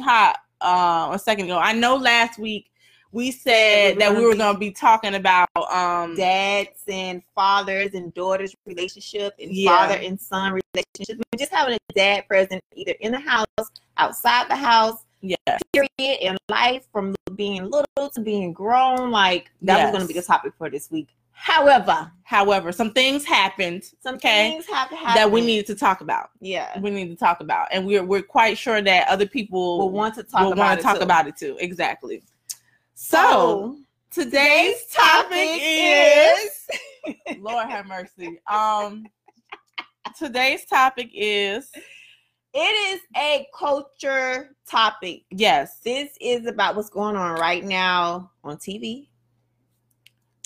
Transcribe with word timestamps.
hot 0.00 0.38
uh, 0.60 1.10
a 1.12 1.18
second 1.18 1.46
ago. 1.46 1.58
I 1.58 1.72
know 1.72 1.96
last 1.96 2.38
week 2.38 2.70
we 3.10 3.30
said 3.30 3.98
that 3.98 4.16
we 4.16 4.24
were 4.24 4.34
going 4.34 4.54
to 4.54 4.58
be 4.58 4.70
talking 4.70 5.14
about 5.16 5.48
um 5.70 6.16
Dads 6.16 6.82
and 6.88 7.22
fathers 7.34 7.92
and 7.94 8.12
daughters 8.14 8.56
relationship 8.64 9.34
and 9.38 9.52
Yeah. 9.52 9.76
father 9.76 10.00
and 10.00 10.18
son 10.18 10.58
relationship. 10.74 11.18
We're 11.32 11.38
just 11.38 11.52
having 11.52 11.74
a 11.74 11.92
dad 11.94 12.26
present 12.26 12.62
either 12.74 12.94
in 13.00 13.12
the 13.12 13.20
house, 13.20 13.46
outside 13.98 14.48
the 14.48 14.56
house, 14.56 15.04
yeah 15.20 15.36
period 15.72 16.18
in 16.20 16.36
life 16.48 16.84
from 16.92 17.14
being 17.36 17.64
little 17.64 18.10
to 18.14 18.20
being 18.20 18.52
grown. 18.52 19.10
Like 19.10 19.50
that 19.62 19.76
Yes. 19.76 19.84
was 19.86 19.92
going 19.92 20.08
to 20.08 20.08
be 20.14 20.18
the 20.18 20.24
topic 20.26 20.52
for 20.56 20.70
this 20.70 20.90
week. 20.90 21.08
However, 21.42 22.12
However, 22.22 22.70
some 22.72 22.92
things 22.92 23.24
happened 23.26 23.82
some 24.00 24.14
Okay. 24.14 24.52
things 24.52 24.66
have 24.68 24.88
to 24.90 24.94
happen 24.96 25.14
that 25.14 25.30
we 25.30 25.40
needed 25.40 25.66
to 25.66 25.74
talk 25.74 26.00
about. 26.00 26.30
Yeah, 26.40 26.78
We 26.80 26.88
need 26.90 27.08
to 27.08 27.16
talk 27.16 27.40
about, 27.40 27.66
and 27.72 27.84
we're 27.84 28.04
we're 28.04 28.22
quite 28.22 28.56
sure 28.56 28.80
that 28.80 29.08
other 29.08 29.26
people 29.26 29.78
we'll 29.78 29.90
want 29.90 30.14
to 30.14 30.22
talk 30.22 30.40
will 30.42 30.54
want 30.54 30.78
to 30.78 30.82
talk 30.84 30.98
too. 30.98 31.02
about 31.02 31.26
it 31.26 31.36
too. 31.36 31.56
Exactly. 31.58 32.22
So, 32.94 33.18
So 33.18 33.78
today's 34.22 34.86
topic 34.86 35.48
is 35.60 36.68
Lord 37.38 37.68
have 37.68 37.86
mercy. 37.86 38.38
Um, 38.46 39.04
today's 40.16 40.64
topic 40.64 41.10
is 41.12 41.70
it 42.54 42.58
is 42.94 43.00
a 43.16 43.46
culture 43.58 44.54
topic. 44.70 45.24
yes, 45.32 45.80
This 45.80 46.10
is 46.20 46.46
about 46.46 46.76
what's 46.76 46.88
going 46.88 47.16
on 47.16 47.34
right 47.40 47.64
now 47.64 48.30
on 48.44 48.56
TV, 48.58 49.08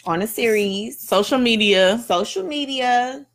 on 0.06 0.22
a 0.22 0.26
series, 0.26 0.98
social 1.00 1.38
media. 1.38 2.02
social 2.06 2.42
media. 2.42 3.26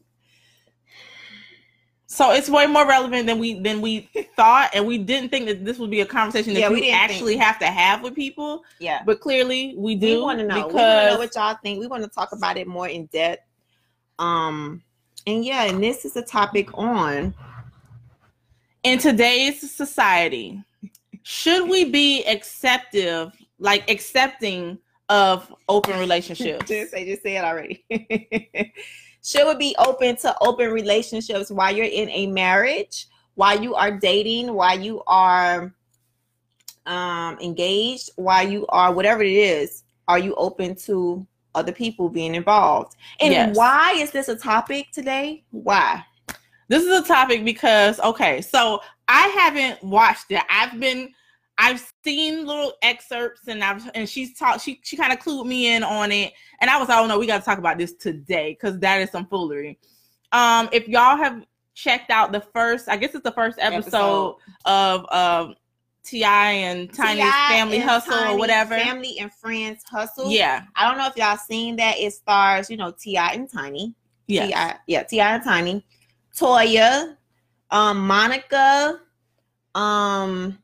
So 2.07 2.31
it's 2.31 2.49
way 2.49 2.67
more 2.67 2.85
relevant 2.85 3.25
than 3.25 3.39
we 3.39 3.59
than 3.59 3.81
we 3.81 4.09
thought, 4.35 4.71
and 4.73 4.85
we 4.85 4.97
didn't 4.97 5.29
think 5.29 5.45
that 5.47 5.63
this 5.63 5.77
would 5.79 5.89
be 5.89 6.01
a 6.01 6.05
conversation 6.05 6.53
that 6.55 6.59
Yeah, 6.59 6.69
we 6.69 6.91
actually 6.91 7.37
have 7.37 7.57
to 7.59 7.67
have 7.67 8.03
with 8.03 8.15
people. 8.15 8.63
Yeah. 8.79 9.01
But 9.05 9.21
clearly, 9.21 9.75
we 9.77 9.95
do. 9.95 10.17
we 10.17 10.21
want 10.21 10.39
to 10.39 10.45
know. 10.45 10.67
because 10.67 10.73
We 10.73 10.79
want 10.79 11.07
to 11.07 11.13
know 11.13 11.19
what 11.19 11.35
y'all 11.35 11.57
think. 11.63 11.79
We 11.79 11.87
want 11.87 12.03
to 12.03 12.09
talk 12.09 12.33
about 12.33 12.57
it 12.57 12.67
more 12.67 12.89
in 12.89 13.05
depth. 13.07 13.43
Um, 14.19 14.83
and 15.25 15.45
yeah, 15.45 15.63
and 15.63 15.81
this 15.81 16.03
is 16.03 16.17
a 16.17 16.21
topic 16.21 16.69
on 16.77 17.33
in 18.83 18.97
today's 18.99 19.71
society, 19.71 20.61
should 21.23 21.69
we 21.69 21.85
be 21.85 22.23
acceptive, 22.25 23.31
like 23.59 23.89
accepting 23.89 24.79
of 25.11 25.53
open 25.69 25.99
relationships? 25.99 26.67
just 26.69 26.91
say 26.91 27.05
just 27.05 27.21
say 27.21 27.37
it 27.37 27.43
already. 27.43 27.83
Should 29.23 29.47
we 29.47 29.55
be 29.55 29.75
open 29.77 30.15
to 30.17 30.35
open 30.41 30.71
relationships 30.71 31.51
while 31.51 31.75
you're 31.75 31.85
in 31.85 32.09
a 32.09 32.25
marriage, 32.27 33.07
while 33.35 33.61
you 33.61 33.75
are 33.75 33.91
dating, 33.91 34.53
while 34.53 34.79
you 34.79 35.03
are 35.05 35.73
um 36.87 37.37
engaged, 37.39 38.09
while 38.15 38.47
you 38.47 38.65
are 38.69 38.91
whatever 38.93 39.21
it 39.21 39.31
is? 39.33 39.83
Are 40.07 40.17
you 40.17 40.33
open 40.35 40.75
to 40.87 41.25
other 41.53 41.71
people 41.71 42.09
being 42.09 42.33
involved? 42.33 42.95
And 43.19 43.31
Yes. 43.31 43.55
why 43.55 43.93
is 43.97 44.11
this 44.11 44.29
a 44.29 44.35
topic 44.35 44.87
today? 44.91 45.43
Why? 45.51 46.03
this 46.69 46.83
is 46.85 47.01
a 47.03 47.05
topic 47.05 47.43
because 47.43 47.99
okay, 47.99 48.39
so 48.41 48.79
I 49.09 49.27
haven't 49.27 49.83
watched 49.83 50.31
it. 50.31 50.41
I've 50.49 50.79
been 50.79 51.13
I've 51.61 51.93
seen 52.03 52.47
little 52.47 52.73
excerpts 52.81 53.47
and 53.47 53.63
I've 53.63 53.87
and 53.93 54.09
she's 54.09 54.37
talked 54.37 54.61
she 54.61 54.81
she 54.83 54.97
kind 54.97 55.13
of 55.13 55.19
clued 55.19 55.45
me 55.45 55.75
in 55.75 55.83
on 55.83 56.11
it 56.11 56.33
and 56.59 56.71
I 56.71 56.79
was 56.79 56.89
like, 56.89 56.97
oh 56.97 57.05
no, 57.05 57.19
we 57.19 57.27
got 57.27 57.37
to 57.37 57.45
talk 57.45 57.59
about 57.59 57.77
this 57.77 57.93
today 57.93 58.57
because 58.59 58.79
that 58.79 58.99
is 58.99 59.11
some 59.11 59.27
foolery. 59.27 59.77
Um, 60.31 60.69
if 60.71 60.87
y'all 60.87 61.17
have 61.17 61.45
checked 61.75 62.09
out 62.09 62.31
the 62.31 62.41
first, 62.41 62.89
I 62.89 62.97
guess 62.97 63.13
it's 63.13 63.23
the 63.23 63.31
first 63.31 63.59
episode, 63.61 64.37
of 64.65 65.05
um 65.13 65.55
Ti 66.03 66.23
and 66.23 66.91
Tiny's 66.91 67.25
T.I. 67.25 67.49
Family 67.51 67.77
and 67.77 67.89
Hustle 67.89 68.13
or 68.13 68.37
whatever. 68.39 68.75
Family 68.75 69.19
and 69.19 69.31
Friends 69.31 69.83
Hustle. 69.87 70.31
Yeah, 70.31 70.63
I 70.75 70.89
don't 70.89 70.97
know 70.97 71.07
if 71.07 71.15
y'all 71.15 71.37
seen 71.37 71.75
that. 71.75 71.99
It 71.99 72.11
stars, 72.13 72.71
you 72.71 72.77
know, 72.77 72.91
Ti 72.91 73.17
and 73.17 73.47
Tiny. 73.47 73.93
yeah, 74.25 74.73
Ti, 74.73 74.79
yeah, 74.87 75.03
Ti 75.03 75.19
and 75.19 75.43
Tiny, 75.43 75.85
Toya, 76.35 77.17
um, 77.69 78.07
Monica, 78.07 78.99
um, 79.75 80.57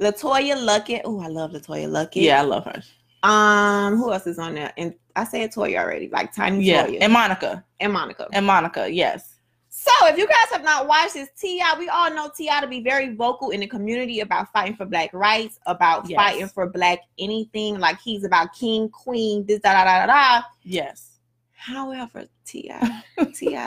LeToya 0.00 0.56
Luckett. 0.56 1.02
Oh, 1.04 1.20
I 1.20 1.26
love 1.28 1.52
LeToya 1.52 1.88
Luckett. 1.88 2.22
yeah. 2.22 2.40
I 2.40 2.44
love 2.44 2.64
her. 2.64 2.82
Um, 3.22 3.96
who 3.96 4.12
else 4.12 4.26
is 4.28 4.38
on 4.38 4.54
there? 4.54 4.72
And 4.76 4.94
I 5.16 5.24
said 5.24 5.52
Toya 5.52 5.78
already, 5.80 6.08
like 6.08 6.32
Tiny 6.32 6.62
Yeah, 6.64 6.86
Toya 6.86 6.98
and 7.00 7.12
Monica 7.12 7.64
and 7.80 7.92
Monica. 7.92 8.28
and 8.32 8.46
Monica. 8.46 8.88
Yes, 8.90 9.34
So, 9.70 9.90
if 10.06 10.16
you 10.16 10.26
guys 10.26 10.50
have 10.52 10.62
not 10.62 10.86
watched 10.86 11.14
this, 11.14 11.28
Ti, 11.40 11.60
we 11.78 11.88
all 11.88 12.12
know 12.14 12.30
Ti 12.36 12.48
to 12.60 12.68
be 12.68 12.80
very 12.80 13.14
vocal 13.14 13.50
in 13.50 13.58
the 13.60 13.66
community 13.66 14.20
about 14.20 14.52
fighting 14.52 14.76
for 14.76 14.86
Black 14.86 15.12
rights, 15.12 15.58
about 15.66 16.08
Yes. 16.08 16.16
fighting 16.16 16.46
for 16.48 16.68
Black 16.68 17.00
anything. 17.18 17.80
Like 17.80 18.00
he's 18.00 18.22
about 18.24 18.52
king, 18.54 18.88
queen, 18.88 19.44
this 19.46 19.60
da 19.60 19.72
da 19.72 19.84
da 19.84 20.06
da. 20.06 20.12
da. 20.40 20.42
yes. 20.62 21.18
However, 21.52 22.24
Ti, 22.46 22.70
Ti, 23.34 23.58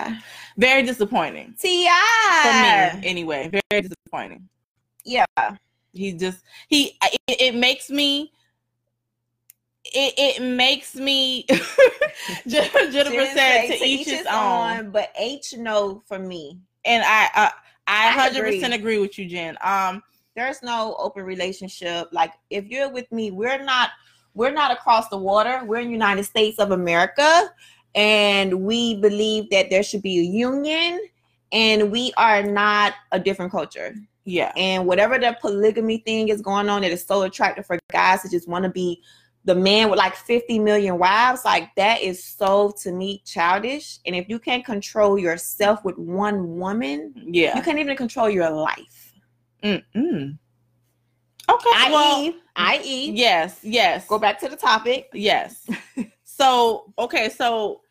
Very 0.57 0.83
disappointing 0.83 1.55
Ti 1.59 1.87
for 2.41 2.53
me. 2.53 3.07
Anyway, 3.07 3.51
very 3.69 3.81
disappointing. 3.81 4.47
Yeah. 5.03 5.25
He 5.93 6.13
just 6.13 6.41
he 6.67 6.97
it, 7.01 7.19
it 7.27 7.55
makes 7.55 7.89
me. 7.89 8.31
It, 9.83 10.13
it 10.15 10.41
makes 10.43 10.95
me 10.95 11.43
Jennifer 12.47 12.87
said 12.93 13.67
say, 13.67 13.79
to 13.79 13.83
each 13.83 14.07
his 14.07 14.27
own, 14.31 14.91
but 14.91 15.11
H 15.17 15.55
no 15.57 16.03
for 16.05 16.19
me. 16.19 16.59
and 16.85 17.03
I 17.03 17.29
uh, 17.35 17.49
I 17.87 18.11
hundred 18.11 18.39
agree. 18.39 18.51
percent 18.57 18.73
agree 18.73 18.99
with 18.99 19.17
you, 19.17 19.27
Jen. 19.27 19.57
Um, 19.61 20.03
There's 20.35 20.61
no 20.61 20.95
open 20.99 21.23
relationship. 21.23 22.09
Like 22.11 22.31
if 22.49 22.67
you're 22.67 22.91
with 22.91 23.11
me, 23.11 23.31
we're 23.31 23.63
not 23.63 23.89
we're 24.33 24.51
not 24.51 24.71
across 24.71 25.09
the 25.09 25.17
water. 25.17 25.61
We're 25.65 25.79
in 25.79 25.87
the 25.87 25.93
United 25.93 26.23
States 26.23 26.59
of 26.59 26.71
America, 26.71 27.51
and 27.95 28.61
we 28.61 28.95
believe 29.01 29.49
that 29.49 29.69
there 29.69 29.83
should 29.83 30.03
be 30.03 30.19
a 30.19 30.23
union, 30.23 31.01
and 31.51 31.91
we 31.91 32.13
are 32.17 32.43
not 32.43 32.93
a 33.11 33.19
different 33.19 33.51
culture. 33.51 33.95
Yeah, 34.23 34.51
And 34.55 34.85
whatever 34.85 35.17
the 35.17 35.35
polygamy 35.41 35.99
thing 35.99 36.29
is 36.29 36.41
going 36.41 36.69
on 36.69 36.81
that 36.81 36.91
is 36.91 37.05
so 37.05 37.23
attractive 37.23 37.65
for 37.65 37.79
guys 37.91 38.21
to 38.21 38.29
just 38.29 38.47
want 38.47 38.63
to 38.63 38.69
be 38.69 39.01
the 39.45 39.55
man 39.55 39.89
with 39.89 39.97
like 39.97 40.15
50 40.15 40.59
million 40.59 40.99
wives, 40.99 41.43
like 41.43 41.73
that 41.75 42.01
is 42.01 42.23
so 42.23 42.71
to 42.81 42.91
me 42.91 43.23
childish. 43.25 43.97
And 44.05 44.15
if 44.15 44.29
you 44.29 44.37
can't 44.37 44.63
control 44.63 45.17
yourself 45.17 45.83
with 45.83 45.97
one 45.97 46.57
woman, 46.57 47.13
yeah. 47.15 47.55
you 47.55 47.63
can't 47.63 47.79
even 47.79 47.97
control 47.97 48.29
your 48.29 48.51
life. 48.51 49.13
Mm-mm. 49.63 50.37
Okay, 51.49 51.69
well, 51.73 52.21
I.e., 52.21 52.35
i.e., 52.55 53.11
yes, 53.11 53.59
yes. 53.63 54.07
go 54.07 54.19
back 54.19 54.39
to 54.39 54.47
the 54.47 54.55
topic. 54.55 55.09
Yes. 55.13 55.67
so 56.23 56.93
okay, 56.97 57.29
so 57.29 57.81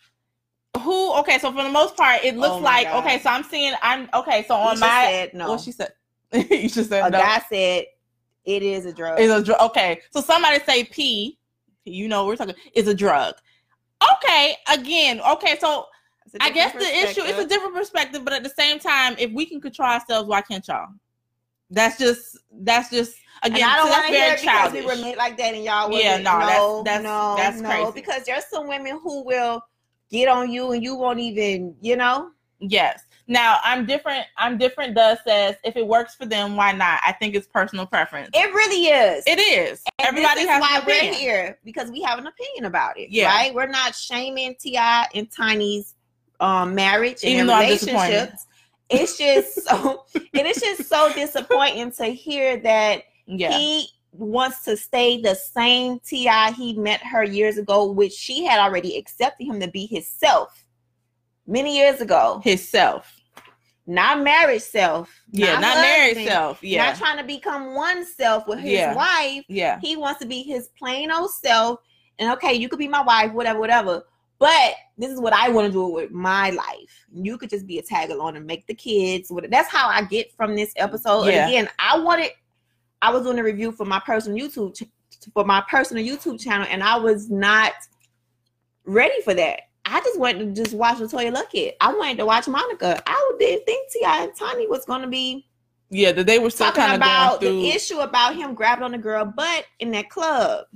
who? 0.78 1.12
Okay, 1.18 1.38
so 1.38 1.52
for 1.52 1.62
the 1.62 1.68
most 1.68 1.96
part, 1.96 2.24
it 2.24 2.34
oh 2.36 2.38
looks 2.38 2.54
Oh 2.54 2.58
like 2.58 2.86
God. 2.86 3.04
okay. 3.04 3.18
So 3.20 3.30
I'm 3.30 3.42
seeing. 3.42 3.74
I'm 3.82 4.08
okay. 4.14 4.44
So 4.46 4.54
on 4.54 4.74
Isha 4.74 4.80
my 4.80 5.04
said 5.04 5.34
no. 5.34 5.58
she 5.58 5.72
said. 5.72 5.92
you 6.50 6.68
just 6.68 6.88
said 6.90 7.06
a 7.06 7.10
no. 7.10 7.18
guy 7.18 7.42
said 7.48 7.84
it 8.44 8.62
is 8.62 8.86
a 8.86 8.92
drug. 8.92 9.18
Is 9.20 9.30
a 9.30 9.42
drug. 9.42 9.60
Okay, 9.60 10.00
so 10.10 10.20
somebody 10.20 10.60
say 10.64 10.84
P. 10.84 11.38
You 11.84 12.08
know 12.08 12.26
we're 12.26 12.36
talking 12.36 12.54
is 12.74 12.88
a 12.88 12.94
drug. 12.94 13.34
Okay, 14.16 14.54
again. 14.72 15.20
Okay, 15.20 15.58
so 15.60 15.86
I 16.40 16.50
guess 16.50 16.72
the 16.72 16.80
issue 16.80 17.22
is 17.22 17.38
a 17.38 17.46
different 17.46 17.74
perspective, 17.74 18.24
but 18.24 18.32
at 18.32 18.42
the 18.42 18.50
same 18.50 18.78
time, 18.78 19.16
if 19.18 19.30
we 19.32 19.44
can 19.46 19.60
control 19.60 19.88
ourselves, 19.88 20.28
why 20.28 20.40
can't 20.42 20.66
y'all? 20.68 20.86
That's 21.70 21.98
just 21.98 22.38
that's 22.52 22.90
just 22.90 23.16
And 23.42 23.54
again. 23.54 23.68
I 23.68 23.76
don't 23.76 23.90
want 23.90 24.06
to 24.06 24.12
hear 24.12 24.32
it 24.34 24.40
because 24.40 24.72
we 24.72 24.82
were 24.86 24.96
made 24.96 25.16
like 25.16 25.36
that, 25.38 25.54
and 25.54 25.64
y'all 25.64 25.90
Yeah, 25.92 26.18
wasn't. 26.18 26.24
no, 26.24 26.38
that's- 26.38 26.58
no, 26.58 26.82
that's- 26.84 27.02
no, 27.02 27.34
that's 27.36 27.60
no, 27.60 27.68
crazy. 27.68 27.92
because 27.94 28.24
there's 28.24 28.46
some 28.46 28.68
women 28.68 28.98
who 29.02 29.24
will 29.24 29.62
get 30.10 30.28
on 30.28 30.50
you, 30.50 30.72
and 30.72 30.82
you 30.82 30.96
won't 30.96 31.18
even, 31.20 31.74
you 31.80 31.96
know. 31.96 32.30
Yes. 32.60 33.02
Now 33.30 33.58
I'm 33.62 33.86
different. 33.86 34.26
I'm 34.36 34.58
different. 34.58 34.96
Does 34.96 35.18
says 35.24 35.54
if 35.62 35.76
it 35.76 35.86
works 35.86 36.16
for 36.16 36.26
them, 36.26 36.56
why 36.56 36.72
not? 36.72 36.98
I 37.06 37.12
think 37.12 37.36
it's 37.36 37.46
personal 37.46 37.86
preference. 37.86 38.28
It 38.34 38.52
really 38.52 38.86
is. 38.88 39.22
It 39.24 39.38
is. 39.38 39.80
And 40.00 40.08
Everybody 40.08 40.40
this 40.40 40.44
is 40.44 40.48
has 40.50 40.60
why 40.60 40.82
we're 40.84 41.14
here 41.14 41.56
because 41.64 41.92
we 41.92 42.02
have 42.02 42.18
an 42.18 42.26
opinion 42.26 42.64
about 42.64 42.98
it. 42.98 43.10
Yeah. 43.10 43.28
Right? 43.28 43.54
We're 43.54 43.68
not 43.68 43.94
shaming 43.94 44.56
Ti 44.58 44.76
and 44.76 45.30
Tiny's 45.30 45.94
um 46.40 46.74
marriage 46.74 47.22
and 47.22 47.32
Even 47.32 47.46
their 47.46 47.56
though 47.56 47.62
I'm 47.62 47.68
disappointed. 47.68 48.10
relationships. 48.14 48.46
it's 48.90 49.16
just 49.16 49.62
so 49.64 50.04
it 50.14 50.46
is 50.46 50.60
just 50.60 50.88
so 50.88 51.12
disappointing 51.12 51.92
to 51.92 52.06
hear 52.06 52.56
that 52.62 53.04
Yeah. 53.26 53.56
he 53.56 53.86
wants 54.10 54.64
to 54.64 54.76
stay 54.76 55.20
the 55.22 55.36
same 55.36 56.00
Ti 56.00 56.28
he 56.56 56.72
met 56.76 57.00
her 57.04 57.22
years 57.22 57.58
ago, 57.58 57.92
which 57.92 58.12
she 58.12 58.44
had 58.44 58.58
already 58.58 58.96
accepted 58.98 59.44
him 59.44 59.60
to 59.60 59.68
be 59.68 59.86
himself 59.86 60.64
many 61.46 61.76
years 61.78 62.00
ago. 62.00 62.40
Himself. 62.42 63.18
Not 63.90 64.22
married 64.22 64.62
self. 64.62 65.10
Yeah, 65.32 65.58
not, 65.58 65.78
married 65.78 66.16
husband, 66.16 66.28
self. 66.28 66.62
Yeah. 66.62 66.86
Not 66.86 66.96
trying 66.96 67.18
to 67.18 67.24
become 67.24 67.74
one 67.74 68.04
self 68.06 68.46
with 68.46 68.60
his 68.60 68.70
Yeah. 68.70 68.94
wife. 68.94 69.44
yeah. 69.48 69.80
He 69.82 69.96
wants 69.96 70.20
to 70.20 70.26
be 70.26 70.44
his 70.44 70.68
plain 70.78 71.10
old 71.10 71.32
self. 71.32 71.80
And 72.20 72.30
okay, 72.34 72.54
you 72.54 72.68
could 72.68 72.78
be 72.78 72.86
my 72.86 73.02
wife, 73.02 73.32
whatever, 73.32 73.58
whatever. 73.58 74.04
But 74.38 74.74
this 74.96 75.10
is 75.10 75.20
what 75.20 75.32
I 75.32 75.48
want 75.48 75.66
to 75.66 75.72
do 75.72 75.88
with 75.88 76.12
my 76.12 76.50
life. 76.50 77.04
You 77.12 77.36
could 77.36 77.50
just 77.50 77.66
be 77.66 77.78
a 77.78 77.82
tag 77.82 78.10
along 78.10 78.36
and 78.36 78.46
make 78.46 78.64
the 78.68 78.74
kids. 78.74 79.32
That's 79.50 79.68
how 79.68 79.88
I 79.88 80.02
get 80.04 80.32
from 80.36 80.54
this 80.54 80.72
episode. 80.76 81.24
Yeah. 81.24 81.32
And 81.46 81.50
again, 81.50 81.68
I 81.80 81.98
wanted. 81.98 82.30
I 83.02 83.10
was 83.10 83.24
doing 83.24 83.40
a 83.40 83.42
review 83.42 83.72
for 83.72 83.84
my 83.84 83.98
personal 83.98 84.38
YouTube 84.38 84.88
for 85.34 85.44
my 85.44 85.64
personal 85.68 86.04
YouTube 86.04 86.40
channel, 86.40 86.66
and 86.70 86.80
I 86.80 86.96
was 86.96 87.28
not 87.28 87.72
ready 88.84 89.20
for 89.24 89.34
that. 89.34 89.62
I 89.84 90.00
just 90.00 90.18
wanted 90.18 90.54
to 90.54 90.62
just 90.62 90.74
watch 90.76 90.98
LeToya 90.98 91.34
Luckett. 91.34 91.72
I 91.80 91.92
wanted 91.92 92.18
to 92.18 92.26
watch 92.26 92.46
Monica. 92.48 93.02
I 93.06 93.32
didn't 93.38 93.64
think 93.66 93.90
Ti 93.92 94.00
and 94.04 94.34
Tiny 94.36 94.66
was 94.66 94.84
going 94.84 95.02
to 95.02 95.08
be 95.08 95.46
Yeah, 95.90 96.12
that 96.12 96.26
they 96.26 96.38
were 96.38 96.50
still 96.50 96.66
talking 96.66 96.82
kind 96.82 96.92
of 96.92 96.96
about 96.98 97.40
going 97.40 97.60
the 97.60 97.70
issue 97.70 97.98
about 97.98 98.36
him 98.36 98.54
grabbing 98.54 98.84
on 98.84 98.92
the 98.92 98.98
girl 98.98 99.24
butt 99.24 99.64
in 99.80 99.90
that 99.92 100.10
club. 100.10 100.66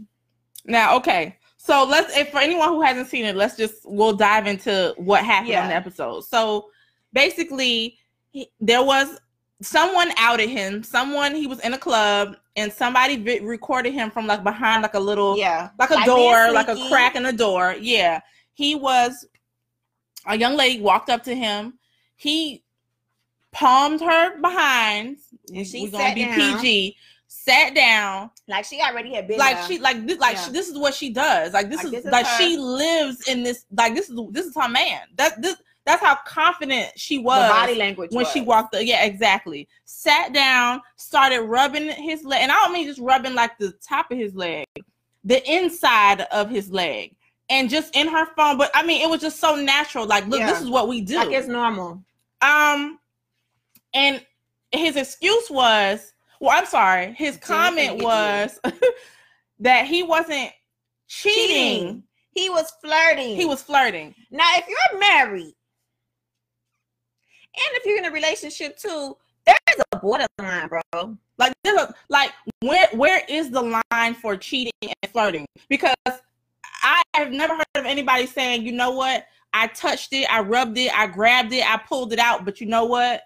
Now, 0.65 0.97
okay. 0.97 1.37
So 1.59 1.85
let's 1.85 2.17
if 2.17 2.31
for 2.31 2.39
anyone 2.39 2.69
who 2.69 2.83
hasn't 2.83 3.09
seen 3.09 3.25
it, 3.25 3.37
let's 3.37 3.57
just 3.57 3.77
we'll 3.85 4.15
dive 4.15 4.47
into 4.47 4.95
what 4.99 5.25
happened 5.25 5.49
Yeah. 5.51 5.63
on 5.63 5.69
the 5.69 5.75
episode. 5.75 6.23
So 6.23 6.69
basically, 7.13 7.97
he, 8.31 8.49
there 8.61 8.83
was 8.83 9.19
someone 9.63 10.11
outed 10.19 10.49
him. 10.51 10.83
Someone 10.83 11.35
he 11.35 11.47
was 11.47 11.61
in 11.61 11.73
a 11.75 11.79
club 11.79 12.37
and 12.57 12.73
somebody 12.73 13.17
vi- 13.17 13.41
recorded 13.41 13.93
him 13.95 14.11
from 14.11 14.27
like 14.27 14.43
behind 14.43 14.83
like 14.83 14.95
a 14.95 15.01
little 15.01 15.39
Yeah, 15.39 15.71
like 15.79 15.91
a 15.91 15.95
Like 15.95 16.07
door, 16.07 16.53
like 16.53 16.69
a 16.69 16.77
crack 16.89 17.15
in 17.17 17.23
the 17.23 17.33
door. 17.33 17.77
Yeah. 17.81 18.21
He 18.55 18.75
was 18.75 19.27
a 20.27 20.37
young 20.37 20.57
lady 20.57 20.81
walked 20.81 21.11
up 21.11 21.23
to 21.25 21.35
him. 21.35 21.75
He 22.17 22.65
palmed 23.53 24.01
her 24.01 24.41
behind. 24.41 25.19
And 25.55 25.67
she 25.67 25.83
We're 25.85 25.91
gonna 25.91 26.15
be 26.15 26.25
down. 26.25 26.61
PG. 26.61 26.97
Sat 27.27 27.75
down 27.75 28.31
like 28.47 28.65
she 28.65 28.81
already 28.81 29.13
had 29.13 29.27
been 29.27 29.39
like 29.39 29.57
there. 29.57 29.67
she 29.67 29.79
like 29.81 30.07
this 30.07 30.19
like 30.19 30.37
Yeah. 30.37 30.43
she, 30.45 30.51
this 30.53 30.69
is 30.69 30.79
what 30.79 30.95
she 30.95 31.11
does 31.11 31.53
like 31.53 31.69
this 31.69 31.79
Like, 31.79 31.87
is 31.87 31.91
this 31.91 32.05
is 32.05 32.13
like 32.13 32.27
her. 32.27 32.37
she 32.39 32.57
lives 32.57 33.29
in 33.29 33.43
this 33.43 33.65
like 33.77 33.95
this 33.97 34.09
is 34.09 34.17
this 34.31 34.47
is 34.47 34.55
her 34.55 34.69
man 34.69 35.01
that 35.17 35.43
this 35.43 35.57
that's 35.85 36.01
how 36.01 36.17
confident 36.27 36.93
she 36.97 37.17
the 37.17 37.23
was 37.25 37.51
body 37.51 37.75
language 37.75 38.13
when 38.13 38.25
she 38.27 38.41
walked 38.41 38.71
the, 38.73 38.87
yeah 38.87 39.05
exactly 39.05 39.67
sat 39.85 40.33
down 40.33 40.81
started 40.95 41.41
rubbing 41.43 41.89
his 41.91 42.23
leg 42.23 42.41
and 42.41 42.53
i 42.53 42.55
don't 42.55 42.73
mean 42.73 42.87
just 42.87 43.01
rubbing 43.01 43.35
like 43.35 43.59
the 43.59 43.73
top 43.87 44.13
of 44.13 44.17
his 44.17 44.35
leg 44.37 44.65
the 45.25 45.43
inside 45.53 46.21
of 46.31 46.49
his 46.49 46.71
leg 46.71 47.17
and 47.51 47.69
just 47.71 47.95
in 47.95 48.09
her 48.09 48.27
phone 48.37 48.57
but 48.57 48.71
i 48.75 48.83
mean 48.85 49.03
it 49.03 49.09
was 49.11 49.21
just 49.21 49.39
so 49.39 49.55
natural 49.55 50.07
like 50.07 50.27
look 50.27 50.41
Yeah. 50.41 50.51
this 50.51 50.61
is 50.63 50.71
what 50.71 50.89
we 50.89 51.01
do 51.01 51.17
like 51.17 51.31
it's 51.31 51.47
normal. 51.49 52.03
um, 52.41 52.99
and 53.93 54.25
his 54.73 54.97
excuse 54.97 55.49
was, 55.51 56.13
well, 56.41 56.51
I'm 56.59 56.67
sorry, 56.67 57.13
his 57.13 57.37
comment 57.37 58.03
was 58.03 58.59
that 59.61 59.87
he 59.87 60.03
wasn't 60.03 60.51
cheating. 61.07 61.45
Cheating. 61.47 62.03
He 62.33 62.51
was 62.51 62.73
flirting. 62.83 63.37
He 63.37 63.45
was 63.45 63.63
flirting. 63.63 64.13
now. 64.33 64.43
If 64.57 64.67
you're 64.67 64.99
married, 64.99 65.55
and 67.57 67.77
if 67.77 67.87
you're 67.87 67.99
in 67.99 68.05
a 68.07 68.11
relationship 68.11 68.77
too, 68.77 69.17
there's 69.47 69.81
a 69.93 69.99
borderline, 69.99 70.69
bro. 70.69 71.17
Like, 71.39 71.53
there's 71.63 71.81
a, 71.81 71.95
like, 72.09 72.33
where 72.63 72.89
where 72.95 73.23
is 73.29 73.51
the 73.51 73.81
line 73.93 74.15
for 74.15 74.37
cheating 74.37 74.73
and 74.83 75.13
flirting? 75.13 75.47
Because 75.69 75.95
I 76.85 77.03
have 77.15 77.33
never 77.33 77.55
heard 77.55 77.65
of 77.77 77.87
anybody 77.87 78.27
saying, 78.27 78.65
you 78.67 78.73
know 78.73 78.91
what, 78.91 79.27
I 79.53 79.69
touched 79.69 80.13
it, 80.13 80.27
I 80.31 80.41
rubbed 80.41 80.77
it, 80.79 80.93
I 80.97 81.07
grabbed 81.07 81.53
it, 81.53 81.65
I 81.67 81.79
pulled 81.79 82.13
it 82.13 82.19
out, 82.19 82.45
but 82.45 82.61
you 82.61 82.67
know 82.67 82.85
what, 82.85 83.23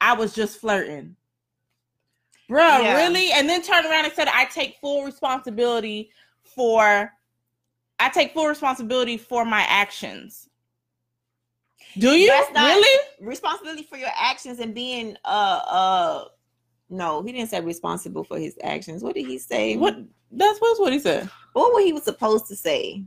I 0.00 0.12
was 0.12 0.34
just 0.34 0.60
flirting. 0.60 1.16
Bruh, 2.50 2.82
Yeah. 2.82 2.96
really? 2.96 3.30
And 3.32 3.48
then 3.48 3.62
turn 3.62 3.84
around 3.86 4.04
and 4.04 4.14
said, 4.14 4.28
I 4.28 4.44
take 4.46 4.76
full 4.80 5.04
responsibility 5.04 6.10
for 6.42 7.12
I 8.00 8.08
take 8.10 8.32
full 8.32 8.46
responsibility 8.46 9.16
for 9.16 9.44
my 9.44 9.62
actions. 9.62 10.48
Do 11.98 12.12
you 12.12 12.30
really? 12.54 13.06
Responsibility 13.20 13.82
for 13.82 13.96
your 13.96 14.10
actions 14.14 14.60
and 14.60 14.74
being 14.74 15.16
uh 15.24 15.60
uh. 15.66 16.24
No, 16.90 17.22
he 17.22 17.32
didn't 17.32 17.50
say 17.50 17.60
responsible 17.60 18.24
for 18.24 18.38
his 18.38 18.56
actions. 18.62 19.02
What 19.02 19.14
did 19.14 19.26
he 19.26 19.38
say? 19.38 19.76
What 19.76 19.96
that's 20.30 20.58
what's 20.60 20.80
what 20.80 20.92
he 20.92 20.98
said. 20.98 21.28
What 21.52 21.72
was 21.72 21.84
he 21.84 21.92
was 21.92 22.04
supposed 22.04 22.46
to 22.48 22.56
say? 22.56 23.04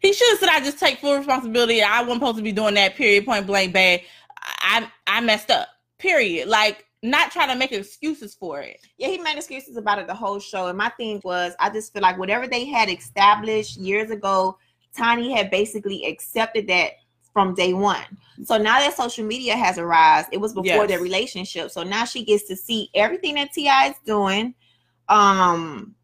He 0.00 0.12
should 0.12 0.28
have 0.30 0.38
said, 0.38 0.48
"I 0.48 0.60
just 0.60 0.78
take 0.78 0.98
full 0.98 1.16
responsibility. 1.16 1.82
I 1.82 2.00
wasn't 2.02 2.20
supposed 2.20 2.36
to 2.38 2.42
be 2.42 2.52
doing 2.52 2.74
that." 2.74 2.96
Period. 2.96 3.24
Point 3.24 3.46
blank. 3.46 3.72
Bad. 3.72 4.02
I 4.42 4.90
I 5.06 5.20
messed 5.20 5.50
up. 5.50 5.68
Period. 5.98 6.48
Like 6.48 6.84
not 7.02 7.30
trying 7.30 7.48
to 7.48 7.56
make 7.56 7.72
excuses 7.72 8.34
for 8.34 8.60
it. 8.60 8.80
Yeah, 8.98 9.08
he 9.08 9.18
made 9.18 9.36
excuses 9.36 9.76
about 9.76 9.98
it 9.98 10.06
the 10.06 10.14
whole 10.14 10.40
show. 10.40 10.66
And 10.66 10.76
my 10.76 10.88
thing 10.90 11.20
was, 11.24 11.54
I 11.60 11.70
just 11.70 11.92
feel 11.92 12.02
like 12.02 12.18
whatever 12.18 12.48
they 12.48 12.64
had 12.64 12.88
established 12.88 13.76
years 13.76 14.10
ago, 14.10 14.58
Tiny 14.96 15.32
had 15.32 15.50
basically 15.50 16.04
accepted 16.06 16.66
that 16.68 16.92
from 17.32 17.54
day 17.54 17.74
one. 17.74 18.04
So 18.44 18.56
now 18.56 18.78
that 18.80 18.96
social 18.96 19.24
media 19.24 19.56
has 19.56 19.78
arisen, 19.78 20.30
it 20.32 20.38
was 20.38 20.52
before 20.52 20.64
Yes. 20.64 20.88
their 20.88 21.00
relationship. 21.00 21.70
So 21.70 21.82
now 21.82 22.04
she 22.06 22.24
gets 22.24 22.44
to 22.44 22.56
see 22.56 22.90
everything 22.94 23.34
that 23.36 23.52
Ti 23.52 23.68
is 23.68 23.94
doing. 24.04 24.54
Um, 25.08 25.94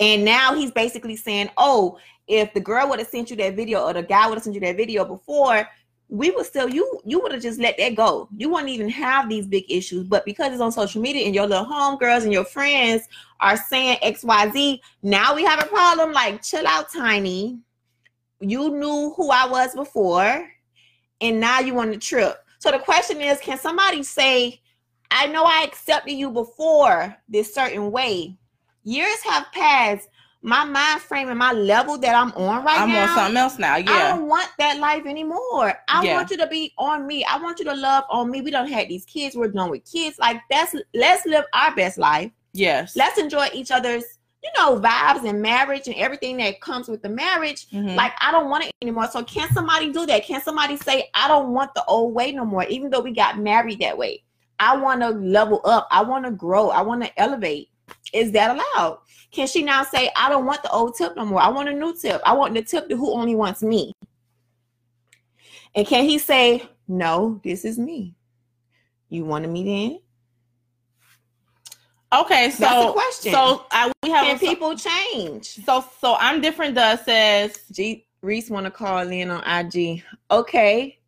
and 0.00 0.24
now 0.24 0.54
he's 0.54 0.72
basically 0.72 1.16
saying, 1.16 1.50
"Oh, 1.56 1.98
if 2.26 2.52
the 2.54 2.60
girl 2.60 2.88
would 2.88 2.98
have 2.98 3.08
sent 3.08 3.30
you 3.30 3.36
that 3.36 3.54
video 3.54 3.84
or 3.84 3.92
the 3.92 4.02
guy 4.02 4.26
would 4.28 4.34
have 4.34 4.44
sent 4.44 4.54
you 4.54 4.60
that 4.60 4.76
video 4.76 5.04
before." 5.04 5.68
we 6.08 6.30
would 6.30 6.46
still 6.46 6.68
you 6.68 7.00
you 7.04 7.20
would 7.20 7.32
have 7.32 7.42
just 7.42 7.58
let 7.58 7.76
that 7.78 7.94
go. 7.94 8.28
You 8.36 8.50
wouldn't 8.50 8.68
even 8.68 8.88
have 8.90 9.28
these 9.28 9.46
big 9.46 9.64
issues, 9.68 10.06
but 10.06 10.24
because 10.24 10.52
it's 10.52 10.60
on 10.60 10.72
social 10.72 11.00
media 11.00 11.24
and 11.24 11.34
your 11.34 11.46
little 11.46 11.64
homegirls 11.64 12.22
and 12.22 12.32
your 12.32 12.44
friends 12.44 13.08
are 13.40 13.56
saying 13.56 13.98
XYZ, 14.02 14.80
now 15.02 15.34
we 15.34 15.44
have 15.44 15.62
a 15.62 15.66
problem. 15.66 16.12
Like, 16.12 16.42
chill 16.42 16.66
out, 16.66 16.92
Tiny. 16.92 17.58
You 18.40 18.70
knew 18.70 19.12
who 19.16 19.30
I 19.30 19.48
was 19.48 19.74
before, 19.74 20.48
and 21.20 21.40
now 21.40 21.60
you 21.60 21.78
on 21.80 21.90
the 21.90 21.96
trip. 21.96 22.44
So 22.58 22.70
the 22.70 22.78
question 22.78 23.20
is, 23.20 23.40
can 23.40 23.58
somebody 23.58 24.02
say, 24.02 24.60
I 25.14 25.28
know 25.28 25.44
I 25.44 25.62
accepted 25.62 26.12
you 26.12 26.30
before 26.30 27.16
this 27.28 27.54
certain 27.54 27.92
way. 27.92 28.36
Years 28.82 29.22
have 29.22 29.46
passed. 29.52 30.08
My 30.42 30.62
mind 30.64 31.00
frame 31.00 31.30
and 31.30 31.38
my 31.38 31.52
level 31.52 31.96
that 31.98 32.14
I'm 32.14 32.30
on 32.32 32.62
right 32.64 32.86
now. 32.86 33.04
I'm 33.04 33.08
on 33.08 33.16
something 33.16 33.36
else 33.38 33.58
now. 33.58 33.76
Yeah. 33.76 33.90
I 33.92 34.08
don't 34.08 34.26
want 34.28 34.50
that 34.58 34.78
life 34.78 35.06
anymore. 35.06 35.72
I 35.88 36.04
Yeah. 36.04 36.16
want 36.16 36.30
you 36.30 36.36
to 36.36 36.46
be 36.48 36.74
on 36.76 37.06
me. 37.06 37.24
I 37.24 37.38
want 37.38 37.60
you 37.60 37.64
to 37.64 37.74
love 37.74 38.04
on 38.10 38.30
me. 38.30 38.42
We 38.42 38.50
don't 38.50 38.68
have 38.68 38.88
these 38.88 39.06
kids. 39.06 39.36
We're 39.36 39.48
done 39.48 39.70
with 39.70 39.90
kids. 39.90 40.18
Like 40.18 40.42
that's 40.50 40.74
let's 40.92 41.24
live 41.24 41.46
our 41.54 41.74
best 41.74 41.96
life. 41.96 42.30
Yes. 42.52 42.94
Let's 42.94 43.18
enjoy 43.18 43.48
each 43.54 43.70
other's, 43.70 44.04
you 44.42 44.50
know, 44.58 44.78
vibes 44.78 45.26
and 45.26 45.40
marriage 45.40 45.86
and 45.86 45.96
everything 45.96 46.36
that 46.38 46.60
comes 46.60 46.88
with 46.88 47.00
the 47.00 47.08
marriage. 47.08 47.66
Mhm. 47.70 47.94
Like 47.94 48.12
I 48.20 48.30
don't 48.30 48.50
want 48.50 48.64
it 48.64 48.72
anymore. 48.82 49.08
So 49.10 49.22
can 49.24 49.50
somebody 49.54 49.92
do 49.92 50.04
that? 50.06 50.26
Can 50.26 50.42
somebody 50.42 50.76
say 50.76 51.08
I 51.14 51.26
don't 51.26 51.54
want 51.54 51.72
the 51.74 51.84
old 51.86 52.12
way 52.12 52.32
no 52.32 52.44
more, 52.44 52.64
even 52.64 52.90
though 52.90 53.00
we 53.00 53.12
got 53.12 53.38
married 53.38 53.78
that 53.80 53.96
way? 53.96 54.24
I 54.58 54.76
want 54.76 55.00
to 55.00 55.10
level 55.10 55.60
up. 55.64 55.88
I 55.90 56.02
want 56.02 56.24
to 56.24 56.30
grow. 56.30 56.70
I 56.70 56.82
want 56.82 57.02
to 57.02 57.20
elevate. 57.20 57.68
Is 58.12 58.32
that 58.32 58.50
allowed? 58.50 59.00
Can 59.30 59.46
she 59.46 59.62
now 59.62 59.82
say 59.82 60.10
I 60.16 60.28
don't 60.28 60.46
want 60.46 60.62
the 60.62 60.70
old 60.70 60.96
tip 60.96 61.16
no 61.16 61.24
more? 61.24 61.40
I 61.40 61.48
want 61.48 61.68
a 61.68 61.72
new 61.72 61.94
tip. 61.94 62.20
I 62.24 62.32
want 62.32 62.54
the 62.54 62.62
tip 62.62 62.88
to 62.88 62.96
who 62.96 63.12
only 63.12 63.34
wants 63.34 63.62
me. 63.62 63.92
And 65.74 65.86
can 65.86 66.04
he 66.04 66.18
say 66.18 66.68
no? 66.86 67.40
This 67.42 67.64
is 67.64 67.78
me. 67.78 68.14
You 69.08 69.24
wanted 69.24 69.50
me 69.50 69.64
then? 69.64 70.00
okay. 72.20 72.50
So 72.50 72.60
That's 72.60 72.86
the 72.86 72.92
question. 72.92 73.32
So 73.32 73.66
I, 73.70 73.92
we 74.02 74.10
have 74.10 74.26
Can 74.26 74.36
a, 74.36 74.38
people 74.38 74.76
change? 74.76 75.64
So 75.64 75.84
so 76.00 76.16
I'm 76.18 76.40
different. 76.40 76.74
Does 76.74 77.04
says 77.04 77.58
G 77.72 78.06
Reese 78.22 78.50
want 78.50 78.64
to 78.64 78.70
call 78.70 79.08
in 79.08 79.30
on 79.30 79.42
IG. 79.44 80.02
Okay. 80.30 80.98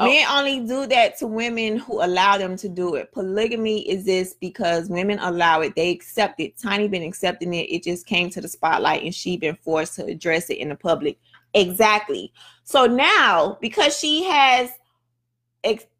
Oh. 0.00 0.06
Men 0.06 0.26
only 0.30 0.60
do 0.66 0.86
that 0.86 1.18
to 1.18 1.26
women 1.26 1.76
who 1.76 2.02
allow 2.02 2.38
them 2.38 2.56
to 2.56 2.70
do 2.70 2.94
it. 2.94 3.12
Polygamy 3.12 3.86
is 3.86 4.06
this 4.06 4.32
because 4.40 4.88
women 4.88 5.18
allow 5.18 5.60
it. 5.60 5.76
They 5.76 5.90
accept 5.90 6.40
it. 6.40 6.56
Tiny 6.56 6.88
been 6.88 7.02
accepting 7.02 7.52
it. 7.52 7.68
It 7.68 7.82
just 7.82 8.06
came 8.06 8.30
to 8.30 8.40
the 8.40 8.48
spotlight 8.48 9.02
and 9.04 9.14
she 9.14 9.36
been 9.36 9.56
forced 9.56 9.96
to 9.96 10.06
address 10.06 10.48
it 10.48 10.54
in 10.56 10.70
the 10.70 10.74
public. 10.74 11.18
Exactly. 11.52 12.32
So 12.64 12.86
now 12.86 13.58
because 13.60 13.94
she 13.98 14.24
has 14.24 14.70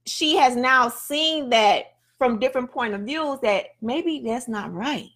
she 0.07 0.35
has 0.37 0.57
now 0.57 0.89
seen 0.89 1.51
that 1.51 1.97
from 2.17 2.39
different 2.39 2.71
point 2.71 2.95
of 2.95 3.03
views 3.03 3.39
that 3.43 3.67
maybe 3.83 4.23
that's 4.25 4.49
not 4.49 4.73
right. 4.73 5.11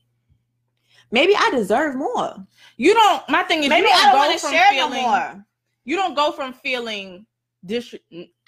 Maybe 1.10 1.34
I 1.34 1.50
deserve 1.54 1.96
more. 1.96 2.34
you 2.76 2.92
don't. 2.92 3.26
My 3.30 3.44
thing 3.44 3.62
is 3.62 3.70
Maybe 3.70 3.86
you 3.86 3.94
don't 3.94 3.98
I 3.98 4.02
don't 4.02 4.12
go 4.12 4.18
want 4.18 4.32
to 4.34 4.38
from 4.40 4.52
share 4.52 4.70
feeling. 4.70 4.92
no 4.92 5.08
more. 5.08 5.46
You 5.84 5.96
don't 5.96 6.14
go 6.14 6.32
from 6.32 6.52
feeling 6.52 7.24
dis- 7.64 7.94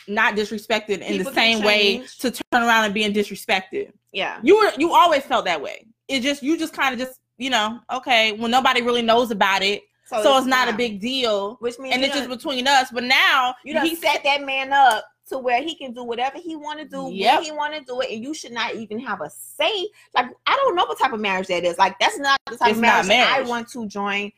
not 0.09 0.35
disrespected 0.35 1.01
in 1.01 1.19
People 1.19 1.33
the 1.33 1.35
same 1.35 1.65
way 1.65 2.07
to 2.21 2.31
turn 2.31 2.63
around 2.63 2.85
and 2.85 2.95
being 2.95 3.13
disrespected. 3.13 3.93
Yeah. 4.13 4.41
You 4.43 4.57
were 4.59 4.73
you 4.79 4.93
always 4.93 5.23
felt 5.23 5.45
that 5.47 5.61
way. 5.61 5.87
It 6.09 6.21
just 6.21 6.43
you 6.43 6.59
just 6.59 6.73
kind 6.73 6.93
of 6.93 7.01
just 7.01 7.21
you 7.39 7.51
know 7.51 7.81
okay 7.93 8.33
when 8.33 8.51
nobody 8.51 8.83
really 8.83 9.03
knows 9.03 9.31
about 9.31 9.63
it, 9.63 9.83
so, 10.07 10.39
it's, 10.39 10.47
not 10.47 10.69
a 10.69 10.73
big 10.73 11.01
deal, 11.01 11.57
which 11.59 11.79
means 11.81 11.95
and 11.95 12.05
it's 12.05 12.15
just 12.15 12.29
between 12.29 12.69
us. 12.69 12.91
But 12.93 13.05
now 13.05 13.55
you 13.65 13.79
he 13.81 13.97
set 13.97 14.23
that 14.23 14.45
man 14.45 14.73
up 14.73 15.05
to 15.31 15.39
where 15.39 15.61
he 15.61 15.75
can 15.75 15.93
do 15.93 16.05
whatever 16.05 16.39
he 16.39 16.55
want 16.55 16.79
to 16.79 16.85
do 16.85 17.11
Yep. 17.13 17.35
when 17.35 17.45
he 17.45 17.51
want 17.51 17.75
to 17.75 17.81
do 17.81 18.01
it, 18.01 18.13
and 18.13 18.23
you 18.23 18.33
should 18.33 18.53
not 18.53 18.77
even 18.77 19.01
have 19.01 19.21
a 19.21 19.29
say. 19.31 19.89
Like 20.15 20.27
I 20.47 20.57
don't 20.57 20.77
know 20.77 20.85
what 20.85 20.99
type 20.99 21.13
of 21.13 21.19
marriage 21.19 21.49
that 21.49 21.65
is. 21.65 21.77
Like 21.77 21.99
that's 21.99 22.19
not 22.19 22.39
the 22.49 22.57
type 22.57 22.69
It's 22.71 22.79
of 22.79 22.83
not 22.83 23.07
marriage, 23.07 23.47
I 23.47 23.49
want 23.49 23.69
to 23.71 23.87
join. 23.87 24.31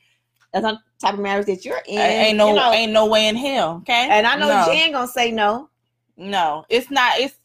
That's 0.55 0.63
not 0.63 0.79
type 1.00 1.14
of 1.14 1.21
marriage 1.21 1.47
that 1.47 1.64
you're 1.64 1.83
in. 1.87 1.99
ain't 1.99 2.37
no 2.37 2.49
you 2.49 2.55
know? 2.55 2.73
ain't 2.73 2.93
no 2.93 3.07
way 3.07 3.28
in 3.28 3.37
hell. 3.37 3.76
Okay, 3.83 4.09
and 4.11 4.26
I 4.26 4.37
know 4.37 4.49
no. 4.49 4.73
Jen 4.73 4.93
gonna 4.93 5.09
say 5.09 5.31
no. 5.31 5.69
No, 6.17 6.64
it's 6.69 6.90
not. 6.90 7.19
It's 7.19 7.37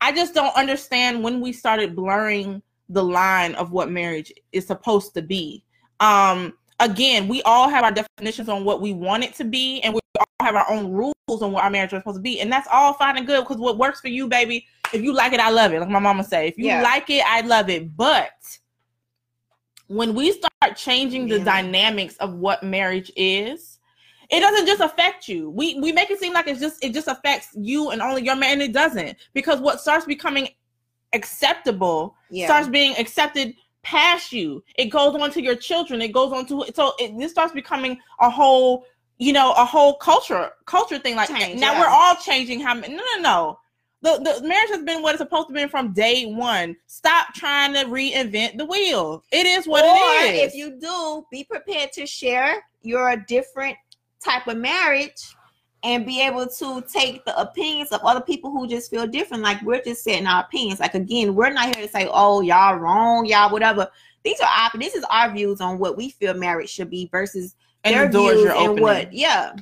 I 0.00 0.12
just 0.12 0.34
don't 0.34 0.54
understand 0.56 1.22
when 1.22 1.40
we 1.40 1.52
started 1.52 1.94
blurring 1.94 2.62
the 2.88 3.02
line 3.02 3.54
of 3.54 3.72
what 3.72 3.90
marriage 3.90 4.32
is 4.52 4.66
supposed 4.66 5.14
to 5.14 5.22
be. 5.22 5.64
Um 6.00 6.54
again, 6.80 7.28
we 7.28 7.42
all 7.42 7.68
have 7.68 7.84
our 7.84 7.92
definitions 7.92 8.48
on 8.48 8.64
what 8.64 8.80
we 8.80 8.92
want 8.92 9.22
it 9.24 9.34
to 9.34 9.44
be 9.44 9.80
and 9.82 9.94
we 9.94 10.00
all 10.18 10.26
have 10.46 10.56
our 10.56 10.68
own 10.68 10.90
rules 10.90 11.14
on 11.28 11.52
what 11.52 11.62
our 11.62 11.70
marriage 11.70 11.92
is 11.92 12.00
supposed 12.00 12.16
to 12.18 12.22
be. 12.22 12.40
And 12.40 12.50
that's 12.52 12.66
all 12.72 12.94
fine 12.94 13.16
and 13.16 13.26
good 13.26 13.42
because 13.42 13.58
what 13.58 13.78
works 13.78 14.00
for 14.00 14.08
you, 14.08 14.26
baby, 14.28 14.66
if 14.92 15.02
you 15.02 15.12
like 15.14 15.32
it, 15.32 15.40
I 15.40 15.50
love 15.50 15.72
it. 15.72 15.80
Like 15.80 15.88
my 15.88 16.00
mama 16.00 16.24
say, 16.24 16.48
if 16.48 16.58
you 16.58 16.66
Yeah. 16.66 16.82
like 16.82 17.08
it, 17.08 17.22
I 17.26 17.42
love 17.42 17.68
it. 17.70 17.96
But 17.96 18.30
when 19.92 20.14
we 20.14 20.32
start 20.32 20.76
changing 20.76 21.28
the 21.28 21.38
Yeah. 21.38 21.44
dynamics 21.44 22.16
of 22.16 22.34
what 22.34 22.62
marriage 22.62 23.12
is, 23.16 23.78
it 24.30 24.40
doesn't 24.40 24.66
just 24.66 24.80
affect 24.80 25.28
you. 25.28 25.50
We 25.50 25.78
we 25.80 25.92
make 25.92 26.10
it 26.10 26.18
seem 26.18 26.32
like 26.32 26.48
it's 26.48 26.60
just 26.60 26.82
it 26.82 26.94
just 26.94 27.08
affects 27.08 27.48
you 27.54 27.90
and 27.90 28.00
only 28.00 28.22
your 28.24 28.36
man. 28.36 28.52
And 28.54 28.62
it 28.62 28.72
doesn't 28.72 29.18
because 29.34 29.60
what 29.60 29.80
starts 29.80 30.06
becoming 30.06 30.48
acceptable 31.12 32.16
Yeah. 32.30 32.46
starts 32.46 32.68
being 32.68 32.96
accepted 32.96 33.54
past 33.82 34.32
you. 34.32 34.62
It 34.76 34.86
goes 34.86 35.14
on 35.14 35.30
to 35.32 35.42
your 35.42 35.56
children. 35.56 36.00
It 36.00 36.12
goes 36.12 36.32
on 36.32 36.46
to 36.46 36.62
it. 36.62 36.76
so 36.76 36.94
it, 36.98 37.16
this 37.18 37.32
starts 37.32 37.52
becoming 37.52 37.98
a 38.20 38.30
whole 38.30 38.86
you 39.18 39.32
know 39.32 39.52
a 39.52 39.64
whole 39.64 39.94
culture 39.96 40.50
culture 40.66 40.98
thing. 40.98 41.16
Like 41.16 41.28
Change, 41.28 41.60
now 41.60 41.72
yeah. 41.72 41.80
we're 41.80 41.88
all 41.88 42.14
changing. 42.16 42.60
How 42.60 42.74
no 42.74 42.88
no 42.88 43.20
no. 43.20 43.58
The, 44.02 44.18
the 44.18 44.46
marriage 44.46 44.70
has 44.70 44.82
been 44.82 45.00
what 45.00 45.14
it's 45.14 45.22
supposed 45.22 45.48
to 45.48 45.54
be 45.54 45.66
from 45.68 45.92
day 45.92 46.26
one. 46.26 46.76
Stop 46.86 47.34
trying 47.34 47.72
to 47.74 47.84
reinvent 47.84 48.58
the 48.58 48.64
wheel. 48.64 49.22
It 49.30 49.46
is 49.46 49.66
what 49.66 49.84
or 49.84 49.94
it 50.24 50.34
is. 50.34 50.52
if 50.52 50.54
you 50.54 50.78
do, 50.80 51.24
be 51.30 51.44
prepared 51.44 51.92
to 51.92 52.04
share 52.04 52.64
your 52.82 53.16
different 53.16 53.76
type 54.22 54.48
of 54.48 54.56
marriage 54.56 55.36
and 55.84 56.06
be 56.06 56.20
able 56.20 56.46
to 56.46 56.82
take 56.92 57.24
the 57.24 57.38
opinions 57.40 57.90
of 57.90 58.00
other 58.02 58.20
people 58.20 58.50
who 58.50 58.66
just 58.66 58.90
feel 58.90 59.06
different. 59.06 59.42
Like 59.42 59.62
we're 59.62 59.82
just 59.82 60.04
setting 60.04 60.26
our 60.26 60.42
opinions. 60.42 60.80
Like 60.80 60.94
again, 60.94 61.34
we're 61.34 61.52
not 61.52 61.74
here 61.74 61.86
to 61.86 61.92
say, 61.92 62.08
"Oh, 62.10 62.40
y'all 62.40 62.76
wrong, 62.76 63.26
y'all 63.26 63.50
whatever." 63.50 63.88
These 64.24 64.40
are 64.40 64.48
our 64.48 64.70
this 64.78 64.94
is 64.94 65.04
our 65.10 65.32
views 65.32 65.60
on 65.60 65.78
what 65.78 65.96
we 65.96 66.10
feel 66.10 66.34
marriage 66.34 66.70
should 66.70 66.90
be 66.90 67.08
versus 67.10 67.56
and 67.84 67.94
their 67.94 68.06
the 68.06 68.12
doors 68.12 68.34
views 68.34 68.44
you're 68.44 68.70
and 68.70 68.80
what. 68.80 69.12
Yeah, 69.12 69.54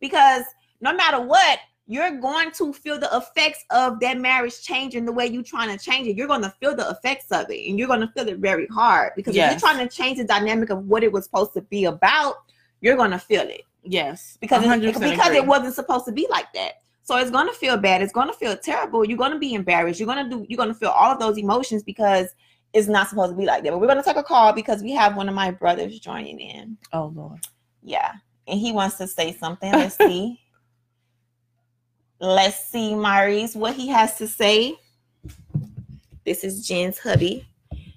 because 0.00 0.42
no 0.80 0.92
matter 0.92 1.20
what, 1.20 1.58
you're 1.88 2.20
going 2.20 2.52
to 2.52 2.72
feel 2.72 2.98
the 3.00 3.08
effects 3.16 3.64
of 3.70 3.98
that 4.00 4.18
marriage 4.18 4.62
changing 4.62 5.04
the 5.04 5.12
way 5.12 5.26
you're 5.26 5.42
trying 5.42 5.76
to 5.76 5.82
change 5.82 6.06
it. 6.06 6.16
You're 6.16 6.28
going 6.28 6.42
to 6.42 6.54
feel 6.60 6.76
the 6.76 6.88
effects 6.90 7.32
of 7.32 7.50
it, 7.50 7.68
and 7.68 7.78
you're 7.78 7.88
going 7.88 8.00
to 8.00 8.08
feel 8.08 8.28
it 8.28 8.38
very 8.38 8.66
hard 8.66 9.12
because 9.16 9.34
if 9.34 9.50
you're 9.50 9.58
trying 9.58 9.78
to 9.78 9.92
change 9.92 10.18
the 10.18 10.24
dynamic 10.24 10.70
of 10.70 10.86
what 10.86 11.02
it 11.02 11.10
was 11.10 11.24
supposed 11.24 11.54
to 11.54 11.62
be 11.62 11.86
about, 11.86 12.34
you're 12.80 12.96
going 12.96 13.10
to 13.10 13.18
feel 13.18 13.42
it 13.42 13.62
Yes, 13.84 14.36
because 14.40 14.64
it, 14.64 14.80
because 14.82 15.02
agree. 15.02 15.38
it 15.38 15.46
wasn't 15.46 15.74
supposed 15.74 16.04
to 16.06 16.12
be 16.12 16.26
like 16.30 16.52
that. 16.52 16.74
So 17.02 17.16
it's 17.16 17.30
going 17.30 17.46
to 17.46 17.54
feel 17.54 17.78
bad. 17.78 18.02
It's 18.02 18.12
going 18.12 18.28
to 18.28 18.34
feel 18.34 18.56
terrible. 18.56 19.04
You're 19.04 19.16
going 19.16 19.32
to 19.32 19.38
be 19.38 19.54
embarrassed. 19.54 19.98
You're 19.98 20.12
going 20.12 20.28
to 20.28 20.36
do. 20.36 20.46
You're 20.48 20.58
going 20.58 20.68
to 20.68 20.74
feel 20.74 20.90
all 20.90 21.10
of 21.10 21.18
those 21.18 21.38
emotions 21.38 21.82
because 21.82 22.28
it's 22.74 22.86
not 22.86 23.08
supposed 23.08 23.32
to 23.32 23.36
be 23.36 23.46
like 23.46 23.62
that. 23.64 23.70
But 23.70 23.80
we're 23.80 23.86
going 23.86 23.98
to 23.98 24.04
take 24.04 24.16
a 24.16 24.22
call 24.22 24.52
because 24.52 24.82
we 24.82 24.92
have 24.92 25.16
one 25.16 25.28
of 25.28 25.34
my 25.34 25.50
brothers 25.50 25.98
joining 26.00 26.38
in. 26.38 26.76
Oh 26.92 27.12
Lord. 27.14 27.40
Yeah, 27.82 28.12
and 28.46 28.60
he 28.60 28.72
wants 28.72 28.96
to 28.96 29.06
say 29.06 29.32
something. 29.32 29.72
Let's 29.72 29.96
see. 29.96 30.40
Let's 32.20 32.64
see, 32.66 32.94
Maurice, 32.94 33.54
what 33.54 33.74
he 33.74 33.88
has 33.88 34.16
to 34.18 34.26
say. 34.26 34.76
This 36.24 36.44
is 36.44 36.66
Jen's 36.66 36.98
hubby. 36.98 37.46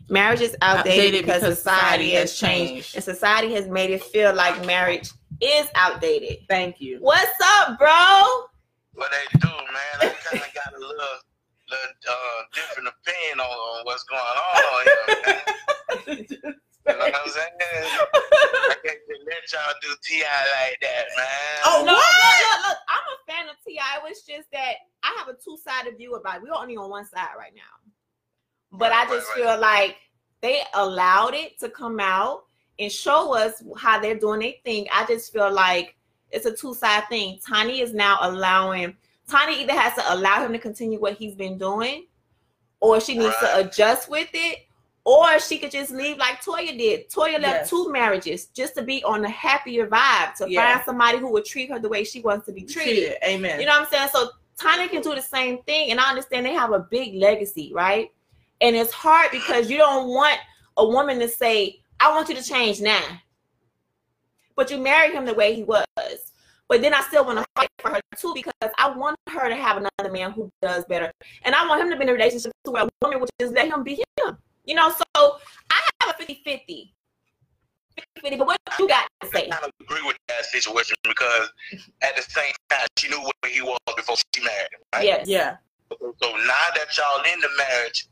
Marriage 0.09 0.41
is 0.41 0.55
outdated, 0.61 0.91
Outdated 1.21 1.25
because, 1.25 1.41
because 1.41 1.57
society 1.57 2.03
society 2.09 2.11
has 2.11 2.21
has 2.31 2.39
changed. 2.39 2.73
changed. 2.73 2.95
and 2.95 3.03
society 3.03 3.53
has 3.53 3.67
made 3.67 3.89
it 3.91 4.03
feel 4.03 4.33
like 4.33 4.65
marriage 4.65 5.09
is 5.41 5.67
outdated. 5.75 6.39
Thank 6.49 6.79
you. 6.81 6.97
What's 6.99 7.31
up, 7.59 7.79
bro? 7.79 8.21
what 8.93 9.09
they 9.11 9.39
do, 9.39 9.47
man. 9.47 9.55
I 10.01 10.15
kind 10.29 10.43
of 10.43 10.53
got 10.53 10.73
a 10.75 10.79
little, 10.79 10.95
little 11.69 11.95
uh, 12.09 12.41
different 12.53 12.89
opinion 12.89 13.39
on, 13.39 13.45
on 13.45 13.85
what's 13.85 14.03
going 14.03 14.21
on 14.21 14.85
here, 16.07 16.17
man. 16.41 16.53
You 16.87 16.93
know 16.93 16.99
what 16.99 17.15
I'm 17.15 17.29
saying? 17.29 17.49
I 17.59 18.75
can't 18.83 18.99
let 19.25 19.51
y'all 19.51 19.73
do 19.81 19.89
Ti 20.01 20.19
like 20.19 20.79
that, 20.81 21.05
man. 21.15 21.59
Oh, 21.65 21.83
no, 21.85 21.93
what? 21.93 22.03
Look, 22.21 22.57
look, 22.57 22.69
look, 22.69 22.77
I'm 22.89 23.05
a 23.13 23.31
fan 23.31 23.49
of 23.49 23.55
Ti. 23.65 23.73
It 23.73 24.03
was 24.03 24.21
just 24.23 24.51
that 24.51 24.73
I 25.03 25.15
have 25.17 25.27
a 25.27 25.33
two 25.33 25.57
sided 25.57 25.97
view 25.97 26.15
about 26.15 26.37
it. 26.37 26.43
We're 26.43 26.53
only 26.53 26.77
on 26.77 26.89
one 26.89 27.05
side 27.05 27.29
right 27.37 27.53
now, 27.55 27.91
but 28.71 28.91
I 28.91 29.05
just 29.05 29.27
right, 29.29 29.37
feel 29.37 29.59
like 29.59 29.97
they 30.41 30.61
allowed 30.73 31.33
it 31.33 31.59
to 31.59 31.69
come 31.69 31.99
out 31.99 32.45
and 32.79 32.91
show 32.91 33.33
us 33.35 33.63
how 33.77 33.99
they're 33.99 34.17
doing 34.17 34.39
their 34.39 34.53
thing. 34.65 34.87
I 34.91 35.05
just 35.05 35.31
feel 35.31 35.51
like 35.51 35.95
it's 36.31 36.45
a 36.45 36.55
two 36.55 36.73
side 36.73 37.03
thing. 37.09 37.39
Tiny 37.45 37.81
is 37.81 37.93
now 37.93 38.17
allowing. 38.21 38.97
Tiny 39.27 39.61
either 39.61 39.73
has 39.73 39.93
to 39.95 40.13
allow 40.13 40.43
him 40.43 40.51
to 40.51 40.59
continue 40.59 40.99
what 40.99 41.13
he's 41.13 41.35
been 41.35 41.57
doing, 41.57 42.07
or 42.79 42.99
she 42.99 43.17
needs 43.17 43.35
to 43.39 43.57
adjust 43.59 44.09
with 44.09 44.29
it. 44.33 44.65
Or 45.03 45.39
she 45.39 45.57
could 45.57 45.71
just 45.71 45.89
leave 45.91 46.17
like 46.17 46.41
Toya 46.43 46.77
did. 46.77 47.09
Toya 47.09 47.39
left 47.39 47.61
Yes. 47.61 47.69
two 47.71 47.91
marriages 47.91 48.45
just 48.47 48.75
to 48.75 48.83
be 48.83 49.03
on 49.03 49.25
a 49.25 49.29
happier 49.29 49.87
vibe, 49.87 50.35
to 50.35 50.49
Yeah. 50.49 50.73
find 50.75 50.85
somebody 50.85 51.17
who 51.17 51.31
would 51.31 51.45
treat 51.45 51.71
her 51.71 51.79
the 51.79 51.89
way 51.89 52.03
she 52.03 52.21
wants 52.21 52.45
to 52.45 52.51
be 52.51 52.61
treated. 52.63 52.83
Treated. 52.83 53.17
Amen. 53.23 53.59
You 53.59 53.65
know 53.65 53.73
what 53.79 53.87
I'm 53.87 53.89
saying? 53.91 54.09
So 54.13 54.29
Tiny 54.59 54.87
can 54.89 55.01
do 55.01 55.15
the 55.15 55.21
same 55.21 55.63
thing, 55.63 55.89
and 55.89 55.99
I 55.99 56.07
understand 56.09 56.45
they 56.45 56.53
have 56.53 56.71
a 56.71 56.79
big 56.79 57.15
legacy, 57.15 57.71
right? 57.73 58.11
And 58.59 58.75
it's 58.75 58.93
hard 58.93 59.31
because 59.31 59.71
you 59.71 59.77
don't 59.77 60.07
want 60.09 60.37
a 60.77 60.87
woman 60.87 61.17
to 61.17 61.27
say, 61.27 61.81
"I 61.99 62.11
want 62.11 62.29
you 62.29 62.35
to 62.35 62.43
change 62.43 62.79
now," 62.79 63.01
but 64.55 64.69
you 64.69 64.77
married 64.77 65.13
him 65.13 65.25
the 65.25 65.33
way 65.33 65.55
he 65.55 65.63
was. 65.63 65.87
But 66.67 66.81
then 66.83 66.93
I 66.93 67.01
still 67.01 67.25
want 67.25 67.39
to 67.39 67.45
fight 67.55 67.69
for 67.79 67.89
her 67.89 67.99
too 68.15 68.33
because 68.35 68.53
I 68.77 68.89
want 68.91 69.17
her 69.29 69.49
to 69.49 69.55
have 69.55 69.77
another 69.77 70.11
man 70.13 70.31
who 70.31 70.51
does 70.61 70.85
better, 70.85 71.11
and 71.43 71.55
I 71.55 71.67
want 71.67 71.81
him 71.81 71.89
to 71.89 71.95
be 71.95 72.03
in 72.03 72.09
a 72.09 72.13
relationship 72.13 72.51
to 72.65 72.71
where 72.71 72.83
a 72.83 72.89
woman 73.01 73.19
would 73.19 73.29
just 73.39 73.53
let 73.53 73.67
him 73.67 73.83
be 73.83 73.95
him. 74.19 74.37
You 74.65 74.75
know, 74.75 74.89
so 74.89 75.37
I 75.71 75.81
have 76.03 76.15
a 76.19 76.23
50-50. 76.23 76.91
50-50, 78.23 78.37
but 78.37 78.47
what 78.47 78.57
you 78.79 78.87
got 78.87 79.07
to 79.21 79.27
say? 79.27 79.39
I 79.39 79.41
say? 79.41 79.47
kind 79.49 79.63
of 79.65 79.71
agree 79.81 80.01
with 80.05 80.17
that 80.27 80.45
situation 80.45 80.95
because 81.03 81.51
at 82.01 82.15
the 82.15 82.21
same 82.21 82.53
time, 82.69 82.87
she 82.97 83.09
knew 83.09 83.19
where 83.19 83.51
he 83.51 83.61
was 83.61 83.77
before 83.95 84.15
she 84.35 84.43
married 84.43 84.69
him, 84.71 84.79
right? 84.93 85.05
Yes. 85.05 85.27
yeah. 85.27 85.55
So 85.89 86.29
now 86.31 86.67
that 86.75 86.95
y'all 86.97 87.23
in 87.33 87.39
the 87.41 87.49
marriage, 87.57 88.07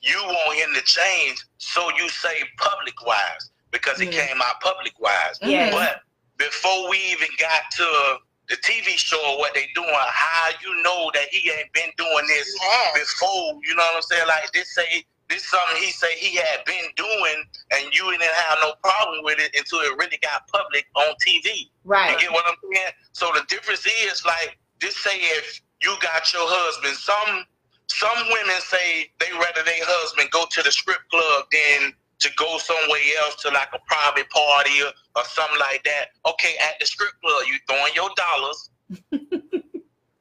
you 0.00 0.16
want 0.22 0.58
him 0.58 0.74
to 0.74 0.82
change, 0.82 1.44
so 1.58 1.90
you 1.96 2.08
say 2.08 2.42
public 2.58 2.94
wise 3.04 3.50
because 3.72 3.98
he 3.98 4.06
Mhm. 4.06 4.12
came 4.12 4.42
out 4.42 4.60
public 4.60 4.98
wise. 5.00 5.38
Yes. 5.42 5.72
But 5.74 6.02
before 6.36 6.88
we 6.88 6.98
even 6.98 7.28
got 7.38 7.62
to 7.72 8.20
the 8.48 8.56
TV 8.58 8.96
show 8.96 9.20
or 9.32 9.38
what 9.38 9.54
they 9.54 9.66
doing, 9.74 9.92
how 9.92 10.50
you 10.62 10.80
know 10.82 11.10
that 11.14 11.28
he 11.30 11.50
ain't 11.50 11.72
been 11.72 11.90
doing 11.96 12.26
this 12.28 12.52
before? 12.94 13.58
You 13.64 13.74
know 13.74 13.84
what 13.84 13.96
I'm 13.96 14.02
saying? 14.02 14.26
Like 14.28 14.52
this 14.52 14.72
say 14.72 15.04
this 15.28 15.42
is 15.42 15.48
something 15.48 15.82
he 15.82 15.90
say 15.90 16.14
he 16.18 16.36
had 16.36 16.64
been 16.66 16.86
doing, 16.96 17.44
and 17.72 17.94
you 17.94 18.10
didn't 18.10 18.22
have 18.22 18.58
no 18.62 18.74
problem 18.82 19.24
with 19.24 19.38
it 19.40 19.54
until 19.56 19.80
it 19.80 19.96
really 19.98 20.18
got 20.22 20.46
public 20.48 20.86
on 20.94 21.14
TV. 21.26 21.46
You 21.58 21.70
Right. 21.84 22.18
get 22.18 22.30
what 22.32 22.44
I'm 22.46 22.56
saying? 22.72 22.92
So 23.12 23.30
the 23.34 23.44
difference 23.48 23.86
is 23.86 24.24
like 24.24 24.58
just 24.80 24.98
say 24.98 25.16
if 25.16 25.60
you 25.82 25.94
got 26.00 26.32
your 26.32 26.46
husband, 26.46 26.96
some 26.96 27.44
some 27.88 28.26
women 28.28 28.60
say 28.60 29.10
they 29.20 29.30
rather 29.32 29.62
their 29.64 29.84
husband 29.84 30.30
go 30.30 30.44
to 30.50 30.62
the 30.62 30.72
strip 30.72 30.98
club 31.10 31.46
than 31.52 31.92
to 32.20 32.30
go 32.36 32.58
somewhere 32.58 33.00
else 33.24 33.36
to 33.42 33.50
like 33.50 33.68
a 33.74 33.78
private 33.86 34.28
party 34.30 34.82
or, 34.82 34.92
or 35.16 35.24
something 35.24 35.58
like 35.60 35.84
that. 35.84 36.08
Okay, 36.26 36.54
at 36.62 36.78
the 36.80 36.86
strip 36.86 37.12
club, 37.22 37.42
you 37.46 37.56
throwing 37.68 37.92
your 37.94 38.10
dollars, 38.16 38.70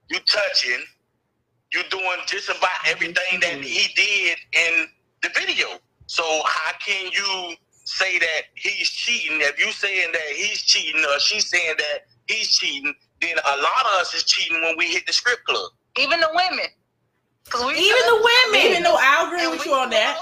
you 0.10 0.20
touching, 0.28 0.84
you 1.74 1.82
doing 1.90 2.20
just 2.28 2.50
about 2.50 2.72
everything 2.88 3.40
that 3.42 3.62
he 3.64 3.94
did 3.96 4.38
in 4.54 4.88
the 5.26 5.40
video. 5.40 5.68
So 6.08 6.24
how 6.46 6.72
can 6.86 7.12
you 7.12 7.56
say 7.86 8.20
that 8.20 8.42
he's 8.56 8.90
cheating? 8.90 9.40
If 9.42 9.60
you 9.60 9.72
saying 9.72 10.12
that 10.12 10.28
he's 10.36 10.62
cheating 10.62 11.04
or 11.04 11.20
she's 11.20 11.50
saying 11.50 11.76
that 11.78 12.00
he's 12.28 12.50
cheating, 12.58 12.94
then 13.22 13.38
a 13.38 13.58
lot 13.58 13.86
of 13.86 14.02
us 14.02 14.14
is 14.14 14.24
cheating 14.24 14.62
when 14.62 14.78
we 14.78 14.88
hit 14.88 15.06
the 15.08 15.14
strip 15.14 15.44
club. 15.46 15.72
Even 15.98 16.20
the 16.20 16.30
women. 16.34 16.66
'Cause 17.50 17.66
we 17.66 17.74
Even 17.74 18.06
the 18.08 18.16
women. 18.52 18.68
Even 18.72 18.84
though 18.84 18.98
I 18.98 19.26
agree 19.28 19.42
and 19.42 19.52
with 19.52 19.66
you 19.66 19.74
on 19.74 19.90
that. 19.92 20.20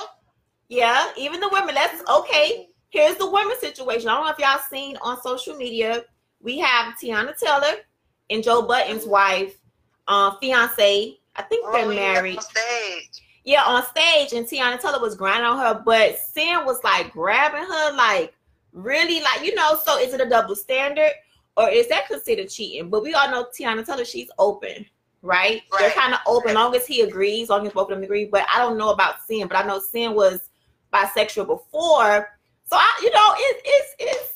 Yeah, 0.68 1.12
even 1.18 1.40
the 1.40 1.50
women. 1.50 1.76
That's 1.76 2.08
okay. 2.10 2.68
Here's 2.90 3.16
the 3.18 3.30
women 3.30 3.58
situation. 3.60 4.10
I 4.10 4.16
don't 4.16 4.26
know 4.26 4.32
if 4.32 4.40
y'all 4.40 4.60
seen 4.70 4.98
on 4.98 5.22
social 5.22 5.56
media. 5.56 6.04
We 6.42 6.60
have 6.60 6.96
Teyana 7.02 7.38
Taylor 7.38 7.78
and 8.30 8.44
Joe 8.44 8.62
Budden's 8.64 9.06
wife 9.06 9.56
um 10.08 10.38
fiance. 10.40 11.18
I 11.36 11.42
think 11.44 11.66
they're 11.72 11.86
Oh, 11.86 11.90
yeah, 11.90 12.14
married. 12.14 12.40
Yeah, 13.46 13.64
on 13.64 13.84
stage, 13.86 14.32
and 14.34 14.48
Teyana 14.48 14.80
Taylor 14.80 15.02
was 15.02 15.16
grinding 15.16 15.46
on 15.46 15.58
her, 15.58 15.82
but 15.84 16.18
Cyn 16.18 16.66
was 16.66 16.82
like 16.84 17.12
grabbing 17.12 17.64
her, 17.64 17.96
like 17.96 18.34
really, 18.72 19.22
like 19.22 19.44
you 19.44 19.54
know. 19.54 19.78
So 19.84 20.00
is 20.00 20.14
it 20.14 20.22
a 20.22 20.30
double 20.30 20.56
standard, 20.56 21.12
or 21.58 21.70
is 21.70 21.90
that 21.90 22.08
considered 22.08 22.50
cheating? 22.50 22.90
But 22.90 23.04
we 23.04 23.14
all 23.14 23.30
know 23.30 23.46
Teyana 23.46 23.86
Taylor, 23.86 24.06
she's 24.06 24.30
open, 24.40 24.86
right? 25.22 25.62
They're 25.78 25.92
kind 25.92 26.14
of 26.14 26.22
open, 26.26 26.54
long 26.54 26.74
as 26.76 26.88
he 26.88 27.02
agrees, 27.02 27.50
long 27.50 27.68
as 27.68 27.74
both 27.74 27.90
of 27.92 27.98
them 27.98 28.04
agree. 28.04 28.26
But 28.26 28.46
I 28.54 28.60
don't 28.60 28.78
know 28.78 28.92
about 28.92 29.16
Cyn, 29.30 29.50
but 29.50 29.58
I 29.58 29.68
know 29.68 29.80
Cyn 29.80 30.16
was 30.16 30.50
bisexual 30.94 31.48
before, 31.48 32.30
so 32.66 32.78
I, 32.78 33.00
you 33.02 33.12
know, 33.12 33.34
it, 33.36 33.62
it's 33.66 33.96
it's 34.00 34.34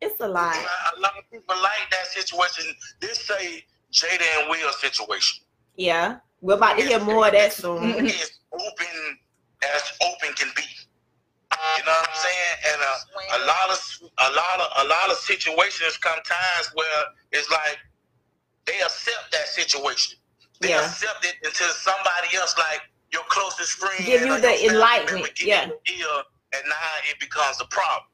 it's 0.00 0.20
a 0.20 0.28
lot. 0.28 0.56
A 0.96 1.00
lot 1.00 1.12
of 1.18 1.30
people 1.30 1.54
like 1.62 1.90
that 1.90 2.06
situation. 2.06 2.64
This 3.00 3.26
say 3.26 3.64
Jada 3.92 4.22
and 4.40 4.50
Will 4.50 4.72
situation. 4.72 5.44
Yeah, 5.76 6.18
we're 6.42 6.54
about 6.54 6.76
to 6.76 6.84
hear 6.84 6.98
more 7.00 7.26
of 7.26 7.32
that 7.32 7.52
soon. 7.52 7.82
It's 8.04 8.38
open 8.52 9.18
as 9.62 9.82
open 10.02 10.34
can 10.34 10.50
be. 10.56 10.62
You 11.78 11.84
know 11.86 11.92
what 11.92 12.08
I'm 12.10 12.16
saying? 12.18 12.54
And 12.74 12.80
uh, 12.82 13.38
a 13.38 13.40
lot 13.46 13.68
of 13.70 13.78
a 14.18 14.30
lot 14.34 14.56
of 14.60 14.68
a 14.84 14.88
lot 14.88 15.06
of 15.10 15.16
situations 15.16 15.96
come 15.98 16.18
times 16.26 16.70
where 16.74 17.02
it's 17.30 17.48
like 17.50 17.78
they 18.66 18.78
accept 18.80 19.30
that 19.32 19.46
situation. 19.46 20.18
They 20.60 20.70
Yeah. 20.70 20.84
accept 20.84 21.24
it 21.24 21.36
until 21.44 21.68
somebody 21.68 22.36
else, 22.36 22.56
like 22.58 22.82
your 23.12 23.22
closest 23.28 23.72
friend, 23.72 24.04
Give 24.04 24.22
you 24.22 24.40
the 24.40 24.66
enlightenment, 24.66 25.40
yeah. 25.42 25.66
ear, 25.66 26.14
and 26.54 26.62
now 26.66 26.92
it 27.10 27.18
becomes 27.20 27.60
a 27.60 27.66
problem. 27.66 28.08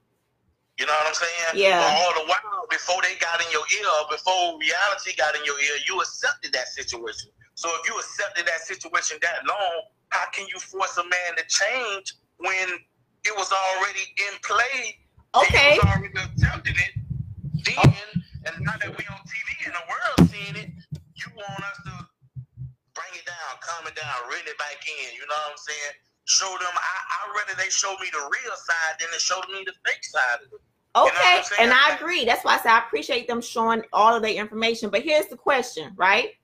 You 0.78 0.86
know 0.86 0.92
what 0.92 1.08
I'm 1.08 1.14
saying? 1.14 1.54
Yeah. 1.54 1.80
But 1.80 1.90
all 2.00 2.14
the 2.22 2.26
while, 2.30 2.66
before 2.70 3.00
they 3.02 3.14
got 3.16 3.40
in 3.44 3.50
your 3.52 3.64
ear, 3.80 3.90
before 4.10 4.58
reality 4.58 5.14
got 5.16 5.34
in 5.36 5.44
your 5.44 5.58
ear, 5.60 5.76
you 5.88 6.00
accepted 6.00 6.52
that 6.52 6.68
situation. 6.68 7.30
So 7.58 7.66
if 7.74 7.90
you 7.90 7.98
accepted 7.98 8.46
that 8.46 8.62
situation 8.62 9.18
that 9.18 9.42
long, 9.42 9.90
how 10.14 10.30
can 10.30 10.46
you 10.46 10.62
force 10.62 10.94
a 10.94 11.02
man 11.02 11.30
to 11.34 11.42
change 11.50 12.14
when 12.38 12.70
it 13.26 13.34
was 13.34 13.50
already 13.50 14.06
in 14.14 14.38
play? 14.46 14.94
Okay. 15.34 15.74
He 15.74 15.82
was 15.82 15.90
already 15.90 16.14
attempting 16.14 16.78
it 16.78 16.94
then, 17.66 18.22
and 18.46 18.54
now 18.62 18.78
that 18.78 18.94
we 18.94 19.02
on 19.10 19.18
TV 19.26 19.66
and 19.66 19.74
the 19.74 19.84
world 19.90 20.30
seeing 20.30 20.54
it, 20.54 20.70
you 21.18 21.26
want 21.34 21.58
us 21.66 21.82
to 21.82 22.06
bring 22.94 23.10
it 23.18 23.26
down, 23.26 23.58
calm 23.58 23.90
it 23.90 23.98
down, 23.98 24.14
reel 24.30 24.46
it 24.46 24.56
back 24.62 24.78
in. 24.86 25.18
You 25.18 25.26
know 25.26 25.34
what 25.50 25.50
I'm 25.50 25.58
saying? 25.58 25.98
Show 26.30 26.54
them. 26.62 26.70
I 26.78 26.94
I 27.10 27.42
rather 27.42 27.58
they 27.58 27.70
show 27.70 27.90
me 27.98 28.06
the 28.14 28.22
real 28.22 28.54
side 28.54 29.02
than 29.02 29.08
they 29.10 29.18
show 29.18 29.42
me 29.50 29.66
the 29.66 29.74
fake 29.82 30.04
side 30.06 30.46
of 30.46 30.52
it. 30.54 30.62
Okay, 30.94 31.10
I'm 31.26 31.42
saying? 31.42 31.70
and 31.70 31.72
I 31.74 31.96
agree. 31.96 32.24
That's 32.24 32.44
why 32.44 32.54
I 32.54 32.58
say 32.62 32.70
I 32.70 32.78
appreciate 32.86 33.26
them 33.26 33.42
showing 33.42 33.82
all 33.92 34.14
of 34.14 34.22
their 34.22 34.38
information. 34.38 34.90
But 34.90 35.02
here's 35.02 35.26
the 35.26 35.36
question, 35.36 35.90
right? 35.96 36.37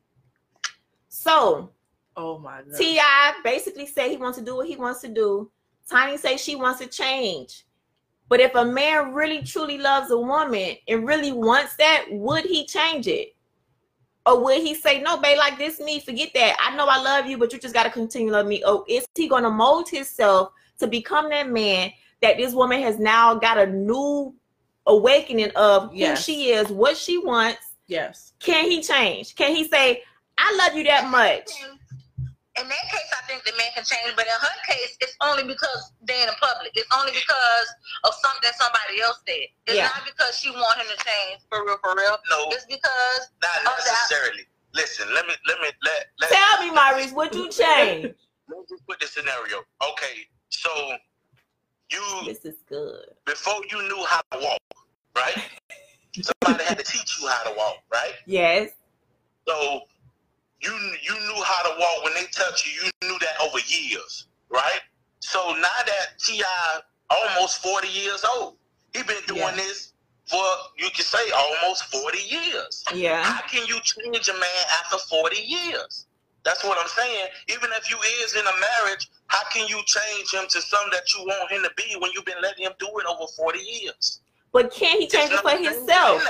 So 1.14 1.71
Oh 2.16 2.38
my 2.38 2.62
god. 2.62 2.76
Ti 2.76 3.00
basically 3.42 3.87
say 3.87 4.11
he 4.11 4.16
wants 4.16 4.38
to 4.38 4.44
do 4.44 4.56
what 4.56 4.68
he 4.68 4.76
wants 4.76 5.00
to 5.02 5.09
do. 5.09 5.50
Tiny 5.88 6.16
say 6.16 6.37
she 6.37 6.56
wants 6.56 6.80
to 6.80 6.87
change. 6.87 7.66
But 8.28 8.40
if 8.40 8.54
a 8.54 8.64
man 8.64 9.12
really 9.12 9.42
truly 9.42 9.78
loves 9.78 10.11
a 10.11 10.18
woman 10.18 10.76
and 10.88 11.06
really 11.06 11.33
wants 11.33 11.76
that, 11.76 12.06
would 12.11 12.44
he 12.44 12.66
change 12.66 13.06
it? 13.06 13.35
Or 14.26 14.42
would 14.42 14.62
he 14.62 14.75
say, 14.75 15.02
no, 15.02 15.18
babe, 15.18 15.37
like 15.37 15.59
this 15.59 15.78
me, 15.78 16.00
forget 16.00 16.30
that. 16.35 16.56
I 16.59 16.75
know 16.75 16.87
I 16.87 17.00
love 17.02 17.26
you, 17.26 17.37
but 17.37 17.52
you 17.52 17.59
just 17.59 17.75
gotta 17.75 17.90
continue 17.90 18.28
to 18.28 18.37
love 18.38 18.47
me. 18.47 18.62
Oh, 18.64 18.85
is 18.88 19.06
he 19.14 19.28
gonna 19.28 19.50
mold 19.50 19.88
himself 19.88 20.52
to 20.78 20.87
become 20.87 21.28
that 21.28 21.50
man 21.50 21.92
that 22.23 22.38
this 22.38 22.54
woman 22.54 22.80
has 22.80 22.99
now 22.99 23.35
got 23.35 23.59
a 23.59 23.66
new 23.66 24.35
awakening 24.87 25.50
of 25.56 25.90
who 25.90 25.97
Yes. 25.99 26.25
she 26.25 26.50
is, 26.52 26.68
what 26.68 26.97
she 26.97 27.18
wants? 27.18 27.75
Yes. 27.87 28.33
Can 28.38 28.71
he 28.71 28.80
change? 28.80 29.35
Can 29.35 29.54
he 29.54 29.68
say, 29.68 30.02
I 30.38 30.54
love 30.56 30.76
you 30.76 30.84
that 30.84 31.08
much? 31.10 31.50
In 32.54 32.68
that 32.70 32.86
case, 32.86 33.10
I 33.18 33.26
think 33.26 33.42
the 33.42 33.52
man 33.58 33.66
can 33.74 33.82
change, 33.82 34.14
but 34.14 34.26
in 34.26 34.38
her 34.40 34.56
case, 34.68 34.96
it's 35.00 35.16
only 35.20 35.42
because 35.42 35.90
they're 36.06 36.22
in 36.22 36.26
the 36.30 36.37
public. 36.38 36.70
It's 36.74 36.87
only 36.94 37.11
because 37.11 37.68
of 38.04 38.14
something 38.22 38.50
somebody 38.54 39.02
else 39.02 39.18
did. 39.26 39.50
It's 39.66 39.74
Yeah. 39.76 39.90
not 39.90 40.04
because 40.06 40.38
she 40.38 40.50
want 40.50 40.78
him 40.78 40.87
to 40.87 40.96
change 41.04 41.42
for 41.50 41.64
real, 41.66 41.78
for 41.82 41.96
real. 41.96 42.16
No, 42.30 42.48
It's 42.52 42.64
because 42.66 43.30
not 43.42 43.62
that- 43.64 43.85
necessarily. 43.87 44.46
Listen, 44.72 45.12
let 45.14 45.26
me 45.26 45.35
let 45.46 45.61
me 45.61 45.70
let 45.82 46.11
let 46.18 46.30
Tell 46.30 46.61
me, 46.61 46.70
Maurice, 46.70 47.12
would 47.12 47.35
you 47.35 47.48
change? 47.50 48.14
Let's 48.48 48.68
just 48.70 48.87
put 48.87 48.98
the 49.00 49.06
scenario. 49.06 49.64
Okay, 49.90 50.28
so 50.48 50.96
you 51.90 52.22
This 52.26 52.44
is 52.44 52.56
good. 52.68 53.14
before 53.24 53.61
you 53.70 53.82
knew 53.88 54.04
how 54.04 54.20
to 54.32 54.38
walk, 54.38 54.61
right? 55.16 55.44
Somebody 56.44 56.64
had 56.64 56.78
to 56.78 56.85
teach 56.85 57.20
you 57.20 57.28
how 57.28 57.42
to 57.44 57.56
walk, 57.56 57.78
right? 57.92 58.14
Yes. 58.26 58.70
So 59.46 59.82
you 60.64 60.72
you 61.03 61.14
knew 61.29 61.42
how 61.44 61.62
to 61.68 61.79
walk 61.79 62.05
when 62.05 62.14
they 62.14 62.27
touch 62.33 62.66
you. 62.66 62.72
You 62.85 63.09
knew 63.09 63.18
that 63.20 63.40
over 63.42 63.59
years, 63.66 64.27
right? 64.50 64.81
So 65.20 65.38
now 65.55 65.79
that 65.87 66.18
Ti 66.18 66.42
almost 67.11 67.62
forty 67.62 67.88
years 67.88 68.24
old, 68.37 68.57
he 68.94 69.03
been 69.03 69.22
doing 69.27 69.40
Yeah. 69.40 69.57
this 69.57 69.92
for 70.27 70.44
you 70.79 70.88
could 70.90 71.05
say 71.05 71.31
almost 71.31 71.85
forty 71.85 72.22
years. 72.22 72.83
Yeah. 72.94 73.22
How 73.22 73.42
can 73.46 73.66
you 73.66 73.79
change 73.81 74.29
a 74.29 74.33
man 74.33 74.64
after 74.83 74.98
40 74.98 75.37
years? 75.37 76.07
That's 76.44 76.62
what 76.64 76.79
I'm 76.79 76.88
saying. 76.88 77.29
Even 77.48 77.70
if 77.72 77.90
you 77.90 77.96
is 78.22 78.35
in 78.35 78.42
a 78.46 78.57
marriage, 78.61 79.09
how 79.29 79.42
can 79.50 79.66
you 79.66 79.81
change 79.87 80.33
him 80.33 80.44
to 80.48 80.61
something 80.61 80.90
that 80.92 81.12
you 81.14 81.24
want 81.24 81.50
him 81.50 81.62
to 81.62 81.70
be 81.77 81.96
when 81.98 82.11
you've 82.14 82.24
been 82.27 82.40
letting 82.42 82.64
him 82.64 82.72
do 82.79 82.87
it 82.98 83.07
over 83.07 83.27
40 83.37 83.59
years? 83.59 84.20
But 84.53 84.70
can't 84.72 85.00
he 85.00 85.09
change 85.09 85.33
it 85.33 85.40
for 85.40 85.50
himself? 85.50 86.22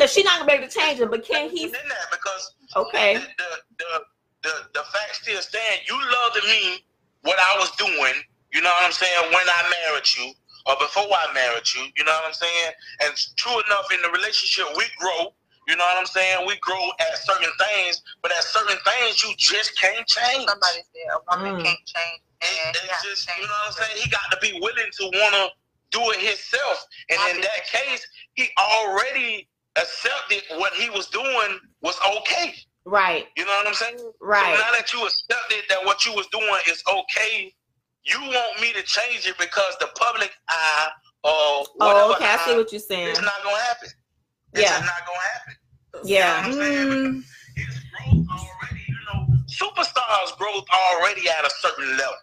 In 0.00 0.04
that. 0.06 0.08
Because 0.08 0.12
she's 0.14 0.24
not 0.24 0.40
gonna 0.40 0.52
be 0.52 0.58
able 0.58 0.68
to 0.68 0.78
change 0.78 1.00
it. 1.00 1.10
But 1.10 1.24
can 1.26 1.50
he? 1.50 1.64
in 1.66 1.72
that 1.72 2.08
because 2.12 2.52
Okay. 2.76 3.14
the, 3.16 3.20
the, 3.20 3.50
the, 3.78 4.04
the, 4.44 4.54
the 4.74 4.84
fact 4.92 5.16
still 5.22 5.42
stand. 5.42 5.82
You 5.88 5.96
loved 5.98 6.46
me 6.46 6.84
what 7.22 7.38
I 7.38 7.58
was 7.58 7.70
doing, 7.76 8.14
you 8.52 8.62
know 8.62 8.70
what 8.70 8.86
I'm 8.86 8.92
saying, 8.92 9.24
when 9.32 9.46
I 9.48 9.74
married 9.86 10.08
you 10.18 10.32
or 10.66 10.76
before 10.80 11.08
I 11.10 11.32
married 11.34 11.66
you, 11.76 11.86
you 11.96 12.04
know 12.04 12.12
what 12.12 12.26
I'm 12.28 12.34
saying? 12.34 12.72
And 13.04 13.12
true 13.36 13.54
enough, 13.66 13.88
in 13.94 14.02
the 14.02 14.10
relationship, 14.10 14.66
we 14.76 14.84
grow. 14.98 15.34
You 15.68 15.76
know 15.76 15.84
what 15.84 15.98
I'm 15.98 16.06
saying? 16.06 16.46
We 16.46 16.58
grow 16.60 16.82
at 17.00 17.18
certain 17.18 17.50
things, 17.60 18.02
but 18.22 18.32
at 18.32 18.42
certain 18.44 18.78
things 18.86 19.22
you 19.24 19.34
just 19.38 19.78
can't 19.80 20.06
change. 20.06 20.48
somebody 20.48 20.82
said 20.82 21.08
a 21.14 21.20
woman 21.36 21.60
Mm. 21.60 21.64
can't 21.64 21.86
change. 21.86 22.22
And 22.42 22.76
It- 22.76 22.84
it's 22.84 23.02
just, 23.04 23.28
change 23.28 23.40
you 23.42 23.46
know 23.48 23.54
what 23.66 23.78
I'm 23.78 23.84
saying? 23.86 24.02
He 24.02 24.10
got 24.10 24.30
to 24.32 24.38
be 24.38 24.58
willing 24.60 24.90
to 24.98 25.04
want 25.20 25.34
to 25.36 25.50
do 25.92 26.10
it 26.12 26.20
himself. 26.20 26.86
And 27.10 27.36
in 27.36 27.42
that 27.42 27.66
case, 27.66 28.06
he 28.34 28.50
already 28.58 29.48
accepted 29.78 30.42
what 30.58 30.72
he 30.74 30.90
was 30.90 31.06
doing 31.08 31.58
was 31.82 31.98
okay. 32.18 32.54
Right. 32.84 33.26
You 33.36 33.44
know 33.44 33.52
what 33.52 33.66
I'm 33.68 33.74
saying? 33.74 33.98
Right. 34.20 34.56
So 34.56 34.62
now 34.62 34.70
that 34.72 34.92
you 34.92 35.04
accepted 35.04 35.64
that 35.68 35.84
what 35.84 36.04
you 36.06 36.12
was 36.14 36.26
doing 36.28 36.48
is 36.68 36.82
okay, 36.88 37.52
you 38.04 38.20
want 38.20 38.60
me 38.60 38.72
to 38.72 38.82
change 38.82 39.26
it 39.26 39.36
because 39.38 39.76
the 39.80 39.88
public 39.98 40.30
eye 40.48 40.88
or 41.24 41.66
whatever 41.76 42.00
Oh, 42.00 42.14
okay. 42.16 42.26
I 42.26 42.36
see 42.46 42.56
what 42.56 42.72
you're 42.72 42.80
saying. 42.80 43.08
it's 43.08 43.20
not 43.22 43.34
gonna 43.44 43.56
happen. 43.62 43.88
It's 44.54 44.62
Yeah. 44.62 44.78
not 44.80 45.06
gonna 45.06 45.20
happen. 45.34 45.56
Yeah. 46.04 46.46
You 46.46 46.52
know 46.52 46.58
what 46.58 46.66
I'm 46.66 46.72
saying? 46.72 46.88
Mm, 46.88 47.24
His 47.56 47.80
growth 47.90 48.26
already, 48.30 48.84
you 48.88 48.98
know, 49.12 49.26
superstars 49.46 50.36
growth 50.38 50.64
already 50.70 51.28
at 51.28 51.44
a 51.44 51.50
certain 51.60 51.90
level. 51.96 52.14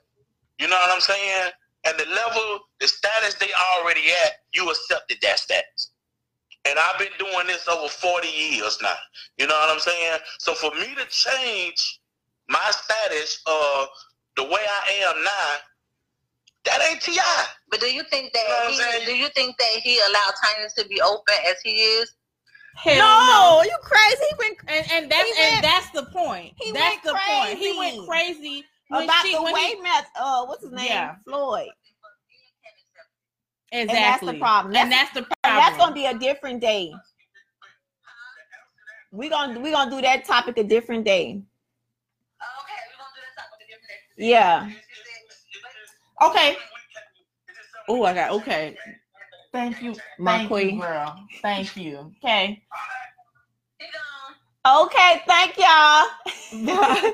You 0.59 0.67
know 0.67 0.77
what 0.77 0.91
I'm 0.91 1.01
saying? 1.01 1.51
And 1.85 1.99
the 1.99 2.05
level, 2.05 2.61
the 2.79 2.87
status 2.87 3.35
they 3.35 3.49
already 3.77 4.09
at, 4.25 4.33
you 4.53 4.69
accepted 4.71 5.17
that 5.21 5.37
status. 5.39 5.91
And 6.67 6.79
I've 6.79 6.97
been 6.99 7.13
doing 7.19 7.47
this 7.47 7.67
over 7.67 7.87
40 7.87 8.27
years 8.27 8.77
now. 8.81 8.93
You 9.37 9.47
know 9.47 9.53
what 9.53 9.69
I'm 9.71 9.79
saying? 9.79 10.19
So 10.39 10.53
for 10.53 10.71
me 10.71 10.95
to 10.95 11.05
change 11.09 11.99
my 12.49 12.71
status, 12.71 13.41
uh, 13.45 13.85
the 14.35 14.43
way 14.43 14.61
I 14.61 14.91
am 15.07 15.23
now, 15.23 15.53
that 16.65 16.81
ain't 16.89 17.01
Ti. 17.01 17.19
But 17.69 17.79
do 17.79 17.87
you 17.93 18.03
think 18.09 18.31
You 18.33 18.41
know 18.41 18.49
that 18.49 18.63
I'm 18.65 18.71
he, 18.71 18.77
saying? 18.77 19.05
do 19.05 19.15
you 19.15 19.27
think 19.29 19.55
that 19.57 19.81
he 19.83 19.99
allowed 19.99 20.33
Tiny 20.43 20.67
to 20.79 20.87
be 20.87 21.01
open 21.01 21.35
as 21.49 21.55
he 21.63 21.71
is? 21.71 22.11
hell 22.77 22.97
no, 23.27 23.63
you 23.63 23.77
crazy? 23.83 24.17
He 24.29 24.35
went 24.39 24.57
And 24.67 24.91
and 24.91 25.11
that's 25.11 25.29
went- 25.29 25.39
and 25.39 25.63
that's 25.63 25.89
the 25.91 26.05
point. 26.07 26.53
he 26.59 26.71
that's 26.73 26.95
went 26.95 27.03
the 27.03 27.09
point. 27.27 27.57
He 27.57 27.71
crazy. 27.71 27.77
went 27.77 28.07
crazy 28.09 28.63
when 28.89 29.03
about 29.05 29.25
she 29.25 29.33
the 29.35 29.41
when 29.43 29.53
way 29.53 29.67
he, 29.67 29.81
Matt. 29.81 30.07
Uh, 30.19 30.45
what's 30.45 30.63
his 30.63 30.71
name? 30.73 30.87
Yeah. 30.87 31.15
Floyd. 31.23 31.69
Exactly. 33.71 33.97
And 33.97 34.03
that's 34.03 34.25
the 34.25 34.33
problem. 34.39 34.75
And 34.75 34.91
that's 34.91 35.13
the 35.13 35.21
problem. 35.21 35.37
And 35.43 35.57
that's 35.57 35.77
gonna 35.77 35.93
be 35.93 36.05
a 36.05 36.17
different 36.17 36.61
day. 36.61 36.93
We 39.11 39.29
gonna 39.29 39.59
we 39.59 39.71
gonna 39.71 39.89
do 39.89 40.01
that 40.01 40.25
topic 40.25 40.57
a 40.57 40.63
different 40.63 41.05
day. 41.05 41.29
Okay, 41.31 42.81
we're 42.89 42.97
gonna 42.97 43.15
do 43.15 43.21
that 43.21 43.41
topic 43.41 43.59
a 43.61 43.67
different 43.71 44.01
day. 44.17 44.29
Yeah. 44.29 44.69
Okay. 46.21 46.57
Oh, 47.87 48.03
I 48.03 48.13
got 48.13 48.31
okay. 48.31 48.75
Thank 49.51 49.81
you, 49.81 49.95
My 50.19 50.39
Thank 50.39 50.49
queen. 50.49 50.75
you, 50.75 50.81
girl. 50.81 51.27
Thank 51.41 51.77
you. 51.77 52.11
Okay. 52.23 52.61
Okay, 54.67 55.21
thank 55.27 55.57
y'all. 55.57 57.13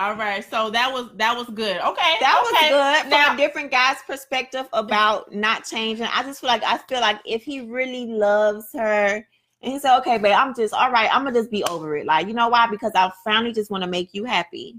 All 0.00 0.14
right. 0.16 0.42
So 0.48 0.70
that 0.70 0.90
was 0.90 1.10
that 1.16 1.36
was 1.36 1.46
good. 1.48 1.76
Okay. 1.76 2.12
That 2.20 2.40
was 2.42 2.52
okay. 2.56 2.68
good 2.70 3.00
from 3.02 3.10
Now- 3.10 3.34
a 3.34 3.36
different 3.36 3.70
guy's 3.70 3.98
perspective 4.06 4.66
about 4.72 5.34
not 5.34 5.64
changing. 5.66 6.06
I 6.06 6.22
just 6.22 6.40
feel 6.40 6.48
like 6.48 6.62
I 6.64 6.78
feel 6.78 7.00
like 7.00 7.20
if 7.26 7.42
he 7.44 7.60
really 7.60 8.06
loves 8.06 8.66
her 8.72 9.26
And 9.62 9.72
he 9.74 9.78
said, 9.78 9.98
okay, 9.98 10.16
babe, 10.16 10.32
I'm 10.34 10.54
just 10.54 10.72
all 10.72 10.90
right. 10.90 11.10
I'm 11.14 11.24
gonna 11.24 11.38
just 11.38 11.50
be 11.50 11.62
over 11.64 11.94
it. 11.98 12.06
Like, 12.06 12.26
you 12.28 12.32
know 12.32 12.48
why? 12.48 12.66
Because 12.70 12.92
I 12.94 13.10
finally 13.22 13.52
just 13.52 13.70
want 13.70 13.84
to 13.84 13.90
make 13.90 14.14
you 14.14 14.24
happy. 14.24 14.76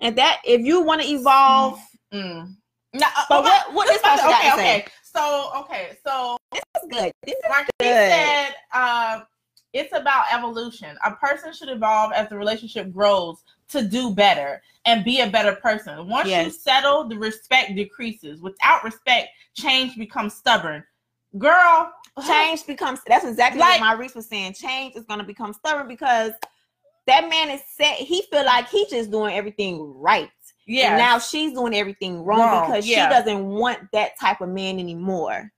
And 0.00 0.16
that 0.18 0.40
if 0.44 0.60
you 0.60 0.82
want 0.82 1.00
to 1.02 1.08
evolve, 1.08 1.80
Mm. 2.12 2.54
Now, 2.94 3.08
uh, 3.16 3.24
but 3.28 3.40
okay, 3.40 3.48
what 3.50 3.74
what 3.74 3.86
this 3.88 4.00
okay, 4.00 4.10
person 4.10 4.28
got 4.30 4.42
to 4.42 4.58
say? 4.58 4.76
okay. 4.80 4.86
So 5.02 5.50
okay, 5.60 5.96
so 6.06 6.36
This 6.52 6.62
is 6.82 6.88
good. 6.90 7.12
This 7.24 7.34
is 7.36 7.50
like 7.50 7.66
he 7.80 7.84
good. 7.86 8.10
said, 8.12 8.54
um, 8.74 9.22
it's 9.72 9.94
about 9.96 10.24
evolution. 10.32 10.96
A 11.04 11.12
person 11.12 11.52
should 11.54 11.68
evolve 11.70 12.12
as 12.12 12.28
the 12.28 12.36
relationship 12.36 12.92
grows 12.92 13.42
to 13.68 13.82
do 13.82 14.14
better 14.14 14.62
and 14.84 15.04
be 15.04 15.20
a 15.20 15.30
better 15.30 15.54
person. 15.56 16.08
Once 16.08 16.28
you 16.28 16.50
settle, 16.50 17.06
the 17.08 17.18
respect 17.18 17.74
decreases. 17.74 18.40
Without 18.40 18.84
respect, 18.84 19.28
change 19.54 19.96
becomes 19.96 20.34
stubborn. 20.34 20.82
Girl, 21.36 21.92
change 22.26 22.66
becomes 22.66 23.00
that's 23.06 23.26
exactly 23.26 23.60
Like- 23.60 23.80
what 23.80 23.96
Maurice 23.96 24.14
was 24.14 24.26
saying. 24.26 24.54
Change 24.54 24.96
is 24.96 25.04
gonna 25.04 25.24
become 25.24 25.52
stubborn 25.52 25.86
because 25.86 26.32
that 27.06 27.28
man 27.28 27.50
is 27.50 27.62
set. 27.76 27.96
He 27.96 28.22
feel 28.30 28.44
like 28.44 28.68
he's 28.68 28.88
just 28.88 29.10
doing 29.10 29.34
everything 29.34 29.94
right. 29.98 30.30
Yeah. 30.66 30.90
And 30.90 30.98
now 30.98 31.18
she's 31.18 31.54
doing 31.54 31.74
everything 31.74 32.22
wrong, 32.22 32.40
Wrong, 32.40 32.66
because 32.66 32.86
yeah. 32.86 33.08
she 33.08 33.14
doesn't 33.14 33.46
want 33.46 33.78
that 33.92 34.18
type 34.20 34.42
of 34.42 34.50
man 34.50 34.78
anymore. 34.78 35.50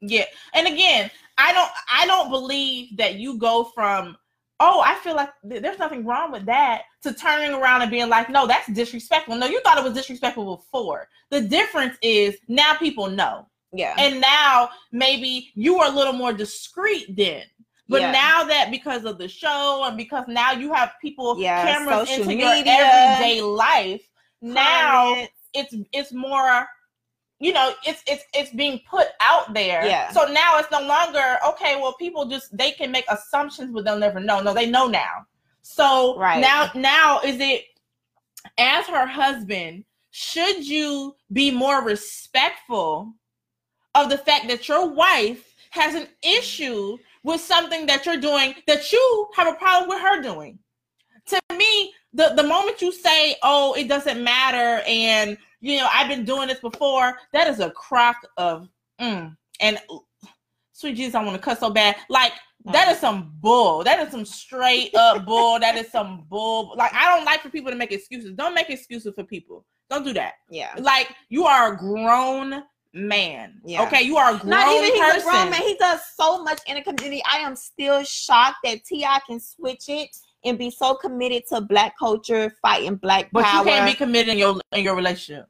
Yeah. 0.00 0.24
And 0.54 0.66
again, 0.66 1.10
I 1.38 1.52
don't 1.52 1.70
I 1.90 2.06
don't 2.06 2.30
believe 2.30 2.96
that 2.98 3.14
you 3.14 3.38
go 3.38 3.64
from 3.74 4.16
oh, 4.60 4.82
I 4.84 4.94
feel 4.96 5.14
like 5.14 5.30
th- 5.48 5.62
there's 5.62 5.78
nothing 5.78 6.04
wrong 6.04 6.32
with 6.32 6.44
that 6.46 6.82
to 7.02 7.12
turning 7.14 7.52
around 7.54 7.82
and 7.82 7.90
being 7.90 8.08
like, 8.08 8.28
no, 8.28 8.46
that's 8.46 8.66
disrespectful. 8.72 9.36
No, 9.36 9.46
you 9.46 9.60
thought 9.62 9.78
it 9.78 9.84
was 9.84 9.94
disrespectful 9.94 10.56
before. 10.56 11.08
The 11.30 11.40
difference 11.42 11.96
is 12.02 12.36
now 12.48 12.74
people 12.74 13.08
know. 13.08 13.46
Yeah. 13.72 13.94
And 13.98 14.20
now 14.20 14.70
maybe 14.92 15.50
you 15.54 15.78
were 15.78 15.84
a 15.86 15.90
little 15.90 16.12
more 16.12 16.32
discreet 16.32 17.14
then. 17.16 17.44
But 17.88 18.00
Yeah. 18.02 18.12
now 18.12 18.44
that 18.44 18.70
because 18.70 19.04
of 19.04 19.16
the 19.18 19.28
show 19.28 19.84
and 19.86 19.96
because 19.96 20.24
now 20.28 20.52
you 20.52 20.72
have 20.74 20.92
people 21.00 21.38
Yeah, 21.40 21.64
cameras 21.64 22.10
into 22.10 22.34
your 22.34 22.52
everyday 22.52 23.40
life, 23.40 24.02
now 24.42 25.10
Comments. 25.14 25.32
it's 25.54 25.74
it's 25.92 26.12
more 26.12 26.66
you 27.40 27.52
know 27.52 27.72
it's 27.86 28.02
it's 28.06 28.24
it's 28.34 28.50
being 28.50 28.80
put 28.88 29.08
out 29.20 29.52
there 29.54 29.84
Yeah. 29.86 30.10
so 30.10 30.24
now 30.26 30.58
it's 30.58 30.70
no 30.70 30.80
longer 30.80 31.38
okay 31.46 31.76
well 31.76 31.94
people 31.94 32.26
just 32.26 32.56
they 32.56 32.72
can 32.72 32.90
make 32.90 33.04
assumptions 33.08 33.72
but 33.72 33.84
they'll 33.84 33.98
never 33.98 34.20
know 34.20 34.40
no 34.40 34.52
they 34.52 34.66
know 34.66 34.86
now 34.86 35.26
so 35.62 36.16
Right. 36.18 36.40
now 36.40 36.70
now 36.74 37.20
is 37.20 37.38
it 37.40 37.64
as 38.58 38.86
her 38.86 39.06
husband 39.06 39.84
should 40.10 40.66
you 40.66 41.14
be 41.32 41.50
more 41.50 41.82
respectful 41.82 43.12
of 43.94 44.10
the 44.10 44.18
fact 44.18 44.48
that 44.48 44.68
your 44.68 44.88
wife 44.88 45.54
has 45.70 45.94
an 45.94 46.08
issue 46.22 46.96
with 47.22 47.40
something 47.40 47.86
that 47.86 48.04
you're 48.06 48.16
doing 48.16 48.54
that 48.66 48.90
you 48.92 49.28
have 49.34 49.46
a 49.48 49.54
problem 49.56 49.88
with 49.88 50.00
her 50.00 50.20
doing 50.22 50.58
to 51.26 51.40
me, 51.56 51.92
the 52.14 52.32
the 52.36 52.42
moment 52.42 52.80
you 52.80 52.90
say, 52.90 53.36
"Oh, 53.42 53.74
it 53.74 53.86
doesn't 53.86 54.22
matter," 54.24 54.82
and 54.86 55.36
you 55.60 55.78
know, 55.78 55.88
I've 55.92 56.08
been 56.08 56.24
doing 56.24 56.48
this 56.48 56.60
before, 56.60 57.16
that 57.32 57.48
is 57.48 57.60
a 57.60 57.70
crock 57.70 58.16
of 58.36 58.68
mm, 59.00 59.34
and 59.60 59.78
sweet 60.72 60.96
Jesus, 60.96 61.14
I 61.14 61.24
want 61.24 61.36
to 61.36 61.42
cuss 61.42 61.60
so 61.60 61.70
bad. 61.70 61.96
Like 62.08 62.32
that 62.66 62.88
is 62.88 62.98
some 62.98 63.32
bull. 63.40 63.82
That 63.84 64.00
is 64.00 64.10
some 64.10 64.24
straight 64.24 64.94
up 64.94 65.24
bull. 65.24 65.58
That 65.58 65.76
is 65.76 65.90
some 65.90 66.24
bull. 66.28 66.74
Like 66.76 66.92
I 66.94 67.14
don't 67.16 67.24
like 67.24 67.40
for 67.40 67.50
people 67.50 67.70
to 67.70 67.76
make 67.76 67.92
excuses. 67.92 68.32
Don't 68.34 68.54
make 68.54 68.70
excuses 68.70 69.14
for 69.14 69.24
people. 69.24 69.64
Don't 69.90 70.04
do 70.04 70.12
that. 70.14 70.34
Yeah. 70.50 70.74
Like 70.78 71.14
you 71.28 71.46
are 71.46 71.72
a 71.72 71.76
grown 71.76 72.62
man. 72.92 73.60
Yeah. 73.64 73.82
Okay, 73.84 74.02
you 74.02 74.16
are 74.16 74.34
a 74.34 74.38
grown 74.38 74.50
Not 74.50 74.72
even 74.74 74.92
he's 74.92 75.00
person. 75.00 75.20
a 75.20 75.22
grown 75.22 75.50
man. 75.50 75.62
He 75.62 75.76
does 75.78 76.00
so 76.14 76.42
much 76.42 76.60
in 76.66 76.76
the 76.76 76.82
community. 76.82 77.22
I 77.30 77.38
am 77.38 77.56
still 77.56 78.02
shocked 78.04 78.58
that 78.64 78.84
Ti 78.84 79.06
can 79.26 79.40
switch 79.40 79.84
it 79.88 80.14
and 80.44 80.58
be 80.58 80.70
so 80.70 80.94
committed 80.94 81.44
to 81.48 81.60
black 81.60 81.98
culture, 81.98 82.54
fighting 82.62 82.96
black 82.96 83.28
But 83.32 83.44
power. 83.44 83.64
you 83.64 83.70
can't 83.70 83.86
be 83.86 83.94
committed 83.94 84.28
in 84.32 84.38
your 84.38 84.60
in 84.72 84.84
your 84.84 84.96
relationship. 84.96 85.46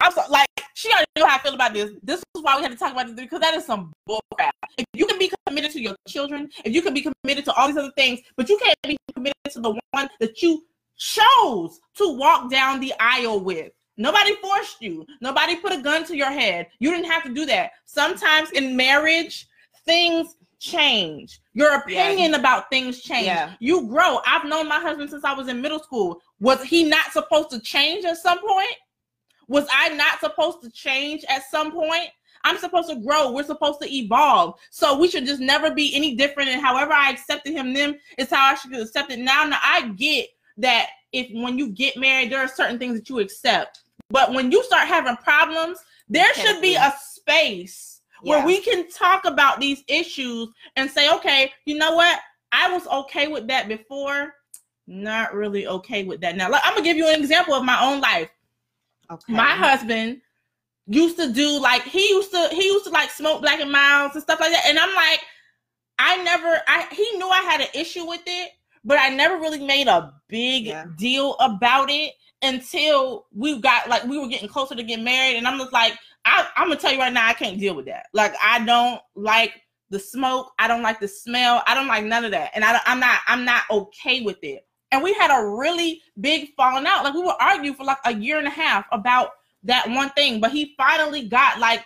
I'm 0.00 0.10
so, 0.10 0.22
like 0.30 0.48
she 0.74 0.90
already 0.90 1.06
know 1.16 1.26
how 1.26 1.36
I 1.36 1.38
feel 1.38 1.54
about 1.54 1.74
this. 1.74 1.92
This 2.02 2.18
is 2.18 2.42
why 2.42 2.56
we 2.56 2.62
had 2.62 2.72
to 2.72 2.78
talk 2.78 2.92
about 2.92 3.06
this 3.06 3.14
because 3.14 3.40
that 3.40 3.54
is 3.54 3.64
some 3.64 3.92
bullcrap. 4.08 4.50
If 4.76 4.84
you 4.94 5.06
can 5.06 5.18
be 5.18 5.30
committed 5.46 5.70
to 5.72 5.80
your 5.80 5.94
children, 6.08 6.50
if 6.64 6.74
you 6.74 6.82
can 6.82 6.92
be 6.92 7.02
committed 7.02 7.44
to 7.44 7.52
all 7.52 7.68
these 7.68 7.76
other 7.76 7.92
things, 7.96 8.20
but 8.36 8.48
you 8.48 8.58
can't 8.58 8.76
be 8.82 8.96
committed 9.14 9.36
to 9.50 9.60
the 9.60 9.78
one 9.92 10.08
that 10.18 10.42
you 10.42 10.64
chose 10.98 11.78
to 11.98 12.16
walk 12.16 12.50
down 12.50 12.80
the 12.80 12.92
aisle 12.98 13.40
with. 13.40 13.72
Nobody 13.96 14.34
forced 14.36 14.82
you. 14.82 15.06
Nobody 15.20 15.56
put 15.56 15.72
a 15.72 15.80
gun 15.80 16.04
to 16.06 16.16
your 16.16 16.30
head. 16.30 16.66
You 16.80 16.90
didn't 16.90 17.10
have 17.10 17.22
to 17.24 17.32
do 17.32 17.46
that. 17.46 17.72
Sometimes 17.84 18.50
in 18.50 18.76
marriage, 18.76 19.46
things 19.84 20.36
change. 20.62 21.40
Your 21.54 21.74
opinion 21.74 22.34
about 22.34 22.70
things 22.70 23.02
change. 23.02 23.26
Yeah. 23.26 23.54
You 23.58 23.88
grow. 23.88 24.20
I've 24.24 24.44
known 24.44 24.68
my 24.68 24.78
husband 24.78 25.10
since 25.10 25.24
I 25.24 25.34
was 25.34 25.48
in 25.48 25.60
middle 25.60 25.80
school. 25.80 26.20
Was 26.40 26.62
he 26.62 26.84
not 26.84 27.12
supposed 27.12 27.50
to 27.50 27.60
change 27.60 28.04
at 28.04 28.16
some 28.16 28.38
point? 28.38 28.76
Was 29.48 29.66
I 29.70 29.90
not 29.90 30.20
supposed 30.20 30.62
to 30.62 30.70
change 30.70 31.24
at 31.28 31.42
some 31.50 31.72
point? 31.72 32.08
I'm 32.44 32.58
supposed 32.58 32.88
to 32.88 32.96
grow. 32.96 33.32
We're 33.32 33.42
supposed 33.42 33.80
to 33.82 33.92
evolve. 33.92 34.58
So 34.70 34.98
we 34.98 35.08
should 35.08 35.26
just 35.26 35.40
never 35.40 35.74
be 35.74 35.94
any 35.94 36.14
different. 36.14 36.48
And 36.48 36.62
however 36.62 36.92
I 36.92 37.10
accepted 37.10 37.52
him 37.52 37.74
then 37.74 37.98
is 38.16 38.30
how 38.30 38.52
I 38.52 38.54
should 38.54 38.74
accept 38.74 39.10
it 39.10 39.18
now. 39.18 39.44
Now 39.44 39.58
I 39.62 39.88
get 39.96 40.28
that 40.58 40.90
if 41.12 41.28
when 41.32 41.58
you 41.58 41.70
get 41.70 41.96
married, 41.96 42.30
there 42.30 42.40
are 42.40 42.48
certain 42.48 42.78
things 42.78 42.98
that 42.98 43.08
you 43.08 43.18
accept. 43.18 43.82
But 44.10 44.32
when 44.32 44.52
you 44.52 44.62
start 44.64 44.86
having 44.86 45.16
problems, 45.16 45.78
there 46.08 46.32
should 46.34 46.60
be 46.60 46.76
a 46.76 46.92
space 47.00 48.01
where 48.22 48.46
we 48.46 48.60
can 48.60 48.88
talk 48.90 49.24
about 49.24 49.60
these 49.60 49.82
issues 49.88 50.48
and 50.76 50.90
say, 50.90 51.12
okay, 51.14 51.52
you 51.64 51.76
know 51.76 51.94
what? 51.94 52.18
I 52.52 52.72
was 52.72 52.86
okay 52.86 53.28
with 53.28 53.46
that 53.48 53.68
before. 53.68 54.34
Not 54.86 55.34
really 55.34 55.66
okay 55.66 56.04
with 56.04 56.20
that 56.22 56.36
now. 56.36 56.50
Like 56.50 56.62
I'm 56.64 56.74
gonna 56.74 56.84
give 56.84 56.96
you 56.96 57.08
an 57.08 57.20
example 57.20 57.54
of 57.54 57.64
my 57.64 57.82
own 57.82 58.00
life 58.00 58.28
Okay. 59.10 59.32
my 59.34 59.50
husband 59.50 60.20
used 60.86 61.16
to 61.18 61.30
do 61.32 61.60
like 61.60 61.82
he 61.82 62.08
used 62.08 62.30
to 62.30 62.48
he 62.52 62.64
used 62.64 62.84
to 62.86 62.90
like 62.90 63.10
smoke 63.10 63.42
Black 63.42 63.60
and 63.60 63.70
Milds 63.70 64.14
and 64.14 64.22
stuff 64.22 64.40
like 64.40 64.52
that 64.52 64.64
and 64.66 64.78
i'm 64.78 64.94
like 64.94 65.20
i 65.98 66.22
never 66.22 66.60
i 66.66 66.86
he 66.90 67.08
knew 67.18 67.28
i 67.28 67.40
had 67.42 67.60
an 67.60 67.66
issue 67.74 68.06
with 68.06 68.22
it 68.26 68.52
but 68.84 68.98
i 68.98 69.08
never 69.10 69.36
really 69.36 69.64
made 69.64 69.86
a 69.86 70.12
big 70.28 70.66
Yeah. 70.66 70.86
deal 70.96 71.34
about 71.40 71.90
it 71.90 72.12
until 72.42 73.26
we 73.34 73.60
got 73.60 73.88
like 73.88 74.04
we 74.04 74.18
were 74.18 74.28
getting 74.28 74.48
closer 74.48 74.74
to 74.74 74.82
get 74.82 75.00
married 75.00 75.36
and 75.36 75.46
i'm 75.46 75.58
just 75.58 75.72
like 75.72 75.92
I, 76.24 76.46
i'm 76.56 76.68
gonna 76.68 76.78
tell 76.78 76.92
you 76.92 76.98
right 76.98 77.12
now 77.12 77.28
i 77.28 77.32
can't 77.32 77.58
deal 77.58 77.74
with 77.74 77.86
that. 77.86 78.06
Like 78.12 78.34
i 78.42 78.64
don't 78.64 79.00
like 79.14 79.54
the 79.90 79.98
smoke. 79.98 80.52
I 80.58 80.68
don't 80.68 80.82
like 80.82 81.00
the 81.00 81.06
smell. 81.06 81.62
I 81.66 81.74
don't 81.74 81.86
like 81.86 82.04
none 82.04 82.24
of 82.24 82.30
that. 82.30 82.50
And 82.54 82.64
I, 82.64 82.80
i'm 82.86 82.98
not 82.98 83.20
i'm 83.26 83.44
not 83.44 83.62
okay 83.70 84.22
with 84.22 84.38
it. 84.42 84.66
And 84.90 85.02
we 85.02 85.12
had 85.14 85.30
a 85.30 85.46
really 85.46 86.02
big 86.20 86.50
falling 86.56 86.86
out. 86.86 87.04
Like 87.04 87.14
we 87.14 87.22
would 87.22 87.36
argue 87.40 87.72
for 87.74 87.84
like 87.84 87.98
a 88.04 88.14
year 88.14 88.38
and 88.38 88.46
a 88.46 88.50
half 88.50 88.84
about 88.92 89.30
that 89.64 89.88
one 89.88 90.10
thing, 90.10 90.40
but 90.40 90.50
he 90.50 90.74
finally 90.76 91.28
got 91.28 91.58
like 91.58 91.84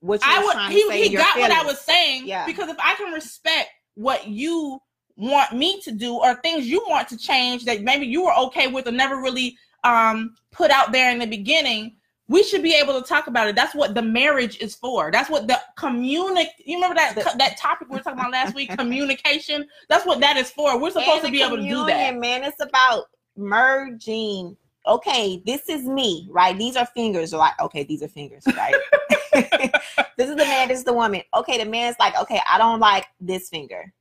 what 0.00 0.20
I 0.24 0.42
would 0.42 0.72
he, 0.72 1.08
he 1.08 1.16
got 1.16 1.38
what 1.38 1.52
I 1.52 1.64
was 1.64 1.80
saying. 1.80 2.26
Yeah. 2.26 2.44
Because 2.46 2.68
if 2.68 2.76
I 2.80 2.94
can 2.94 3.12
respect 3.12 3.70
what 3.94 4.26
you 4.26 4.80
want 5.16 5.52
me 5.52 5.80
to 5.82 5.92
do 5.92 6.14
or 6.14 6.34
things 6.36 6.66
you 6.66 6.84
want 6.88 7.08
to 7.08 7.16
change 7.16 7.64
that 7.66 7.82
maybe 7.82 8.06
you 8.06 8.24
were 8.24 8.34
okay 8.34 8.66
with 8.66 8.88
or 8.88 8.92
never 8.92 9.16
really 9.20 9.56
um 9.84 10.34
put 10.50 10.70
out 10.70 10.90
there 10.90 11.12
in 11.12 11.18
the 11.18 11.26
beginning, 11.26 11.96
we 12.32 12.42
should 12.42 12.62
be 12.62 12.74
able 12.74 13.00
to 13.00 13.06
talk 13.06 13.26
about 13.26 13.46
it. 13.46 13.54
That's 13.54 13.74
what 13.74 13.94
the 13.94 14.02
marriage 14.02 14.58
is 14.58 14.74
for. 14.74 15.10
That's 15.12 15.28
what 15.28 15.46
the 15.46 15.60
communic 15.78 16.46
you 16.64 16.76
remember 16.76 16.94
that 16.96 17.14
The- 17.14 17.36
that 17.36 17.58
topic 17.58 17.88
we 17.90 17.96
were 17.96 18.02
talking 18.02 18.18
about 18.18 18.32
last 18.32 18.54
week, 18.54 18.70
communication. 18.78 19.68
That's 19.88 20.06
what 20.06 20.20
that 20.20 20.36
is 20.36 20.50
for. 20.50 20.80
We're 20.80 20.90
supposed 20.90 21.24
to 21.24 21.30
be 21.30 21.42
able 21.42 21.58
to 21.58 21.62
do 21.62 21.84
that. 21.86 22.16
Man, 22.16 22.42
it's 22.42 22.60
about 22.60 23.04
merging. 23.36 24.56
Okay, 24.86 25.42
this 25.46 25.68
is 25.68 25.84
me, 25.84 26.26
right? 26.30 26.58
These 26.58 26.74
are 26.76 26.86
fingers, 26.86 27.32
right? 27.32 27.52
Okay, 27.60 27.84
these 27.84 28.02
are 28.02 28.08
fingers, 28.08 28.42
right? 28.56 28.74
this 29.32 30.28
is 30.28 30.36
the 30.36 30.44
man, 30.44 30.68
this 30.68 30.78
is 30.78 30.84
the 30.84 30.92
woman. 30.92 31.22
Okay, 31.34 31.62
the 31.62 31.70
man's 31.70 31.96
like, 32.00 32.18
okay, 32.20 32.40
I 32.50 32.58
don't 32.58 32.80
like 32.80 33.06
this 33.20 33.48
finger. 33.48 33.92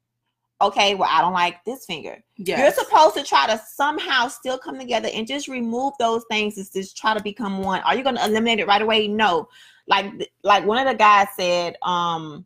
Okay, 0.61 0.93
well, 0.95 1.09
I 1.11 1.21
don't 1.21 1.33
like 1.33 1.63
this 1.65 1.85
finger. 1.85 2.23
Yes. 2.37 2.59
You're 2.59 2.85
supposed 2.85 3.15
to 3.15 3.23
try 3.23 3.47
to 3.47 3.59
somehow 3.73 4.27
still 4.27 4.57
come 4.59 4.77
together 4.77 5.09
and 5.13 5.25
just 5.25 5.47
remove 5.47 5.93
those 5.97 6.23
things 6.29 6.57
and 6.57 6.67
just 6.71 6.95
try 6.95 7.15
to 7.15 7.23
become 7.23 7.63
one. 7.63 7.81
Are 7.81 7.95
you 7.95 8.03
going 8.03 8.15
to 8.15 8.25
eliminate 8.25 8.59
it 8.59 8.67
right 8.67 8.81
away? 8.81 9.07
No. 9.07 9.47
Like 9.87 10.31
like 10.43 10.65
one 10.65 10.77
of 10.77 10.87
the 10.91 10.97
guys 10.97 11.27
said, 11.35 11.75
um, 11.81 12.45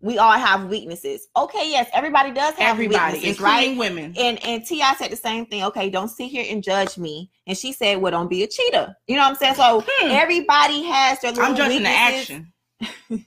we 0.00 0.18
all 0.18 0.32
have 0.32 0.66
weaknesses. 0.66 1.28
Okay, 1.36 1.70
yes, 1.70 1.88
everybody 1.94 2.30
does 2.30 2.54
have 2.54 2.72
Everybody, 2.72 3.14
weaknesses, 3.14 3.38
including 3.40 3.70
right? 3.70 3.78
women. 3.78 4.14
And 4.18 4.44
and 4.44 4.64
Ti 4.64 4.82
said 4.98 5.10
the 5.10 5.16
same 5.16 5.46
thing. 5.46 5.64
Okay, 5.64 5.88
don't 5.88 6.08
sit 6.08 6.26
here 6.28 6.44
and 6.50 6.62
judge 6.62 6.98
me. 6.98 7.30
And 7.46 7.56
she 7.56 7.72
said, 7.72 7.98
"Well, 7.98 8.12
don't 8.12 8.28
be 8.28 8.42
a 8.42 8.46
cheater." 8.46 8.94
You 9.06 9.16
know 9.16 9.22
what 9.22 9.30
I'm 9.30 9.36
saying? 9.36 9.54
So 9.54 9.84
Hmm. 9.86 10.10
everybody 10.10 10.82
has 10.82 11.20
their 11.20 11.30
little 11.32 11.46
I'm 11.46 11.56
judging 11.56 11.82
the 11.84 11.88
action. 11.88 12.52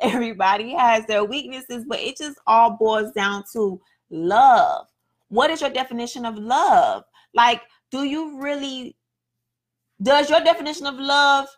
Everybody 0.00 0.74
has 0.74 1.06
their 1.06 1.24
weaknesses, 1.24 1.84
but 1.88 1.98
it 1.98 2.16
just 2.16 2.38
all 2.46 2.76
boils 2.78 3.12
down 3.12 3.44
to 3.52 3.80
love. 4.10 4.86
What 5.28 5.50
is 5.50 5.60
your 5.60 5.70
definition 5.70 6.24
of 6.24 6.36
love? 6.36 7.04
Like, 7.34 7.62
do 7.90 8.04
you 8.04 8.40
really? 8.40 8.96
Does 10.00 10.30
your 10.30 10.40
definition 10.40 10.86
of 10.86 10.94
love 10.94 11.48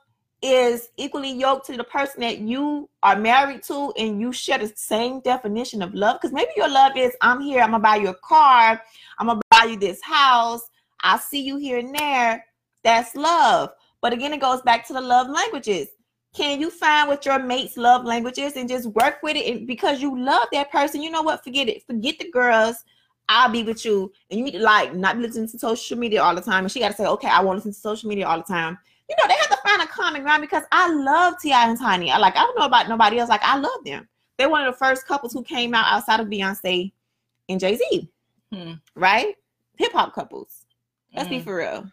is 0.43 0.89
equally 0.97 1.33
yoked 1.33 1.67
to 1.67 1.77
the 1.77 1.85
person 1.85 2.21
that 2.23 2.39
you 2.39 2.89
are 3.03 3.17
married 3.17 3.63
to 3.63 3.93
and 3.99 4.21
you 4.21 4.33
share 4.33 4.59
the 4.59 4.73
same 4.75 5.21
definition 5.21 5.83
of 5.83 5.95
love 5.95 6.17
because 6.17 6.33
maybe 6.33 6.51
your 6.57 6.69
love 6.69 6.93
is 6.97 7.15
i'm 7.21 7.43
here 7.43 7.61
i'm 7.61 7.73
gonna 7.73 7.83
buy 7.83 7.97
you 7.97 8.09
a 8.09 8.15
car 8.25 8.81
i'm 9.19 9.27
gonna 9.27 9.41
buy 9.51 9.65
you 9.65 9.77
this 9.77 10.01
house 10.03 10.63
i 11.03 11.19
see 11.19 11.43
you 11.43 11.59
here 11.59 11.79
and 11.79 11.95
there 11.95 12.43
that's 12.83 13.15
love 13.15 13.69
but 14.01 14.15
again 14.15 14.33
it 14.33 14.41
goes 14.41 14.63
back 14.63 14.87
to 14.87 14.95
the 14.95 15.01
love 15.01 15.29
languages 15.29 15.89
can 16.35 16.61
you 16.61 16.71
find 16.71 17.09
what 17.09 17.27
your 17.27 17.39
mate's 17.39 17.77
love 17.77 18.05
languages 18.05 18.55
and 18.57 18.69
just 18.69 18.87
work 18.89 19.19
with 19.23 19.37
it 19.37 19.47
and 19.47 19.67
because 19.67 20.01
you 20.01 20.19
love 20.19 20.47
that 20.53 20.71
person 20.71 21.03
you 21.03 21.11
know 21.11 21.23
what 21.23 21.43
forget 21.43 21.69
it 21.69 21.87
forget 21.87 22.19
the 22.19 22.31
girls 22.31 22.85
I'll 23.33 23.49
be 23.49 23.63
with 23.63 23.85
you, 23.85 24.11
and 24.29 24.41
you 24.41 24.45
need 24.45 24.55
to 24.55 24.59
like 24.59 24.93
not 24.93 25.15
be 25.15 25.23
listening 25.23 25.47
to 25.51 25.57
social 25.57 25.97
media 25.97 26.21
all 26.21 26.35
the 26.35 26.41
time. 26.41 26.65
And 26.65 26.73
she 26.73 26.81
got 26.81 26.89
to 26.89 26.95
say, 26.95 27.07
okay, 27.07 27.29
I 27.29 27.41
want 27.41 27.63
to 27.63 27.69
listen 27.69 27.73
to 27.73 27.79
social 27.79 28.09
media 28.09 28.27
all 28.27 28.39
the 28.39 28.43
time 28.43 28.77
you 29.11 29.17
know, 29.17 29.29
they 29.29 29.39
have 29.41 29.51
to 29.51 29.69
find 29.69 29.83
a 29.83 29.87
common 29.87 30.23
ground 30.23 30.41
because 30.41 30.63
I 30.71 30.93
love 30.93 31.35
T.I. 31.41 31.69
and 31.69 31.79
Tiny. 31.79 32.13
I 32.13 32.19
like, 32.19 32.37
I 32.37 32.41
don't 32.41 32.57
know 32.57 32.65
about 32.65 32.89
nobody 32.89 33.19
else. 33.19 33.29
Like, 33.29 33.43
I 33.43 33.59
love 33.59 33.85
them. 33.85 34.09
They're 34.39 34.49
one 34.49 34.65
of 34.65 34.73
the 34.73 34.79
first 34.79 35.07
couples 35.07 35.33
who 35.33 35.43
came 35.43 35.75
out 35.75 35.87
outside 35.87 36.21
of 36.21 36.29
Beyonce 36.29 36.93
and 37.49 37.59
Jay 37.59 37.77
Z, 37.77 38.09
hmm. 38.53 38.75
right? 38.95 39.35
Hip 39.79 39.93
hop 39.93 40.15
couples. 40.15 40.65
Let's 41.15 41.27
mm. 41.27 41.33
be 41.33 41.41
for 41.41 41.57
real. 41.57 41.91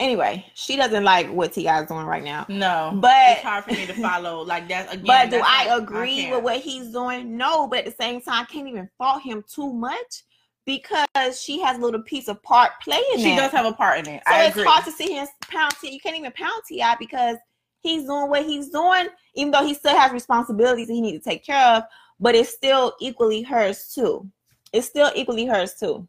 Anyway, 0.00 0.46
she 0.54 0.76
doesn't 0.76 1.02
like 1.02 1.28
what 1.28 1.52
T.I. 1.52 1.82
is 1.82 1.88
doing 1.88 2.06
right 2.06 2.22
now. 2.22 2.46
No, 2.48 2.92
but 2.94 3.30
it's 3.30 3.42
hard 3.42 3.64
for 3.64 3.72
me 3.72 3.84
to 3.86 3.94
follow. 3.94 4.42
Like 4.42 4.68
that 4.68 4.92
again. 4.92 5.04
But 5.04 5.30
do 5.30 5.42
I 5.44 5.76
agree 5.76 6.28
I 6.28 6.36
with 6.36 6.44
what 6.44 6.58
he's 6.58 6.92
doing? 6.92 7.36
No, 7.36 7.66
but 7.66 7.80
at 7.80 7.84
the 7.86 8.02
same 8.02 8.20
time, 8.20 8.42
I 8.42 8.44
can't 8.44 8.68
even 8.68 8.88
fault 8.96 9.22
him 9.22 9.42
too 9.52 9.72
much 9.72 10.22
because 10.64 11.40
she 11.40 11.60
has 11.60 11.78
a 11.78 11.80
little 11.80 12.02
piece 12.02 12.28
of 12.28 12.40
part 12.42 12.72
playing. 12.82 13.02
She 13.16 13.34
that. 13.34 13.50
does 13.50 13.52
have 13.52 13.66
a 13.66 13.72
part 13.72 13.98
in 14.00 14.14
it. 14.14 14.22
So 14.28 14.34
I 14.34 14.44
it's 14.44 14.54
agree. 14.54 14.68
hard 14.68 14.84
to 14.84 14.92
see 14.92 15.14
him 15.14 15.26
pound 15.50 15.74
T. 15.80 15.90
You 15.90 15.98
can't 15.98 16.16
even 16.16 16.30
pound 16.30 16.62
T.I. 16.68 16.94
because 17.00 17.36
he's 17.80 18.04
doing 18.04 18.28
what 18.30 18.44
he's 18.44 18.68
doing, 18.68 19.08
even 19.34 19.50
though 19.50 19.64
he 19.64 19.74
still 19.74 19.96
has 19.96 20.12
responsibilities 20.12 20.86
that 20.86 20.94
he 20.94 21.00
needs 21.00 21.24
to 21.24 21.30
take 21.30 21.44
care 21.44 21.76
of. 21.76 21.82
But 22.20 22.36
it's 22.36 22.50
still 22.50 22.94
equally 23.00 23.42
hers 23.42 23.92
too. 23.94 24.30
It's 24.72 24.86
still 24.86 25.10
equally 25.16 25.46
hers 25.46 25.74
too. 25.74 26.06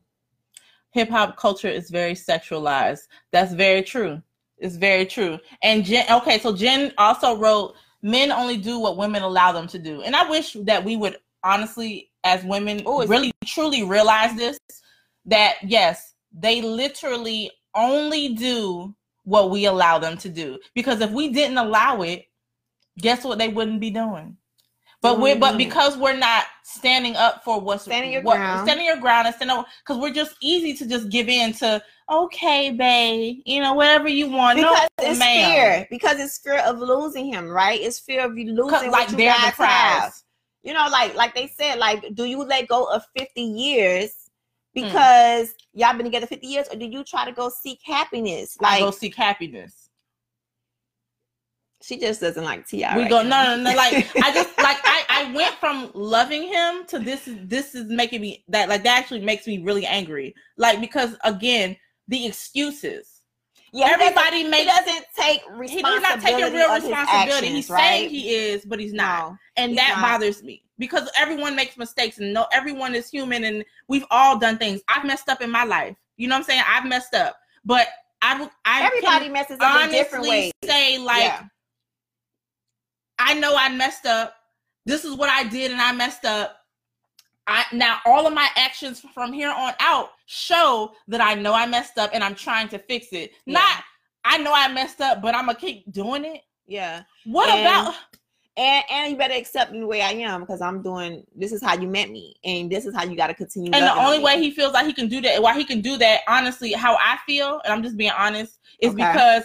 Hip 0.91 1.09
hop 1.09 1.37
culture 1.37 1.69
is 1.69 1.89
very 1.89 2.13
sexualized. 2.13 3.07
That's 3.31 3.53
very 3.53 3.83
true. 3.83 4.21
It's 4.57 4.75
very 4.75 5.05
true. 5.05 5.39
And 5.63 5.85
Jen, 5.85 6.05
okay, 6.11 6.39
so 6.39 6.55
Jen 6.55 6.93
also 6.97 7.37
wrote, 7.37 7.75
"Men 8.01 8.31
only 8.31 8.57
do 8.57 8.79
what 8.79 8.97
women 8.97 9.23
allow 9.23 9.51
them 9.51 9.67
to 9.67 9.79
do," 9.79 10.01
and 10.01 10.15
I 10.15 10.29
wish 10.29 10.53
that 10.61 10.83
we 10.83 10.95
would 10.97 11.17
honestly 11.43 12.09
as 12.23 12.43
women 12.43 12.85
Ooh, 12.87 13.05
really 13.05 13.31
truly 13.45 13.83
realize 13.83 14.35
this 14.35 14.59
that 15.25 15.55
yes, 15.63 16.15
they 16.31 16.61
literally 16.61 17.51
only 17.75 18.33
do 18.33 18.93
what 19.23 19.51
we 19.51 19.65
allow 19.65 19.99
them 19.99 20.17
to 20.17 20.29
do. 20.29 20.59
Because 20.73 21.01
if 21.01 21.11
we 21.11 21.29
didn't 21.29 21.57
allow 21.57 22.01
it, 22.01 22.25
guess 22.97 23.23
what 23.23 23.37
they 23.37 23.47
wouldn't 23.47 23.79
be 23.79 23.91
doing? 23.91 24.35
But 25.01 25.13
mm-hmm. 25.13 25.21
we're 25.21 25.39
but 25.39 25.57
because 25.57 25.97
we're 25.97 26.17
not 26.17 26.45
standing 26.63 27.15
up 27.15 27.43
for 27.43 27.59
what's 27.59 27.85
standing 27.85 28.11
your 28.11 28.21
what, 28.21 28.35
ground, 28.37 28.67
standing 28.67 28.85
your 28.85 28.97
ground, 28.97 29.27
and 29.27 29.35
standing 29.35 29.63
because 29.85 30.01
we're 30.01 30.13
just 30.13 30.35
easy 30.41 30.73
to 30.75 30.87
just 30.87 31.09
give 31.09 31.29
in 31.29 31.53
to 31.53 31.81
okay, 32.11 32.71
babe, 32.71 33.41
you 33.45 33.61
know 33.61 33.73
whatever 33.73 34.09
you 34.09 34.29
want. 34.29 34.57
Because 34.57 34.89
no, 34.99 35.05
it's 35.07 35.19
ma'am. 35.19 35.51
fear. 35.51 35.87
Because 35.89 36.19
it's 36.19 36.37
fear 36.39 36.59
of 36.59 36.79
losing 36.79 37.31
him, 37.31 37.47
right? 37.47 37.79
It's 37.79 37.99
fear 37.99 38.25
of 38.25 38.37
you 38.37 38.51
losing 38.51 38.91
like 38.91 39.09
what 39.09 39.11
you 39.11 39.17
guys 39.17 39.55
the 39.55 39.65
have 39.65 40.13
you 40.63 40.73
know, 40.73 40.87
like 40.91 41.15
like 41.15 41.35
they 41.35 41.47
said, 41.47 41.79
like, 41.79 42.13
do 42.13 42.25
you 42.25 42.43
let 42.43 42.67
go 42.67 42.85
of 42.85 43.03
50 43.17 43.41
years 43.41 44.11
hmm. 44.75 44.83
because 44.83 45.49
mm. 45.49 45.53
y'all 45.73 45.95
been 45.95 46.05
together 46.05 46.27
50 46.27 46.45
years, 46.45 46.67
or 46.71 46.75
do 46.75 46.85
you 46.85 47.03
try 47.03 47.25
to 47.25 47.31
go 47.31 47.49
seek 47.49 47.79
happiness? 47.83 48.57
Like 48.61 48.79
go 48.79 48.91
seek 48.91 49.15
happiness. 49.15 49.78
She 51.81 51.97
just 51.97 52.19
doesn't 52.19 52.43
like 52.43 52.67
T.I. 52.67 52.95
We 52.95 53.03
right 53.03 53.09
go 53.09 53.21
now. 53.21 53.55
no 53.55 53.55
no 53.55 53.63
no 53.71 53.75
like 53.75 53.93
I 54.17 54.33
just 54.33 54.57
like 54.57 54.77
I 54.83 55.03
I 55.09 55.33
went 55.33 55.55
from 55.55 55.91
loving 55.93 56.43
him 56.43 56.85
to 56.87 56.99
this 56.99 57.27
is 57.27 57.37
this 57.43 57.73
is 57.73 57.85
making 57.89 58.21
me 58.21 58.43
that 58.49 58.67
like 58.67 58.83
that 58.83 58.99
actually 58.99 59.21
makes 59.21 59.47
me 59.47 59.59
really 59.59 59.85
angry. 59.85 60.35
Like 60.57 60.81
because 60.81 61.15
again, 61.23 61.77
the 62.07 62.25
excuses 62.25 63.19
yeah, 63.71 63.89
everybody 63.91 64.43
makes. 64.43 64.63
He 64.63 64.65
doesn't 64.65 65.05
take 65.15 65.41
responsibility. 65.51 65.93
He's 65.93 66.01
not 66.01 66.21
taking 66.21 66.53
real 66.53 66.73
responsibility. 66.73 67.31
Actions, 67.31 67.47
he's 67.47 67.69
right? 67.69 67.79
saying 67.79 68.09
he 68.09 68.29
is, 68.35 68.65
but 68.65 68.79
he's 68.79 68.93
not, 68.93 69.31
no, 69.31 69.37
and 69.57 69.71
he's 69.71 69.79
that 69.79 69.95
not. 69.97 70.01
bothers 70.01 70.43
me 70.43 70.63
because 70.77 71.09
everyone 71.17 71.55
makes 71.55 71.77
mistakes, 71.77 72.17
and 72.17 72.33
no, 72.33 72.47
everyone 72.51 72.95
is 72.95 73.09
human, 73.09 73.43
and 73.43 73.63
we've 73.87 74.05
all 74.09 74.37
done 74.37 74.57
things. 74.57 74.81
I've 74.87 75.05
messed 75.05 75.29
up 75.29 75.41
in 75.41 75.51
my 75.51 75.63
life. 75.63 75.95
You 76.17 76.27
know 76.27 76.35
what 76.35 76.39
I'm 76.39 76.45
saying? 76.45 76.63
I've 76.67 76.85
messed 76.85 77.13
up, 77.13 77.37
but 77.63 77.87
I, 78.21 78.49
I 78.65 78.85
everybody 78.85 79.29
messes 79.29 79.57
up 79.59 79.83
in 79.83 79.91
different 79.91 80.27
ways. 80.27 80.51
Say 80.63 80.97
like, 80.97 81.23
yeah. 81.23 81.43
I 83.19 83.33
know 83.35 83.55
I 83.55 83.69
messed 83.69 84.05
up. 84.05 84.35
This 84.85 85.05
is 85.05 85.15
what 85.15 85.29
I 85.29 85.47
did, 85.47 85.71
and 85.71 85.81
I 85.81 85.91
messed 85.91 86.25
up. 86.25 86.55
I 87.45 87.65
now 87.73 87.99
all 88.05 88.25
of 88.25 88.33
my 88.33 88.47
actions 88.55 89.03
from 89.13 89.33
here 89.33 89.49
on 89.49 89.73
out 89.79 90.11
show 90.27 90.93
that 91.07 91.19
I 91.19 91.33
know 91.33 91.53
I 91.53 91.65
messed 91.65 91.97
up 91.97 92.11
and 92.13 92.23
I'm 92.23 92.35
trying 92.35 92.69
to 92.69 92.79
fix 92.79 93.07
it. 93.11 93.31
Yeah. 93.45 93.53
Not 93.53 93.83
I 94.23 94.37
know 94.37 94.53
I 94.53 94.71
messed 94.71 95.01
up, 95.01 95.21
but 95.21 95.33
I'm 95.33 95.47
gonna 95.47 95.57
keep 95.57 95.91
doing 95.91 96.25
it. 96.25 96.41
Yeah. 96.67 97.03
What 97.25 97.49
and, 97.49 97.61
about 97.61 97.95
and 98.55 98.83
and 98.91 99.11
you 99.11 99.17
better 99.17 99.33
accept 99.33 99.71
me 99.71 99.79
the 99.79 99.87
way 99.87 100.01
I 100.01 100.11
am 100.11 100.41
because 100.41 100.61
I'm 100.61 100.83
doing 100.83 101.25
this 101.35 101.51
is 101.51 101.63
how 101.63 101.75
you 101.75 101.87
met 101.87 102.11
me 102.11 102.35
and 102.43 102.71
this 102.71 102.85
is 102.85 102.93
how 102.93 103.03
you 103.03 103.15
got 103.15 103.27
to 103.27 103.33
continue. 103.33 103.71
And 103.73 103.83
the 103.83 103.95
only 103.95 104.19
way 104.19 104.39
he 104.39 104.51
feels 104.51 104.73
like 104.73 104.85
he 104.85 104.93
can 104.93 105.07
do 105.07 105.19
that, 105.21 105.41
why 105.41 105.57
he 105.57 105.65
can 105.65 105.81
do 105.81 105.97
that, 105.97 106.21
honestly, 106.27 106.73
how 106.73 106.95
I 106.95 107.17
feel, 107.25 107.61
and 107.63 107.73
I'm 107.73 107.81
just 107.81 107.97
being 107.97 108.11
honest, 108.11 108.59
is 108.79 108.93
okay. 108.93 109.11
because 109.11 109.43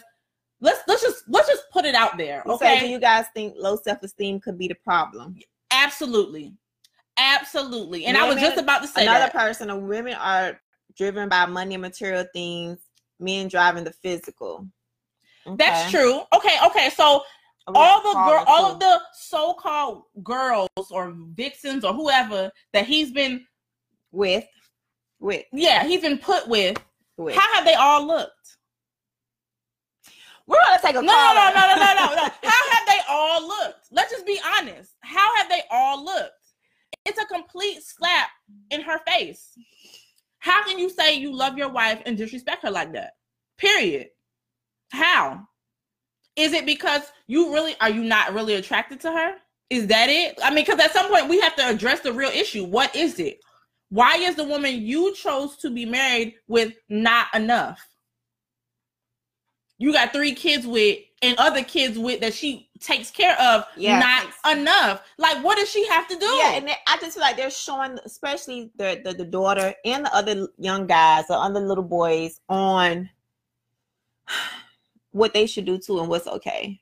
let's 0.64 0.80
let's 0.88 1.02
just 1.02 1.24
let's 1.28 1.46
just 1.46 1.70
put 1.70 1.84
it 1.84 1.94
out 1.94 2.16
there. 2.16 2.42
Okay. 2.46 2.78
So 2.78 2.86
do 2.86 2.90
you 2.90 2.98
guys 2.98 3.26
think 3.34 3.54
low 3.56 3.76
self 3.76 4.02
esteem 4.02 4.40
could 4.40 4.58
be 4.58 4.66
the 4.66 4.74
problem? 4.74 5.36
Absolutely. 5.70 6.54
Absolutely. 7.16 8.06
And 8.06 8.16
women, 8.16 8.30
I 8.30 8.34
was 8.34 8.42
just 8.42 8.58
about 8.58 8.82
to 8.82 8.88
say 8.88 9.02
another 9.02 9.26
that. 9.26 9.34
person, 9.34 9.70
uh, 9.70 9.76
women 9.76 10.14
are 10.14 10.60
driven 10.96 11.28
by 11.28 11.46
money 11.46 11.74
and 11.74 11.82
material 11.82 12.24
things, 12.32 12.78
men 13.20 13.46
driving 13.46 13.84
the 13.84 13.92
physical. 13.92 14.66
Okay. 15.46 15.56
That's 15.56 15.90
true. 15.90 16.22
Okay, 16.34 16.56
okay. 16.66 16.90
So 16.90 17.22
all 17.68 18.02
the 18.02 18.12
girl, 18.12 18.44
all 18.48 18.72
of 18.72 18.80
the 18.80 19.00
so-called 19.12 20.04
girls 20.22 20.68
or 20.90 21.14
vixens 21.34 21.84
or 21.84 21.92
whoever 21.92 22.50
that 22.72 22.86
he's 22.86 23.12
been 23.12 23.44
with, 24.10 24.46
with 25.20 25.44
yeah, 25.52 25.84
he's 25.84 26.00
been 26.00 26.18
put 26.18 26.48
with. 26.48 26.78
with. 27.16 27.36
How 27.36 27.54
have 27.54 27.64
they 27.64 27.74
all 27.74 28.06
looked? 28.06 28.53
We're 30.46 30.58
gonna 30.66 30.80
take 30.82 30.96
a 30.96 31.02
no, 31.02 31.02
no, 31.02 31.34
no, 31.34 31.50
no, 31.54 31.66
no, 31.66 31.76
no, 31.76 31.94
no, 31.94 32.14
no. 32.16 32.22
How 32.42 32.70
have 32.70 32.86
they 32.86 33.00
all 33.08 33.46
looked? 33.46 33.86
Let's 33.90 34.12
just 34.12 34.26
be 34.26 34.38
honest. 34.58 34.92
How 35.00 35.34
have 35.36 35.48
they 35.48 35.62
all 35.70 36.04
looked? 36.04 36.32
It's 37.06 37.20
a 37.20 37.26
complete 37.26 37.82
slap 37.82 38.28
in 38.70 38.80
her 38.82 38.98
face. 39.06 39.56
How 40.38 40.62
can 40.64 40.78
you 40.78 40.90
say 40.90 41.14
you 41.16 41.34
love 41.34 41.56
your 41.56 41.70
wife 41.70 42.02
and 42.04 42.16
disrespect 42.16 42.62
her 42.62 42.70
like 42.70 42.92
that? 42.92 43.12
Period. 43.56 44.08
How? 44.92 45.46
Is 46.36 46.52
it 46.52 46.66
because 46.66 47.02
you 47.26 47.52
really 47.52 47.74
are 47.80 47.90
you 47.90 48.02
not 48.02 48.34
really 48.34 48.54
attracted 48.54 49.00
to 49.00 49.12
her? 49.12 49.34
Is 49.70 49.86
that 49.86 50.08
it? 50.08 50.38
I 50.42 50.50
mean, 50.50 50.64
because 50.64 50.80
at 50.80 50.92
some 50.92 51.08
point 51.08 51.28
we 51.28 51.40
have 51.40 51.56
to 51.56 51.68
address 51.68 52.00
the 52.00 52.12
real 52.12 52.30
issue. 52.30 52.64
What 52.64 52.94
is 52.94 53.18
it? 53.18 53.40
Why 53.88 54.16
is 54.16 54.34
the 54.34 54.44
woman 54.44 54.82
you 54.82 55.14
chose 55.14 55.56
to 55.58 55.70
be 55.70 55.86
married 55.86 56.34
with 56.48 56.74
not 56.88 57.28
enough? 57.34 57.80
You 59.78 59.92
got 59.92 60.12
three 60.12 60.34
kids 60.34 60.66
with 60.66 60.98
and 61.22 61.36
other 61.38 61.64
kids 61.64 61.98
with 61.98 62.20
that 62.20 62.34
she 62.34 62.68
takes 62.80 63.10
care 63.10 63.38
of 63.40 63.64
yeah, 63.76 63.98
not 63.98 64.56
enough. 64.56 65.02
Like, 65.18 65.42
what 65.42 65.58
does 65.58 65.70
she 65.70 65.86
have 65.88 66.06
to 66.08 66.16
do? 66.16 66.26
Yeah, 66.26 66.52
and 66.56 66.70
I 66.86 66.96
just 67.00 67.14
feel 67.14 67.22
like 67.22 67.36
they're 67.36 67.50
showing, 67.50 67.98
especially 68.04 68.70
the, 68.76 69.00
the 69.04 69.14
the 69.14 69.24
daughter 69.24 69.74
and 69.84 70.04
the 70.04 70.14
other 70.14 70.48
young 70.58 70.86
guys 70.86 71.26
the 71.26 71.34
other 71.34 71.60
little 71.60 71.84
boys, 71.84 72.40
on 72.48 73.08
what 75.12 75.32
they 75.32 75.46
should 75.46 75.64
do 75.64 75.78
too 75.78 76.00
and 76.00 76.08
what's 76.08 76.26
okay. 76.26 76.80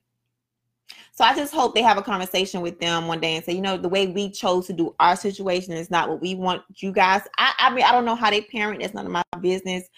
So 1.14 1.24
I 1.24 1.34
just 1.34 1.52
hope 1.52 1.74
they 1.74 1.82
have 1.82 1.98
a 1.98 2.02
conversation 2.02 2.62
with 2.62 2.80
them 2.80 3.06
one 3.06 3.20
day 3.20 3.36
and 3.36 3.44
say, 3.44 3.52
you 3.52 3.60
know, 3.60 3.76
the 3.76 3.88
way 3.88 4.06
we 4.06 4.30
chose 4.30 4.66
to 4.68 4.72
do 4.72 4.94
our 4.98 5.14
situation 5.14 5.74
is 5.74 5.90
not 5.90 6.08
what 6.08 6.22
we 6.22 6.34
want 6.34 6.62
you 6.76 6.90
guys. 6.90 7.20
I, 7.36 7.52
I 7.58 7.74
mean, 7.74 7.84
I 7.84 7.92
don't 7.92 8.06
know 8.06 8.14
how 8.14 8.30
they 8.30 8.40
parent. 8.40 8.80
That's 8.80 8.94
none 8.94 9.04
of 9.04 9.12
my 9.12 9.22
business. 9.40 9.88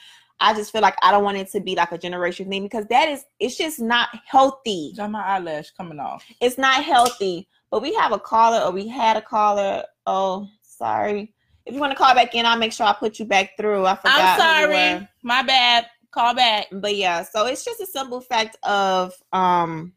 I 0.40 0.54
just 0.54 0.72
feel 0.72 0.82
like 0.82 0.96
I 1.02 1.10
don't 1.10 1.24
want 1.24 1.38
it 1.38 1.50
to 1.52 1.60
be 1.60 1.74
like 1.74 1.92
a 1.92 1.98
generation 1.98 2.48
thing 2.48 2.64
because 2.64 2.86
that 2.86 3.08
is 3.08 3.24
it's 3.38 3.56
just 3.56 3.80
not 3.80 4.08
healthy. 4.26 4.92
Got 4.96 5.10
my 5.10 5.22
eyelash 5.22 5.70
coming 5.70 6.00
off. 6.00 6.24
It's 6.40 6.58
not 6.58 6.84
healthy. 6.84 7.48
But 7.70 7.82
we 7.82 7.94
have 7.94 8.12
a 8.12 8.18
caller 8.18 8.64
or 8.64 8.70
we 8.70 8.86
had 8.86 9.16
a 9.16 9.22
caller. 9.22 9.84
Oh, 10.06 10.48
sorry. 10.62 11.32
If 11.66 11.74
you 11.74 11.80
want 11.80 11.92
to 11.92 11.98
call 11.98 12.14
back 12.14 12.34
in, 12.34 12.46
I'll 12.46 12.58
make 12.58 12.72
sure 12.72 12.86
I 12.86 12.92
put 12.92 13.18
you 13.18 13.24
back 13.24 13.56
through. 13.56 13.86
I 13.86 13.96
forgot. 13.96 14.18
I'm 14.18 14.38
sorry. 14.38 15.08
My 15.22 15.42
bad. 15.42 15.86
Call 16.10 16.34
back. 16.34 16.66
But 16.70 16.94
yeah, 16.94 17.22
so 17.22 17.46
it's 17.46 17.64
just 17.64 17.80
a 17.80 17.86
simple 17.86 18.20
fact 18.20 18.56
of 18.62 19.14
um 19.32 19.92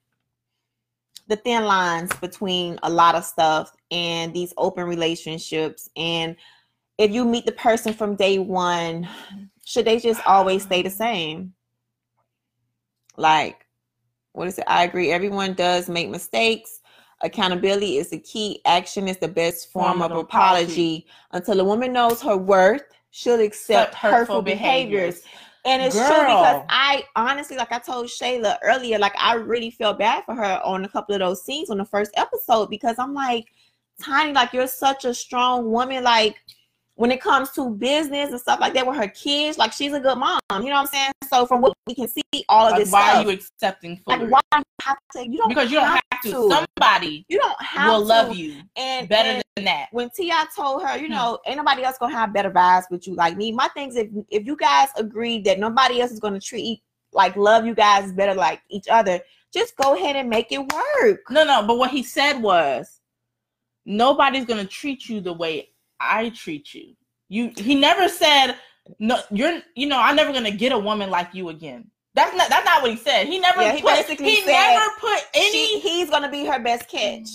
the 1.28 1.36
thin 1.36 1.66
lines 1.66 2.12
between 2.16 2.80
a 2.84 2.90
lot 2.90 3.16
of 3.16 3.26
stuff 3.26 3.72
and 3.92 4.34
these 4.34 4.54
open 4.58 4.86
relationships 4.86 5.90
and 5.98 6.36
if 6.98 7.12
you 7.12 7.26
meet 7.26 7.46
the 7.46 7.52
person 7.52 7.94
from 7.94 8.16
day 8.16 8.40
one 8.40 9.08
should 9.68 9.84
they 9.84 10.00
just 10.00 10.26
always 10.26 10.64
stay 10.64 10.82
the 10.82 10.90
same? 10.90 11.52
Like, 13.18 13.66
what 14.32 14.48
is 14.48 14.58
it? 14.58 14.64
I 14.66 14.86
agree. 14.86 15.12
Everyone 15.12 15.56
does 15.56 15.90
make 15.90 16.10
mistakes. 16.10 16.80
Accountability 17.22 17.98
is 17.98 18.12
the 18.12 18.20
key. 18.20 18.62
Action 18.66 19.10
is 19.10 19.18
the 19.18 19.28
best 19.28 19.74
form, 19.74 20.02
of 20.02 20.12
apology. 20.12 21.06
Until 21.34 21.60
a 21.60 21.66
woman 21.66 21.92
knows 21.92 22.22
her 22.22 22.38
worth, 22.38 22.84
she'll 23.12 23.42
accept 23.42 23.90
Accept 23.90 23.96
hurtful, 23.96 24.20
hurtful 24.20 24.42
behaviors. 24.44 25.16
behaviors. 25.16 25.24
And 25.66 25.82
it's 25.82 25.98
true 25.98 26.08
because 26.08 26.64
I 26.70 27.04
honestly, 27.18 27.58
like 27.58 27.74
I 27.74 27.80
told 27.80 28.06
Shayla 28.06 28.60
earlier, 28.64 28.98
like 28.98 29.16
I 29.18 29.34
really 29.34 29.72
felt 29.72 30.00
bad 30.00 30.24
for 30.24 30.34
her 30.34 30.62
on 30.64 30.86
a 30.86 30.90
couple 30.90 31.14
of 31.14 31.20
those 31.20 31.44
scenes 31.44 31.70
on 31.70 31.78
the 31.78 31.84
first 31.84 32.12
episode 32.16 32.70
because 32.70 32.96
I'm 32.98 33.14
like, 33.14 33.48
Tiny, 34.02 34.32
like 34.32 34.54
you're 34.54 34.68
such 34.68 35.04
a 35.04 35.14
strong 35.14 35.72
woman. 35.72 36.04
Like 36.06 36.38
when 36.98 37.12
it 37.12 37.22
comes 37.22 37.52
to 37.52 37.70
business 37.70 38.32
and 38.32 38.40
stuff 38.40 38.60
like 38.60 38.74
that 38.74 38.86
with 38.86 38.98
her 38.98 39.08
kids, 39.08 39.60
like 39.60 39.72
she's 39.72 39.94
a 39.94 40.00
good 40.00 40.18
mom. 40.18 40.40
You 40.52 40.58
know 40.58 40.72
what 40.72 40.76
I'm 40.80 40.88
saying? 40.88 41.12
So 41.30 41.46
from 41.46 41.62
what 41.62 41.74
we 41.86 41.94
can 41.94 42.08
see, 42.08 42.24
all 42.50 42.66
of 42.66 42.72
Like, 42.72 42.82
this 42.82 42.92
why 42.92 43.02
stuff, 43.04 43.16
are 43.18 43.24
you 43.24 43.30
accepting 43.30 44.02
like 44.08 44.22
why 44.22 44.40
you 44.56 44.64
have 44.82 44.98
to? 45.14 45.30
You 45.30 45.38
don't 45.38 45.50
because 45.50 45.72
you 45.72 45.78
don't 45.78 45.90
have 45.90 46.22
to. 46.24 46.32
to. 46.32 46.50
Somebody 46.50 47.24
You 47.30 47.38
don't 47.38 47.62
have 47.62 47.88
will 47.88 48.00
to. 48.00 48.06
love 48.06 48.34
you 48.36 48.62
and 48.76 49.08
better 49.08 49.30
and 49.30 49.44
than 49.56 49.66
that. 49.66 49.90
when 49.92 50.10
T.I. 50.10 50.48
told 50.56 50.82
her, 50.82 50.98
you 50.98 51.08
Hmm. 51.08 51.14
know, 51.14 51.40
ain't 51.46 51.58
nobody 51.58 51.84
else 51.84 51.98
gonna 52.00 52.14
have 52.16 52.34
better 52.34 52.50
vibes 52.50 52.90
with 52.90 53.08
you 53.08 53.14
like 53.14 53.38
me. 53.38 53.52
My 53.52 53.68
thing 53.70 53.90
is, 53.90 53.96
if 53.96 54.08
if 54.32 54.46
you 54.48 54.56
guys 54.56 54.90
agree 54.98 55.40
that 55.42 55.60
nobody 55.60 56.02
else 56.02 56.12
is 56.12 56.20
gonna 56.20 56.40
treat 56.40 56.82
like 57.14 57.36
love 57.36 57.64
you 57.64 57.76
guys 57.76 58.12
better 58.12 58.34
like 58.34 58.62
each 58.70 58.88
other, 58.88 59.20
just 59.54 59.78
go 59.78 59.94
ahead 59.96 60.16
and 60.16 60.28
make 60.32 60.52
it 60.52 60.60
work. 60.74 61.22
No, 61.30 61.44
no, 61.46 61.64
but 61.68 61.78
what 61.78 61.92
he 61.92 62.02
said 62.02 62.42
was 62.42 63.02
nobody's 63.86 64.46
gonna 64.46 64.66
treat 64.66 65.08
you 65.08 65.22
the 65.22 65.34
way 65.34 65.70
I 66.00 66.30
treat 66.30 66.74
you. 66.74 66.96
You 67.30 67.52
he 67.58 67.76
never 67.76 68.08
said 68.08 68.56
no 69.00 69.20
you're 69.32 69.62
you 69.76 69.88
know, 69.88 70.00
I'm 70.00 70.16
never 70.16 70.32
gonna 70.32 70.52
get 70.52 70.72
a 70.72 70.80
woman 70.80 71.10
like 71.10 71.34
you 71.34 71.50
again. 71.50 71.90
That's 72.14 72.36
not 72.36 72.50
that's 72.50 72.66
not 72.66 72.82
what 72.82 72.92
he 72.92 72.98
said. 72.98 73.28
He 73.28 73.40
never 73.40 73.62
Yeah, 73.62 73.74
he 73.74 73.82
put 73.82 73.96
basically 73.96 74.30
he 74.30 74.42
said 74.42 74.74
never 74.74 74.92
put 75.00 75.20
She, 75.34 75.40
any 75.40 75.80
he's 75.80 76.10
gonna 76.10 76.30
be 76.30 76.46
her 76.46 76.60
best 76.60 76.88
catch. 76.88 77.30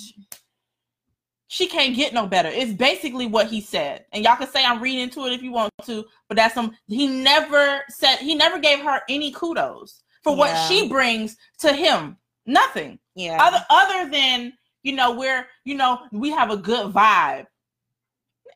she 1.46 1.66
can't 1.66 1.94
get 1.94 2.14
no 2.14 2.26
better. 2.26 2.48
It's 2.48 2.72
basically 2.72 3.26
what 3.26 3.46
he 3.46 3.60
said. 3.60 4.06
And 4.12 4.24
y'all 4.24 4.36
can 4.36 4.48
say 4.48 4.64
I'm 4.64 4.82
reading 4.82 5.02
into 5.02 5.26
it 5.26 5.32
if 5.32 5.42
you 5.42 5.52
want 5.52 5.72
to, 5.84 6.04
but 6.28 6.36
that's 6.36 6.54
some 6.54 6.74
he 6.88 7.06
never 7.06 7.82
said 7.90 8.16
he 8.16 8.34
never 8.34 8.58
gave 8.58 8.80
her 8.80 9.02
any 9.08 9.30
kudos 9.32 10.02
for 10.24 10.34
what 10.34 10.56
she 10.68 10.88
brings 10.88 11.36
to 11.58 11.72
him. 11.72 12.16
Nothing. 12.46 12.98
Yeah. 13.14 13.38
other 13.40 13.64
other 13.68 14.10
than 14.10 14.52
you 14.82 14.94
know 14.94 15.14
we're 15.14 15.46
you 15.64 15.74
know 15.76 16.00
we 16.12 16.30
have 16.30 16.50
a 16.50 16.56
good 16.56 16.92
vibe 16.92 17.46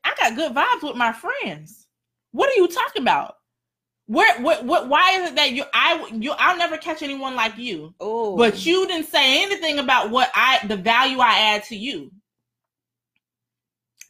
i 0.06 0.14
got 0.18 0.36
good 0.36 0.54
vibes 0.54 0.86
with 0.86 0.96
my 0.96 1.12
friends. 1.12 1.86
What 2.32 2.50
are 2.50 2.56
you 2.56 2.68
talking 2.68 3.02
about? 3.02 3.36
Where 4.06 4.40
what 4.40 4.64
what 4.64 4.88
why 4.88 5.18
is 5.18 5.30
it 5.30 5.36
that 5.36 5.50
you 5.52 5.64
i 5.74 6.08
you 6.12 6.32
i'll 6.38 6.56
never 6.56 6.76
catch 6.76 7.02
anyone 7.02 7.34
like 7.34 7.58
you. 7.58 7.92
Oh, 7.98 8.36
but 8.36 8.64
you 8.64 8.86
didn't 8.86 9.08
say 9.08 9.42
anything 9.42 9.80
about 9.80 10.10
what 10.10 10.30
i 10.34 10.64
the 10.66 10.76
value 10.76 11.18
i 11.18 11.38
add 11.38 11.64
to 11.64 11.76
you. 11.76 12.12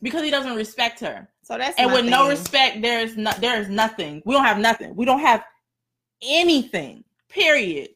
Because 0.02 0.22
he 0.22 0.30
doesn't 0.30 0.54
respect 0.54 1.00
her. 1.00 1.28
So 1.42 1.56
that's 1.56 1.78
and 1.78 1.90
with 1.92 2.04
no 2.04 2.28
respect 2.28 2.82
there 2.82 3.00
is 3.00 3.16
no 3.16 3.32
there 3.40 3.58
is 3.58 3.70
nothing. 3.70 4.22
We 4.26 4.34
don't 4.34 4.44
have 4.44 4.58
nothing. 4.58 4.94
We 4.94 5.06
don't 5.06 5.20
have 5.20 5.44
anything 6.22 7.04
period 7.30 7.88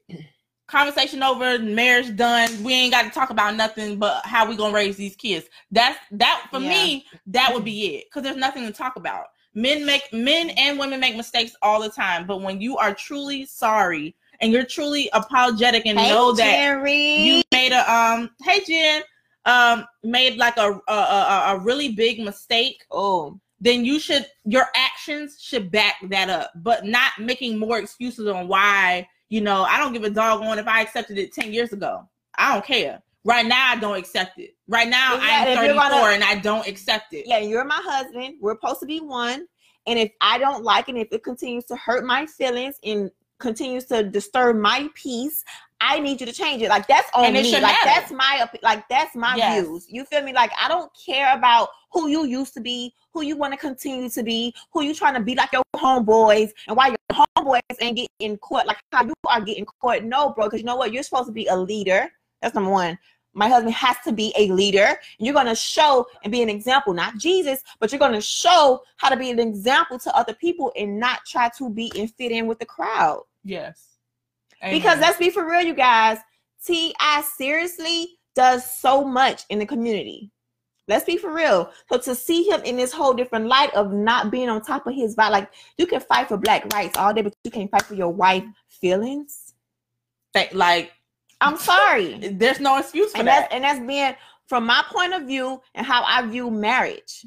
conversation 0.71 1.23
over 1.23 1.59
marriage 1.59 2.15
done 2.17 2.63
we 2.63 2.73
ain't 2.73 2.93
got 2.93 3.03
to 3.03 3.11
talk 3.11 3.31
about 3.31 3.57
nothing 3.57 3.99
but 3.99 4.25
how 4.25 4.49
we 4.49 4.57
gonna 4.57 4.75
raise 4.75 4.97
these 4.97 5.17
kids. 5.17 5.47
That's 5.71 5.99
that 6.13 6.47
for 6.51 6.61
me 6.61 7.07
that 7.27 7.53
would 7.53 7.65
be 7.65 7.97
it 7.97 8.05
because 8.07 8.23
there's 8.23 8.37
nothing 8.37 8.65
to 8.67 8.73
talk 8.73 8.97
about. 8.97 9.27
Men 9.55 9.85
make 9.85 10.13
men 10.13 10.51
and 10.51 10.79
women 10.79 11.01
make 11.01 11.17
mistakes 11.17 11.55
all 11.61 11.83
the 11.83 11.91
time 11.91 12.27
but 12.27 12.41
when 12.41 12.61
you 12.61 12.77
are 12.77 12.95
truly 12.95 13.45
sorry 13.45 14.15
and 14.41 14.53
you're 14.53 14.65
truly 14.65 15.11
apologetic 15.13 15.87
and 15.87 15.99
Hey, 15.99 16.11
know 16.11 16.33
that 16.33 16.57
Jerry. 16.57 17.17
you 17.17 17.43
made 17.53 17.73
a 17.73 17.93
um 17.93 18.31
hey 18.43 18.61
jen 18.65 19.03
um 19.45 19.85
made 20.05 20.37
like 20.37 20.57
a 20.57 20.81
a, 20.89 20.93
a, 20.93 21.45
a 21.49 21.59
really 21.59 21.91
big 21.91 22.21
mistake 22.21 22.85
oh, 22.93 23.39
then 23.61 23.85
you 23.85 24.01
should 24.01 24.27
your 24.45 24.67
actions 24.75 25.37
should 25.41 25.71
back 25.71 25.97
that 26.09 26.31
up, 26.31 26.51
but 26.57 26.87
not 26.87 27.13
making 27.19 27.59
more 27.59 27.79
excuses 27.79 28.27
on 28.27 28.49
why, 28.49 29.07
you 29.31 29.41
know, 29.41 29.63
I 29.63 29.79
don't 29.79 29.93
give 29.93 30.05
a 30.05 30.11
dog 30.11 30.43
on 30.43 30.59
if 30.59 30.67
I 30.69 30.83
accepted 30.83 31.17
it 31.19 31.33
10 31.33 31.53
years 31.53 31.73
ago. 31.73 32.07
I 32.37 32.53
don't 32.53 32.65
care. 32.65 33.01
Right 33.25 33.47
now 33.47 33.71
I 33.73 33.77
don't 33.77 33.97
accept 33.99 34.39
it. 34.39 34.57
Right 34.69 34.89
now 34.89 35.15
Yeah, 35.15 35.45
I'm 35.49 35.57
34 35.57 35.75
gonna- 35.89 36.07
and 36.15 36.25
I 36.25 36.35
don't 36.37 36.67
accept 36.67 37.13
it. 37.13 37.27
yeah, 37.27 37.39
you're 37.39 37.65
my 37.65 37.81
husband. 37.83 38.37
We're 38.41 38.55
supposed 38.55 38.81
to 38.81 38.87
be 38.87 39.01
one. 39.01 39.47
And 39.87 39.99
if 39.99 40.11
I 40.21 40.39
don't 40.39 40.63
like 40.65 40.89
it, 40.89 40.97
if 40.97 41.09
it 41.13 41.23
continues 41.25 41.65
to 41.67 41.77
hurt 41.77 42.05
my 42.05 42.27
feelings 42.27 42.77
and 42.85 43.11
continues 43.39 43.87
to 43.87 44.03
disturb 44.03 44.57
my 44.57 44.89
peace, 44.95 45.45
I 45.83 45.99
need 45.99 46.21
you 46.21 46.27
to 46.27 46.33
change 46.33 46.61
it. 46.63 46.69
Like 46.69 46.87
that's 46.87 47.09
on 47.15 47.25
And 47.25 47.37
it 47.37 47.43
me. 47.45 47.51
should 47.51 47.63
Like 47.63 47.77
matter. 47.85 48.01
that's 48.01 48.13
my 48.13 48.49
like 48.63 48.87
that's 48.89 49.15
my 49.17 49.35
Yes. 49.37 49.65
views. 49.67 49.87
You 49.89 50.05
feel 50.05 50.23
me? 50.23 50.33
Like 50.35 50.51
I 50.63 50.69
don't 50.69 50.91
care 51.07 51.33
about 51.35 51.71
who 51.93 52.09
you 52.09 52.25
used 52.27 52.53
to 52.55 52.61
be, 52.61 52.95
who 53.15 53.23
you 53.23 53.37
want 53.37 53.53
to 53.55 53.59
continue 53.59 54.11
to 54.11 54.23
be, 54.23 54.55
who 54.73 54.83
you 54.83 54.95
trying 54.95 55.15
to 55.15 55.21
be 55.21 55.35
like 55.35 55.53
your 55.53 55.63
homeboys, 55.77 56.51
and 56.69 56.77
why 56.77 56.89
your 56.89 56.99
homeboys 57.37 57.61
ain't 57.81 58.09
getting 58.19 58.39
caught 58.39 58.67
like 58.67 58.79
how 58.93 59.05
you 59.05 59.15
are 59.27 59.41
getting 59.41 59.67
caught. 59.81 60.05
No, 60.05 60.31
bro, 60.31 60.47
because 60.47 60.61
you 60.61 60.67
know 60.67 60.77
what? 60.77 60.93
You're 60.93 61.03
supposed 61.03 61.27
to 61.27 61.33
be 61.33 61.47
a 61.47 61.57
leader. 61.57 62.11
That's 62.43 62.55
number 62.55 62.71
one. 62.71 62.99
My 63.33 63.49
husband 63.49 63.75
has 63.75 63.97
to 64.05 64.13
be 64.13 64.33
a 64.37 64.49
leader. 64.51 64.99
You're 65.19 65.35
going 65.35 65.47
to 65.47 65.55
show 65.55 66.07
and 66.25 66.33
be 66.33 66.43
an 66.43 66.49
example, 66.49 66.93
not 66.93 67.17
Jesus, 67.17 67.63
but 67.79 67.93
you're 67.93 68.01
going 68.01 68.13
to 68.13 68.21
show 68.21 68.83
how 68.97 69.09
to 69.09 69.17
be 69.17 69.31
an 69.31 69.39
example 69.39 69.99
to 70.01 70.17
other 70.17 70.35
people 70.35 70.73
and 70.77 70.99
not 70.99 71.21
try 71.27 71.49
to 71.59 71.71
be 71.71 71.93
and 71.97 72.13
fit 72.15 72.33
in 72.33 72.47
with 72.47 72.59
the 72.59 72.67
crowd. 72.67 73.23
Yes. 73.45 73.99
Because 74.61 74.97
Amen. 74.97 75.01
let's 75.01 75.19
be 75.19 75.31
for 75.31 75.49
real, 75.49 75.63
you 75.63 75.75
guys. 75.75 76.19
T.I. 76.65 77.23
seriously 77.37 78.19
does 78.35 78.69
so 78.79 79.05
much 79.05 79.45
in 79.49 79.59
the 79.59 79.67
community. 79.67 80.31
Let's 80.91 81.05
be 81.05 81.17
for 81.17 81.33
real. 81.33 81.71
So 81.89 81.99
to 81.99 82.17
see 82.17 82.43
him 82.43 82.63
in 82.65 82.77
this 82.77 82.93
whole 82.93 83.15
different 83.15 83.47
light 83.47 83.73
of 83.75 83.93
not 83.93 84.33
being 84.33 84.49
on 84.49 84.61
top 84.61 84.89
of 84.89 84.95
his 84.95 85.15
vibe, 85.15 85.31
like 85.31 85.51
you 85.79 85.87
can 85.87 86.01
fight 86.01 86.27
for 86.27 86.37
black 86.37 86.71
rights 86.75 86.99
all 86.99 87.15
day, 87.15 87.23
but 87.23 87.33
you 87.45 87.51
can't 87.53 87.71
fight 87.71 87.85
for 87.85 87.95
your 87.95 88.13
wife 88.13 88.43
feelings. 88.69 89.55
Like 90.53 90.91
I'm 91.41 91.57
sorry. 91.57 92.19
there's 92.33 92.59
no 92.59 92.77
excuse 92.79 93.13
for 93.13 93.19
and 93.19 93.29
that. 93.29 93.43
that's 93.43 93.55
and 93.55 93.63
that's 93.63 93.87
being 93.87 94.15
from 94.49 94.67
my 94.67 94.83
point 94.91 95.15
of 95.15 95.29
view 95.29 95.63
and 95.77 95.87
how 95.87 96.03
I 96.03 96.27
view 96.27 96.51
marriage. 96.51 97.25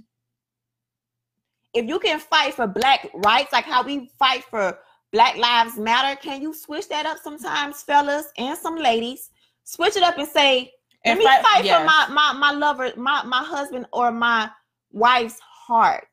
If 1.73 1.87
you 1.87 1.99
can 1.99 2.19
fight 2.19 2.53
for 2.55 2.67
black 2.67 3.09
rights, 3.13 3.53
like 3.53 3.63
how 3.63 3.81
we 3.81 4.11
fight 4.19 4.43
for 4.43 4.77
Black 5.13 5.37
Lives 5.37 5.77
Matter, 5.77 6.19
can 6.19 6.41
you 6.41 6.53
switch 6.53 6.89
that 6.89 7.05
up 7.05 7.17
sometimes, 7.23 7.81
fellas 7.81 8.27
and 8.37 8.57
some 8.57 8.75
ladies? 8.75 9.29
Switch 9.63 9.95
it 9.95 10.03
up 10.03 10.17
and 10.17 10.27
say, 10.27 10.73
let 11.05 11.11
And 11.11 11.19
me 11.19 11.25
fight- 11.25 11.43
fight 11.43 11.65
yes. 11.65 11.79
for 11.79 11.85
my, 11.85 12.07
my 12.33 12.33
my 12.39 12.51
lover, 12.51 12.91
my 12.97 13.23
my 13.23 13.43
husband 13.43 13.85
or 13.93 14.11
my 14.11 14.49
wife's 14.91 15.39
heart. 15.39 16.07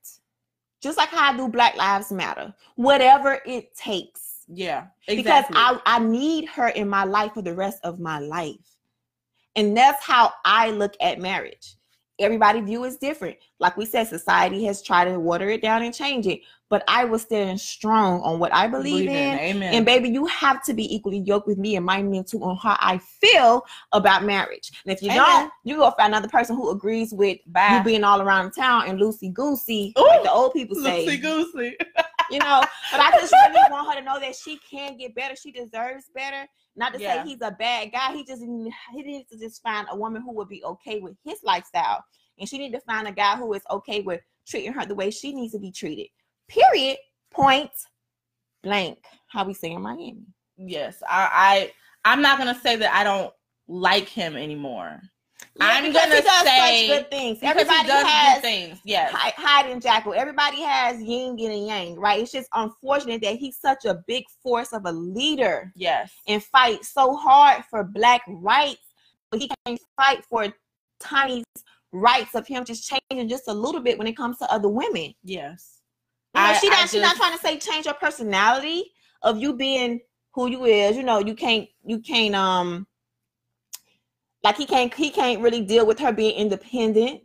Just 0.82 0.96
like 0.96 1.10
how 1.10 1.32
I 1.32 1.36
do 1.36 1.46
Black 1.48 1.76
Lives 1.76 2.10
Matter. 2.10 2.54
Whatever 2.76 3.40
it 3.44 3.76
takes 3.76 4.30
yeah. 4.52 4.86
Exactly. 5.06 5.16
because 5.22 5.44
I, 5.54 5.80
I 5.86 5.98
need 6.00 6.48
her 6.48 6.68
in 6.68 6.88
my 6.88 7.04
life 7.04 7.34
for 7.34 7.42
the 7.42 7.54
rest 7.54 7.78
of 7.84 8.00
my 8.00 8.18
life. 8.18 8.56
And 9.56 9.76
that's 9.76 10.02
how 10.04 10.32
I 10.44 10.70
look 10.70 10.94
at 11.00 11.20
marriage. 11.20 11.76
Everybody 12.18 12.60
view 12.60 12.84
is 12.84 12.96
different. 12.96 13.36
Like 13.60 13.76
we 13.76 13.84
said, 13.86 14.08
society 14.08 14.64
has 14.64 14.82
tried 14.82 15.04
to 15.06 15.20
water 15.20 15.48
it 15.50 15.62
down 15.62 15.82
and 15.82 15.94
change 15.94 16.26
it. 16.26 16.40
But 16.70 16.84
I 16.86 17.04
was 17.04 17.22
standing 17.22 17.58
strong 17.58 18.20
on 18.22 18.38
what 18.38 18.54
I 18.54 18.68
believe, 18.68 19.08
in. 19.10 19.34
Amen. 19.34 19.74
And 19.74 19.84
baby, 19.84 20.08
you 20.08 20.24
have 20.26 20.62
to 20.64 20.72
be 20.72 20.94
equally 20.94 21.18
yoked 21.18 21.48
with 21.48 21.58
me 21.58 21.74
and 21.76 21.84
my 21.84 22.00
men 22.00 22.24
too 22.24 22.42
on 22.44 22.56
how 22.56 22.76
I 22.80 22.98
feel 22.98 23.66
about 23.92 24.22
marriage. 24.24 24.70
And 24.84 24.92
if 24.92 25.02
you 25.02 25.10
Amen. 25.10 25.18
don't, 25.24 25.52
you 25.64 25.76
go 25.76 25.90
find 25.90 26.14
another 26.14 26.28
person 26.28 26.54
who 26.54 26.70
agrees 26.70 27.12
with 27.12 27.38
Bye. 27.48 27.76
you 27.78 27.82
being 27.82 28.04
all 28.04 28.22
around 28.22 28.52
town 28.52 28.84
and 28.88 29.00
loosey 29.00 29.32
goosey, 29.32 29.92
like 29.96 30.22
the 30.22 30.30
old 30.32 30.52
people 30.52 30.76
say 30.76 31.04
Loosey 31.06 31.20
goosey. 31.20 31.76
you 32.30 32.38
know. 32.38 32.62
But 32.92 33.00
I 33.00 33.10
just 33.20 33.32
really 33.32 33.60
want 33.70 33.92
her 33.92 33.98
to 34.00 34.04
know 34.06 34.20
that 34.20 34.36
she 34.36 34.58
can 34.70 34.96
get 34.96 35.14
better. 35.14 35.34
She 35.34 35.50
deserves 35.50 36.04
better. 36.14 36.46
Not 36.76 36.94
to 36.94 37.00
Yeah. 37.00 37.24
say 37.24 37.28
he's 37.28 37.40
a 37.42 37.50
bad 37.50 37.90
guy. 37.90 38.12
He 38.14 38.24
just 38.24 38.42
he 38.42 39.02
needs 39.02 39.28
to 39.30 39.38
just 39.38 39.60
find 39.60 39.88
a 39.90 39.96
woman 39.96 40.22
who 40.22 40.32
would 40.34 40.48
be 40.48 40.62
okay 40.64 41.00
with 41.00 41.16
his 41.24 41.40
lifestyle, 41.42 42.04
and 42.38 42.48
she 42.48 42.58
need 42.58 42.72
to 42.74 42.80
find 42.80 43.08
a 43.08 43.12
guy 43.12 43.34
who 43.36 43.52
is 43.54 43.62
okay 43.72 44.02
with 44.02 44.20
treating 44.46 44.72
her 44.72 44.86
the 44.86 44.94
way 44.94 45.10
she 45.10 45.32
needs 45.32 45.52
to 45.54 45.58
be 45.58 45.72
treated. 45.72 46.06
Period. 46.50 46.98
Point 47.30 47.70
blank. 48.62 48.98
How 49.28 49.44
we 49.44 49.54
say 49.54 49.70
in 49.70 49.80
Miami. 49.82 50.26
Yes. 50.58 51.02
I, 51.08 51.70
I 52.04 52.10
I'm 52.12 52.20
not 52.20 52.38
gonna 52.38 52.58
say 52.60 52.76
that 52.76 52.92
I 52.92 53.04
don't 53.04 53.32
like 53.68 54.08
him 54.08 54.36
anymore. 54.36 55.00
I'm 55.60 55.92
gonna 55.92 56.14
he 56.16 56.20
does 56.22 56.42
say- 56.42 56.86
such 56.88 56.98
good 56.98 57.10
things. 57.10 57.38
Everybody 57.42 57.78
he 57.82 57.86
does 57.86 58.06
has 58.06 58.34
good 58.36 58.42
things. 58.42 58.78
Yes. 58.84 59.12
Hyde, 59.14 59.70
and 59.70 59.80
Jekyll. 59.80 60.14
Everybody 60.14 60.60
has 60.62 61.00
yin 61.02 61.38
and 61.38 61.66
yang, 61.66 61.96
right? 61.98 62.20
It's 62.20 62.32
just 62.32 62.48
unfortunate 62.54 63.22
that 63.22 63.36
he's 63.36 63.58
such 63.58 63.84
a 63.84 64.02
big 64.06 64.24
force 64.42 64.72
of 64.72 64.82
a 64.86 64.92
leader 64.92 65.72
Yes. 65.76 66.12
and 66.26 66.42
fight 66.42 66.84
so 66.84 67.14
hard 67.14 67.64
for 67.70 67.84
black 67.84 68.22
rights, 68.28 68.82
but 69.30 69.40
he 69.40 69.50
can't 69.66 69.80
fight 69.96 70.24
for 70.24 70.46
tiny 70.98 71.42
rights 71.92 72.34
of 72.34 72.46
him 72.46 72.64
just 72.64 72.90
changing 73.10 73.28
just 73.28 73.48
a 73.48 73.52
little 73.54 73.80
bit 73.80 73.98
when 73.98 74.06
it 74.06 74.16
comes 74.16 74.38
to 74.38 74.52
other 74.52 74.68
women. 74.68 75.14
Yes. 75.24 75.79
You 76.34 76.40
know, 76.42 76.50
I- 76.50 76.58
she 76.58 76.68
not 76.68 76.88
she's 76.88 77.02
not 77.02 77.16
trying 77.16 77.32
to 77.32 77.38
say 77.38 77.58
change 77.58 77.86
your 77.86 77.94
personality 77.94 78.92
of 79.22 79.38
you 79.38 79.54
being 79.54 80.00
who 80.32 80.48
you 80.48 80.64
is. 80.64 80.96
You 80.96 81.02
know, 81.02 81.18
you 81.18 81.34
can't 81.34 81.68
you 81.84 81.98
can't 82.00 82.34
um 82.34 82.86
Like 84.42 84.56
he 84.56 84.66
can't 84.66 84.92
he 84.94 85.10
can't 85.10 85.40
really 85.40 85.60
deal 85.62 85.86
with 85.86 85.98
her 85.98 86.12
being 86.12 86.34
independent 86.36 87.20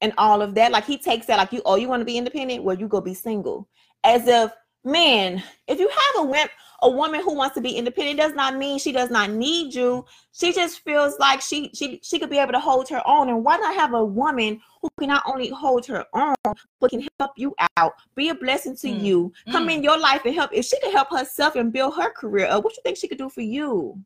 and 0.00 0.12
all 0.18 0.42
of 0.42 0.54
that. 0.56 0.72
Like 0.72 0.84
he 0.84 0.98
takes 0.98 1.26
that 1.26 1.38
like 1.38 1.52
you 1.52 1.62
oh 1.64 1.76
you 1.76 1.88
want 1.88 2.00
to 2.00 2.04
be 2.06 2.18
independent? 2.18 2.64
Well, 2.64 2.78
you 2.78 2.88
go 2.88 3.00
be 3.00 3.14
single. 3.14 3.68
As 4.04 4.26
if 4.26 4.52
man, 4.84 5.42
if 5.68 5.78
you 5.78 5.88
have 5.88 6.24
a 6.24 6.26
wimp 6.26 6.50
a 6.82 6.90
woman 6.90 7.22
who 7.22 7.34
wants 7.34 7.54
to 7.54 7.60
be 7.60 7.76
independent 7.76 8.18
does 8.18 8.34
not 8.34 8.56
mean 8.56 8.78
she 8.78 8.90
does 8.92 9.08
not 9.08 9.30
need 9.30 9.72
you. 9.72 10.04
She 10.32 10.52
just 10.52 10.80
feels 10.80 11.18
like 11.18 11.40
she 11.40 11.70
she 11.74 12.00
she 12.02 12.18
could 12.18 12.28
be 12.30 12.38
able 12.38 12.52
to 12.52 12.60
hold 12.60 12.88
her 12.90 13.02
own. 13.06 13.28
And 13.28 13.44
why 13.44 13.56
not 13.56 13.74
have 13.76 13.94
a 13.94 14.04
woman 14.04 14.60
who 14.82 14.90
can 14.98 15.08
not 15.08 15.22
only 15.26 15.48
hold 15.48 15.86
her 15.86 16.04
own 16.12 16.34
but 16.80 16.90
can 16.90 17.06
help 17.20 17.30
you 17.36 17.54
out, 17.76 17.94
be 18.16 18.28
a 18.28 18.34
blessing 18.34 18.76
to 18.76 18.88
mm. 18.88 19.00
you, 19.00 19.32
come 19.50 19.68
mm. 19.68 19.74
in 19.74 19.82
your 19.82 19.98
life 19.98 20.22
and 20.24 20.34
help. 20.34 20.50
If 20.52 20.66
she 20.66 20.78
can 20.80 20.92
help 20.92 21.10
herself 21.10 21.54
and 21.54 21.72
build 21.72 21.94
her 21.96 22.10
career 22.10 22.46
up, 22.46 22.64
what 22.64 22.76
you 22.76 22.82
think 22.82 22.98
she 22.98 23.08
could 23.08 23.18
do 23.18 23.30
for 23.30 23.42
you? 23.42 23.98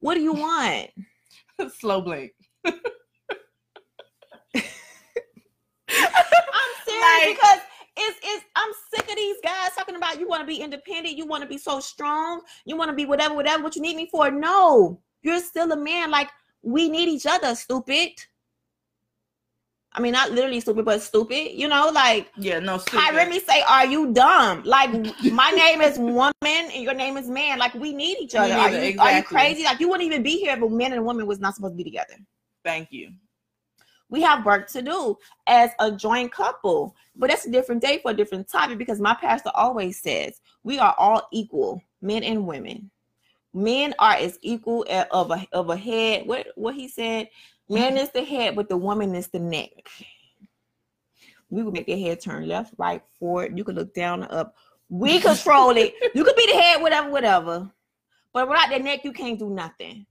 What 0.00 0.14
do 0.14 0.20
you 0.20 0.34
want? 0.34 0.90
Slow 1.78 2.02
blink. 2.02 2.32
I'm 2.64 2.72
serious 6.84 7.02
like, 7.02 7.36
because 7.36 7.60
it's, 7.96 8.18
it's 8.22 8.44
I'm 8.54 8.70
sick 8.94 9.08
of 9.08 9.16
these 9.16 9.36
guys 9.42 9.70
talking 9.76 9.96
about 9.96 10.20
you 10.20 10.28
want 10.28 10.42
to 10.42 10.46
be 10.46 10.56
independent, 10.56 11.16
you 11.16 11.26
want 11.26 11.42
to 11.42 11.48
be 11.48 11.58
so 11.58 11.80
strong, 11.80 12.42
you 12.64 12.76
want 12.76 12.90
to 12.90 12.96
be 12.96 13.06
whatever, 13.06 13.34
whatever, 13.34 13.62
what 13.62 13.76
you 13.76 13.82
need 13.82 13.96
me 13.96 14.08
for. 14.10 14.30
No, 14.30 15.00
you're 15.22 15.40
still 15.40 15.72
a 15.72 15.76
man. 15.76 16.10
Like 16.10 16.28
we 16.62 16.88
need 16.88 17.08
each 17.08 17.26
other, 17.26 17.54
stupid. 17.54 18.10
I 19.94 20.00
mean, 20.00 20.12
not 20.12 20.30
literally 20.30 20.60
stupid, 20.60 20.84
but 20.84 21.02
stupid. 21.02 21.52
You 21.52 21.68
know, 21.68 21.90
like 21.92 22.30
yeah, 22.36 22.58
no. 22.58 22.78
Stupid. 22.78 23.00
I 23.02 23.28
me 23.28 23.40
say, 23.40 23.62
"Are 23.68 23.86
you 23.86 24.12
dumb?" 24.12 24.62
Like 24.64 24.90
my 25.32 25.50
name 25.50 25.80
is 25.80 25.98
woman 25.98 26.32
and 26.42 26.82
your 26.82 26.94
name 26.94 27.16
is 27.16 27.28
man. 27.28 27.58
Like 27.58 27.74
we 27.74 27.92
need 27.92 28.18
each 28.18 28.34
other. 28.34 28.54
Are, 28.54 28.70
you, 28.70 28.78
exactly. 28.78 28.98
are 28.98 29.16
you 29.18 29.22
crazy? 29.22 29.64
Like 29.64 29.80
you 29.80 29.88
wouldn't 29.88 30.06
even 30.06 30.22
be 30.22 30.38
here 30.38 30.54
if 30.54 30.62
a 30.62 30.68
man 30.68 30.92
and 30.92 31.00
a 31.00 31.02
woman 31.02 31.26
was 31.26 31.40
not 31.40 31.54
supposed 31.54 31.74
to 31.74 31.76
be 31.76 31.84
together. 31.84 32.14
Thank 32.64 32.88
you 32.90 33.12
we 34.12 34.20
have 34.20 34.44
work 34.44 34.68
to 34.68 34.82
do 34.82 35.16
as 35.46 35.70
a 35.80 35.90
joint 35.90 36.30
couple. 36.30 36.94
But 37.16 37.30
that's 37.30 37.46
a 37.46 37.50
different 37.50 37.80
day 37.80 37.98
for 38.00 38.12
a 38.12 38.14
different 38.14 38.48
topic 38.48 38.78
because 38.78 39.00
my 39.00 39.14
pastor 39.14 39.50
always 39.54 40.00
says 40.00 40.40
we 40.62 40.78
are 40.78 40.94
all 40.98 41.26
equal, 41.32 41.82
men 42.02 42.22
and 42.22 42.46
women. 42.46 42.90
Men 43.54 43.94
are 43.98 44.12
as 44.12 44.38
equal 44.42 44.86
of 45.10 45.30
a 45.30 45.46
of 45.52 45.70
a 45.70 45.76
head. 45.76 46.26
What 46.26 46.46
what 46.54 46.74
he 46.74 46.88
said, 46.88 47.28
man 47.68 47.96
is 47.96 48.10
the 48.10 48.24
head, 48.24 48.56
but 48.56 48.68
the 48.68 48.76
woman 48.76 49.14
is 49.14 49.28
the 49.28 49.38
neck. 49.38 49.88
We 51.50 51.62
would 51.62 51.74
make 51.74 51.88
your 51.88 51.98
head 51.98 52.20
turn 52.20 52.48
left, 52.48 52.74
right, 52.78 53.02
forward. 53.18 53.56
You 53.58 53.64
could 53.64 53.74
look 53.74 53.94
down, 53.94 54.24
up. 54.24 54.54
We 54.88 55.20
control 55.20 55.76
it. 55.76 55.94
You 56.14 56.24
could 56.24 56.36
be 56.36 56.46
the 56.46 56.60
head, 56.60 56.80
whatever, 56.82 57.10
whatever. 57.10 57.70
But 58.32 58.48
without 58.48 58.70
the 58.70 58.78
neck, 58.78 59.04
you 59.04 59.12
can't 59.12 59.38
do 59.38 59.50
nothing. 59.50 60.06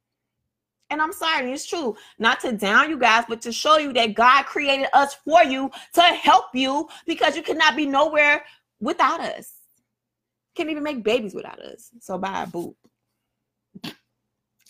And 0.91 1.01
I'm 1.01 1.13
sorry, 1.13 1.51
it's 1.51 1.65
true. 1.65 1.95
Not 2.19 2.41
to 2.41 2.51
down 2.51 2.89
you 2.89 2.99
guys, 2.99 3.23
but 3.27 3.41
to 3.43 3.51
show 3.51 3.77
you 3.77 3.93
that 3.93 4.13
God 4.13 4.45
created 4.45 4.87
us 4.93 5.15
for 5.15 5.41
you 5.43 5.71
to 5.93 6.01
help 6.01 6.47
you 6.53 6.89
because 7.07 7.35
you 7.35 7.41
cannot 7.41 7.77
be 7.77 7.85
nowhere 7.85 8.43
without 8.81 9.21
us. 9.21 9.53
Can't 10.53 10.69
even 10.69 10.83
make 10.83 11.01
babies 11.01 11.33
without 11.33 11.59
us. 11.59 11.91
So 12.01 12.17
bye, 12.17 12.43
a 12.43 12.47
boob. 12.47 12.75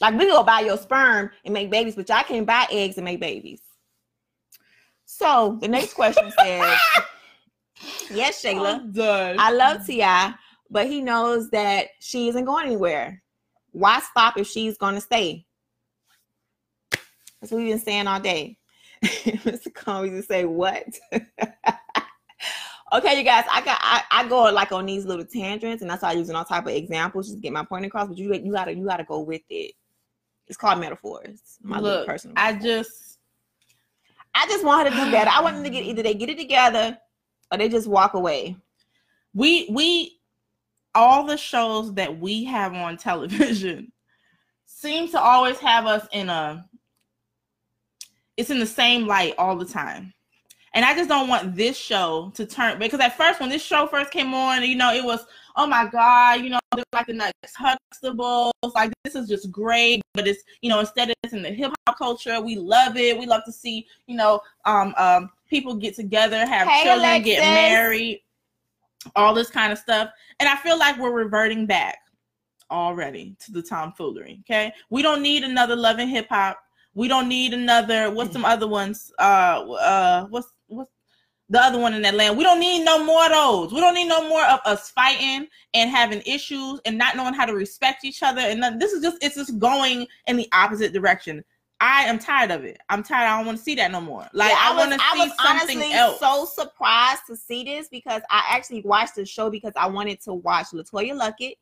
Like 0.02 0.18
we 0.18 0.26
go 0.26 0.44
buy 0.44 0.62
your 0.62 0.78
sperm 0.78 1.30
and 1.46 1.54
make 1.54 1.70
babies, 1.70 1.96
but 1.96 2.10
y'all 2.10 2.24
can't 2.24 2.46
buy 2.46 2.66
eggs 2.72 2.98
and 2.98 3.06
make 3.06 3.20
babies. 3.20 3.62
So 5.06 5.58
the 5.62 5.68
next 5.68 5.94
question 5.94 6.32
says, 6.40 6.78
Yes, 8.12 8.44
Shayla. 8.44 9.36
I 9.38 9.52
love 9.52 9.86
T.I., 9.86 10.34
but 10.70 10.88
he 10.88 11.02
knows 11.02 11.50
that 11.52 11.88
she 12.00 12.30
isn't 12.30 12.46
going 12.46 12.66
anywhere. 12.66 13.22
Why 13.72 14.00
stop 14.00 14.38
if 14.38 14.48
she's 14.48 14.78
going 14.78 14.96
to 14.96 15.02
stay? 15.02 15.46
That's 17.40 17.52
what 17.52 17.60
we've 17.60 17.70
been 17.70 17.80
saying 17.80 18.08
all 18.08 18.20
day. 18.20 18.58
Mr. 19.04 19.74
Combs 19.74 20.12
to 20.12 20.22
say 20.22 20.46
what? 20.46 20.86
okay, 22.94 23.18
you 23.18 23.24
guys, 23.24 23.46
I 23.52 23.62
got 23.62 23.80
I, 23.82 24.04
I 24.12 24.28
go 24.28 24.44
like 24.52 24.72
on 24.72 24.86
these 24.86 25.06
little 25.06 25.26
tangents, 25.26 25.82
and 25.82 25.90
that's 25.90 26.04
why 26.04 26.10
I 26.10 26.14
using 26.14 26.36
all 26.36 26.46
type 26.46 26.68
of 26.68 26.74
examples 26.74 27.28
just 27.28 27.38
to 27.38 27.42
get 27.42 27.52
my 27.52 27.66
point 27.66 27.86
across. 27.86 28.08
But 28.10 28.18
you 28.18 28.32
you 28.34 28.52
gotta 28.52 28.76
you 28.76 28.86
gotta 28.86 29.04
go 29.04 29.22
with 29.22 29.42
it. 29.50 29.74
It's 30.52 30.58
called 30.58 30.82
metaphors. 30.82 31.40
My 31.64 31.80
Look, 31.80 32.06
personal. 32.06 32.34
I 32.38 32.52
just 32.52 33.20
I 34.36 34.46
just 34.48 34.66
want 34.66 34.86
her 34.86 34.94
to 34.94 35.06
do 35.06 35.10
better. 35.10 35.32
I 35.34 35.42
want 35.42 35.56
them 35.56 35.64
to 35.64 35.70
get 35.70 35.84
either 35.86 36.04
they 36.04 36.14
get 36.14 36.30
it 36.30 36.38
together 36.38 36.98
or 37.50 37.58
they 37.58 37.70
just 37.70 37.88
walk 37.88 38.16
away. 38.16 38.58
We 39.34 39.70
we 39.72 40.20
all 40.94 41.26
the 41.26 41.38
shows 41.38 41.94
that 41.94 42.20
we 42.20 42.44
have 42.44 42.74
on 42.74 42.98
television 42.98 43.94
seem 44.66 45.08
to 45.12 45.22
always 45.22 45.58
have 45.60 45.86
us 45.86 46.06
in 46.12 46.28
a 46.28 46.66
it's 48.36 48.50
in 48.50 48.60
the 48.60 48.66
same 48.66 49.08
light 49.08 49.36
all 49.38 49.56
the 49.56 49.64
time. 49.64 50.14
And 50.74 50.84
I 50.84 50.94
just 50.94 51.08
don't 51.08 51.30
want 51.30 51.56
this 51.56 51.78
show 51.78 52.34
to 52.36 52.46
turn 52.46 52.78
because 52.78 53.00
at 53.00 53.16
first 53.16 53.40
when 53.40 53.48
this 53.48 53.64
show 53.64 53.88
first 53.88 54.12
came 54.12 54.34
on, 54.34 54.64
you 54.64 54.76
know, 54.76 54.94
it 54.94 55.06
was 55.06 55.26
oh 55.56 55.68
my 55.68 55.88
god, 55.88 56.42
you 56.42 56.50
know, 56.50 56.60
they're 56.76 56.84
like 56.94 57.08
the 57.08 57.14
next 57.14 57.56
Huxtables, 57.56 58.52
like 58.76 58.92
this 59.04 59.16
is 59.16 59.28
just 59.28 59.52
great. 59.52 60.02
But 60.14 60.28
it's 60.28 60.44
you 60.62 60.70
know, 60.70 60.80
instead 60.80 61.14
it's 61.24 61.34
in 61.34 61.42
the 61.42 61.50
hip 61.50 61.72
hop 61.88 61.98
culture, 61.98 62.40
we 62.42 62.56
love 62.56 62.98
it. 62.98 63.18
We 63.18 63.26
love 63.26 63.44
to 63.46 63.52
see 63.52 63.88
you 64.08 64.16
know, 64.16 64.42
um, 64.66 64.94
um, 64.98 65.30
people 65.50 65.76
get 65.76 65.96
together, 65.96 66.46
have 66.46 66.68
hey, 66.68 66.84
children, 66.84 67.00
Alexis. 67.00 67.36
get 67.36 67.42
married, 67.42 68.22
all 69.16 69.34
this 69.34 69.50
kind 69.50 69.72
of 69.72 69.78
stuff. 69.78 70.10
And 70.40 70.50
I 70.50 70.56
feel 70.58 70.78
like 70.78 70.98
we're 70.98 71.12
reverting 71.12 71.66
back 71.66 71.98
already 72.70 73.36
to 73.46 73.52
the 73.52 73.62
tomfoolery. 73.62 74.42
Okay, 74.42 74.74
we 74.90 75.02
don't 75.02 75.22
need 75.22 75.44
another 75.44 75.76
Love 75.76 76.00
and 76.00 76.10
Hip 76.10 76.28
Hop 76.30 76.60
we 76.94 77.08
don't 77.08 77.28
need 77.28 77.54
another. 77.54 78.12
What's 78.12 78.34
some 78.34 78.46
other 78.46 78.68
ones? 78.68 79.12
Uh, 79.18 79.22
uh, 79.22 80.26
what's 80.26 80.50
what's 80.50 80.61
the 81.52 81.62
other 81.62 81.78
one 81.78 81.94
in 81.94 82.06
Atlanta? 82.06 82.34
We 82.34 82.44
don't 82.44 82.60
need 82.60 82.84
no 82.84 83.04
more 83.04 83.26
of 83.26 83.32
those. 83.32 83.74
We 83.74 83.82
don't 83.82 83.94
need 83.94 84.08
no 84.08 84.28
more 84.28 84.46
of 84.46 84.62
us 84.66 84.90
fighting 84.90 85.48
and 85.74 85.90
having 85.90 86.22
issues 86.26 86.80
and 86.86 86.98
not 86.98 87.16
knowing 87.16 87.34
how 87.34 87.46
to 87.46 87.54
respect 87.54 88.06
each 88.06 88.24
other. 88.24 88.42
And 88.42 88.82
this 88.82 88.94
is 88.94 89.04
just 89.04 89.24
it's 89.24 89.36
just 89.36 89.60
going 89.60 90.08
in 90.28 90.38
the 90.38 90.48
opposite 90.54 90.94
direction. 90.94 91.44
I 91.82 92.04
am 92.04 92.20
tired 92.20 92.52
of 92.52 92.64
it. 92.64 92.78
I'm 92.90 93.04
tired. 93.04 93.28
I 93.28 93.38
don't 93.38 93.48
want 93.48 93.58
to 93.58 93.64
see 93.64 93.76
that 93.76 93.92
no 93.92 94.00
more. 94.00 94.28
Like 94.34 94.52
yeah, 94.52 94.58
I, 94.60 94.74
I 94.74 94.78
want 94.78 94.94
to 94.94 95.00
see 95.00 95.32
something 95.44 95.94
else. 95.94 96.20
So 96.20 96.46
surprised 96.46 97.24
to 97.28 97.36
see 97.36 97.64
this 97.64 97.90
because 97.90 98.22
I 98.30 98.44
actually 98.50 98.82
watched 98.84 99.16
the 99.16 99.26
show 99.26 99.50
because 99.50 99.74
I 99.76 99.88
wanted 99.88 100.22
to 100.22 100.34
watch 100.34 100.68
LeToya 100.68 101.20
Luckett, 101.20 101.56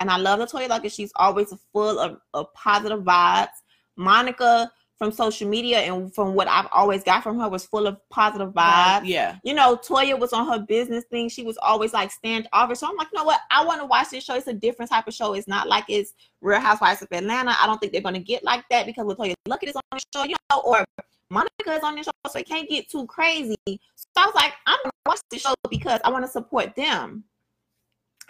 and 0.00 0.10
I 0.10 0.16
love 0.16 0.38
LeToya 0.38 0.68
Luckett. 0.68 0.94
She's 0.94 1.12
always 1.16 1.52
full 1.72 1.98
of, 1.98 2.18
of 2.32 2.54
positive 2.54 3.00
vibes. 3.00 3.48
Monica 3.96 4.70
from 4.96 5.10
social 5.10 5.48
media 5.48 5.78
and 5.80 6.14
from 6.14 6.34
what 6.34 6.46
I've 6.48 6.68
always 6.72 7.02
got 7.02 7.22
from 7.22 7.38
her 7.40 7.48
was 7.48 7.66
full 7.66 7.86
of 7.86 7.98
positive 8.10 8.50
vibes. 8.50 9.02
Yeah. 9.04 9.36
You 9.42 9.54
know, 9.54 9.76
Toya 9.76 10.18
was 10.18 10.32
on 10.32 10.46
her 10.46 10.64
business 10.64 11.04
thing. 11.10 11.28
She 11.28 11.42
was 11.42 11.58
always 11.58 11.92
like 11.92 12.12
stand 12.12 12.48
over. 12.54 12.74
So 12.74 12.86
I'm 12.86 12.96
like, 12.96 13.08
you 13.12 13.18
know 13.18 13.24
what? 13.24 13.40
I 13.50 13.64
want 13.64 13.80
to 13.80 13.86
watch 13.86 14.10
this 14.10 14.24
show. 14.24 14.36
It's 14.36 14.46
a 14.46 14.52
different 14.52 14.90
type 14.90 15.08
of 15.08 15.14
show. 15.14 15.34
It's 15.34 15.48
not 15.48 15.68
like 15.68 15.84
it's 15.88 16.14
Real 16.40 16.60
Housewives 16.60 17.02
of 17.02 17.08
Atlanta. 17.10 17.56
I 17.60 17.66
don't 17.66 17.78
think 17.78 17.92
they're 17.92 18.02
gonna 18.02 18.20
get 18.20 18.44
like 18.44 18.64
that 18.70 18.86
because 18.86 19.04
LeToya 19.04 19.34
Luckett 19.48 19.68
is 19.68 19.76
on 19.76 19.82
the 19.92 20.00
show, 20.14 20.24
you 20.24 20.36
know, 20.50 20.60
or 20.60 20.84
Monica 21.30 21.72
is 21.72 21.82
on 21.82 21.96
the 21.96 22.04
show, 22.04 22.12
so 22.30 22.38
it 22.38 22.46
can't 22.46 22.68
get 22.68 22.88
too 22.88 23.06
crazy. 23.06 23.56
So 23.66 23.74
I 24.16 24.26
was 24.26 24.34
like, 24.34 24.52
I'm 24.66 24.78
gonna 24.82 24.92
watch 25.06 25.20
the 25.30 25.38
show 25.38 25.54
because 25.68 26.00
I 26.04 26.10
want 26.10 26.24
to 26.24 26.30
support 26.30 26.76
them. 26.76 27.24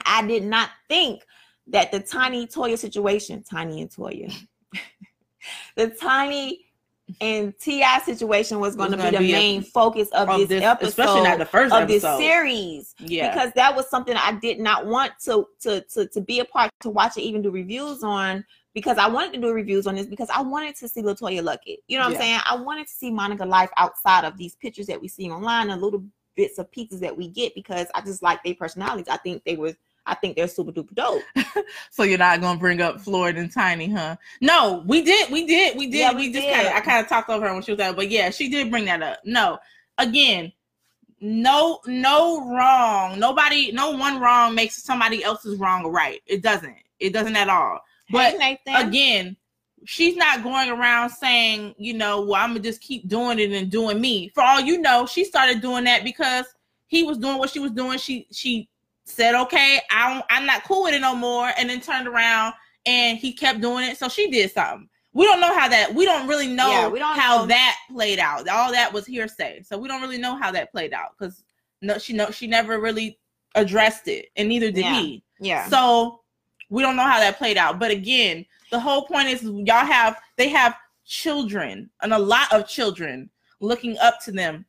I 0.06 0.26
did 0.26 0.44
not 0.44 0.70
think 0.88 1.22
that 1.66 1.92
the 1.92 2.00
Tiny 2.00 2.46
Toya 2.46 2.78
situation, 2.78 3.42
Tiny 3.42 3.82
and 3.82 3.90
Toya. 3.90 4.34
the 5.76 5.88
Tiny 5.88 6.64
and 7.20 7.56
T.I. 7.58 8.00
situation 8.00 8.60
was 8.60 8.76
going 8.76 8.90
to 8.90 8.96
be 8.96 9.10
the 9.10 9.18
be 9.18 9.32
main 9.32 9.60
a, 9.60 9.64
focus 9.64 10.08
of, 10.10 10.28
of 10.28 10.40
this, 10.40 10.48
this, 10.48 10.62
episode, 10.62 10.88
especially 10.88 11.22
not 11.22 11.38
the 11.38 11.44
first 11.44 11.74
of 11.74 11.82
episode. 11.82 12.16
this 12.16 12.18
series. 12.18 12.94
Yeah, 12.98 13.30
because 13.30 13.52
that 13.54 13.76
was 13.76 13.88
something 13.90 14.16
I 14.16 14.32
did 14.32 14.58
not 14.58 14.86
want 14.86 15.12
to 15.24 15.46
to 15.62 15.82
to 15.92 16.06
to 16.08 16.20
be 16.20 16.40
a 16.40 16.44
part 16.44 16.70
to 16.80 16.90
watch 16.90 17.16
it, 17.16 17.22
even 17.22 17.42
do 17.42 17.50
reviews 17.50 18.02
on. 18.02 18.44
Because 18.72 18.98
I 18.98 19.06
wanted 19.06 19.34
to 19.34 19.40
do 19.40 19.52
reviews 19.52 19.86
on 19.86 19.94
this 19.94 20.06
because 20.06 20.28
I 20.30 20.40
wanted 20.40 20.74
to 20.76 20.88
see 20.88 21.00
LeToya 21.00 21.42
Luckett. 21.42 21.76
You 21.86 21.96
know 21.96 22.06
what 22.06 22.14
yeah. 22.14 22.18
I'm 22.18 22.22
saying? 22.22 22.40
I 22.50 22.56
wanted 22.56 22.88
to 22.88 22.92
see 22.92 23.08
Monica 23.08 23.44
life 23.44 23.70
outside 23.76 24.24
of 24.24 24.36
these 24.36 24.56
pictures 24.56 24.88
that 24.88 25.00
we 25.00 25.06
see 25.06 25.30
online 25.30 25.70
and 25.70 25.80
little 25.80 26.02
bits 26.34 26.58
of 26.58 26.70
pieces 26.72 26.98
that 26.98 27.16
we 27.16 27.28
get 27.28 27.54
because 27.54 27.86
I 27.94 28.00
just 28.00 28.20
like 28.20 28.42
their 28.42 28.56
personalities. 28.56 29.06
I 29.08 29.18
think 29.18 29.44
they 29.44 29.54
were 29.54 29.76
I 30.06 30.14
think 30.14 30.36
they're 30.36 30.48
super 30.48 30.72
duper 30.72 30.94
dope. 30.94 31.22
so 31.90 32.02
you're 32.02 32.18
not 32.18 32.40
gonna 32.40 32.58
bring 32.58 32.80
up 32.80 33.00
Floyd 33.00 33.36
and 33.36 33.52
Tiny, 33.52 33.90
huh? 33.90 34.16
No, 34.40 34.82
we 34.86 35.02
did, 35.02 35.30
we 35.30 35.46
did, 35.46 35.76
we 35.76 35.86
did. 35.86 35.98
Yeah, 35.98 36.12
we, 36.12 36.28
we 36.28 36.32
just 36.32 36.46
kind 36.46 36.66
of, 36.66 36.72
I 36.74 36.80
kind 36.80 37.02
of 37.02 37.08
talked 37.08 37.30
over 37.30 37.46
her 37.46 37.54
when 37.54 37.62
she 37.62 37.72
was 37.72 37.80
out, 37.80 37.96
but 37.96 38.10
yeah, 38.10 38.30
she 38.30 38.50
did 38.50 38.70
bring 38.70 38.84
that 38.86 39.02
up. 39.02 39.20
No, 39.24 39.58
again, 39.98 40.52
no, 41.20 41.80
no 41.86 42.54
wrong. 42.54 43.18
Nobody, 43.18 43.72
no 43.72 43.92
one 43.92 44.20
wrong 44.20 44.54
makes 44.54 44.82
somebody 44.82 45.24
else's 45.24 45.58
wrong 45.58 45.86
right. 45.86 46.20
It 46.26 46.42
doesn't. 46.42 46.76
It 47.00 47.12
doesn't 47.12 47.36
at 47.36 47.48
all. 47.48 47.80
But 48.10 48.38
hey, 48.38 48.58
again, 48.74 49.36
she's 49.86 50.16
not 50.16 50.42
going 50.42 50.70
around 50.70 51.10
saying, 51.10 51.74
you 51.78 51.94
know, 51.94 52.22
well, 52.22 52.42
I'm 52.42 52.50
gonna 52.50 52.60
just 52.60 52.80
keep 52.80 53.08
doing 53.08 53.38
it 53.38 53.52
and 53.52 53.70
doing 53.70 54.00
me. 54.00 54.30
For 54.34 54.42
all 54.42 54.60
you 54.60 54.80
know, 54.80 55.06
she 55.06 55.24
started 55.24 55.60
doing 55.60 55.84
that 55.84 56.04
because 56.04 56.46
he 56.86 57.02
was 57.02 57.18
doing 57.18 57.38
what 57.38 57.50
she 57.50 57.58
was 57.58 57.72
doing. 57.72 57.98
She 57.98 58.26
she 58.30 58.68
said, 59.04 59.34
okay, 59.34 59.80
I 59.90 60.12
don't, 60.14 60.24
I'm 60.30 60.46
not 60.46 60.64
cool 60.64 60.84
with 60.84 60.94
it 60.94 61.00
no 61.00 61.14
more, 61.14 61.50
and 61.58 61.68
then 61.68 61.80
turned 61.80 62.08
around 62.08 62.54
and 62.86 63.18
he 63.18 63.32
kept 63.32 63.60
doing 63.60 63.84
it. 63.88 63.98
So 63.98 64.08
she 64.08 64.30
did 64.30 64.50
something. 64.52 64.88
we 65.12 65.24
don't 65.26 65.40
know 65.40 65.56
how 65.58 65.68
that 65.68 65.94
we 65.94 66.04
don't 66.04 66.26
really 66.28 66.48
know 66.48 66.68
Yeah, 66.70 66.88
we 66.88 66.98
don't 66.98 67.16
how 67.18 67.38
know. 67.42 67.46
that 67.46 67.76
played 67.90 68.18
out. 68.18 68.48
All 68.48 68.70
that 68.72 68.92
was 68.92 69.06
hearsay. 69.06 69.62
So 69.62 69.78
we 69.78 69.88
don't 69.88 70.02
really 70.02 70.18
know 70.18 70.36
how 70.36 70.50
that 70.52 70.70
played 70.72 70.92
out 70.92 71.10
because 71.18 71.44
no 71.82 71.98
she 71.98 72.12
no 72.12 72.30
she 72.30 72.46
never 72.46 72.80
really 72.80 73.18
addressed 73.54 74.08
it 74.08 74.26
and 74.36 74.48
neither 74.48 74.70
did 74.70 74.84
Yeah. 74.84 75.00
he. 75.00 75.24
Yeah. 75.38 75.68
So 75.68 76.20
we 76.70 76.82
don't 76.82 76.96
know 76.96 77.04
how 77.04 77.20
that 77.20 77.38
played 77.38 77.56
out. 77.56 77.78
But 77.78 77.90
again, 77.90 78.44
the 78.70 78.80
whole 78.80 79.06
point 79.06 79.28
is 79.28 79.42
y'all 79.42 79.86
have 79.86 80.18
they 80.36 80.48
have 80.48 80.74
children 81.06 81.88
and 82.02 82.12
a 82.12 82.18
lot 82.18 82.52
of 82.52 82.66
children 82.66 83.30
looking 83.60 83.96
up 83.98 84.20
to 84.24 84.32
them 84.32 84.64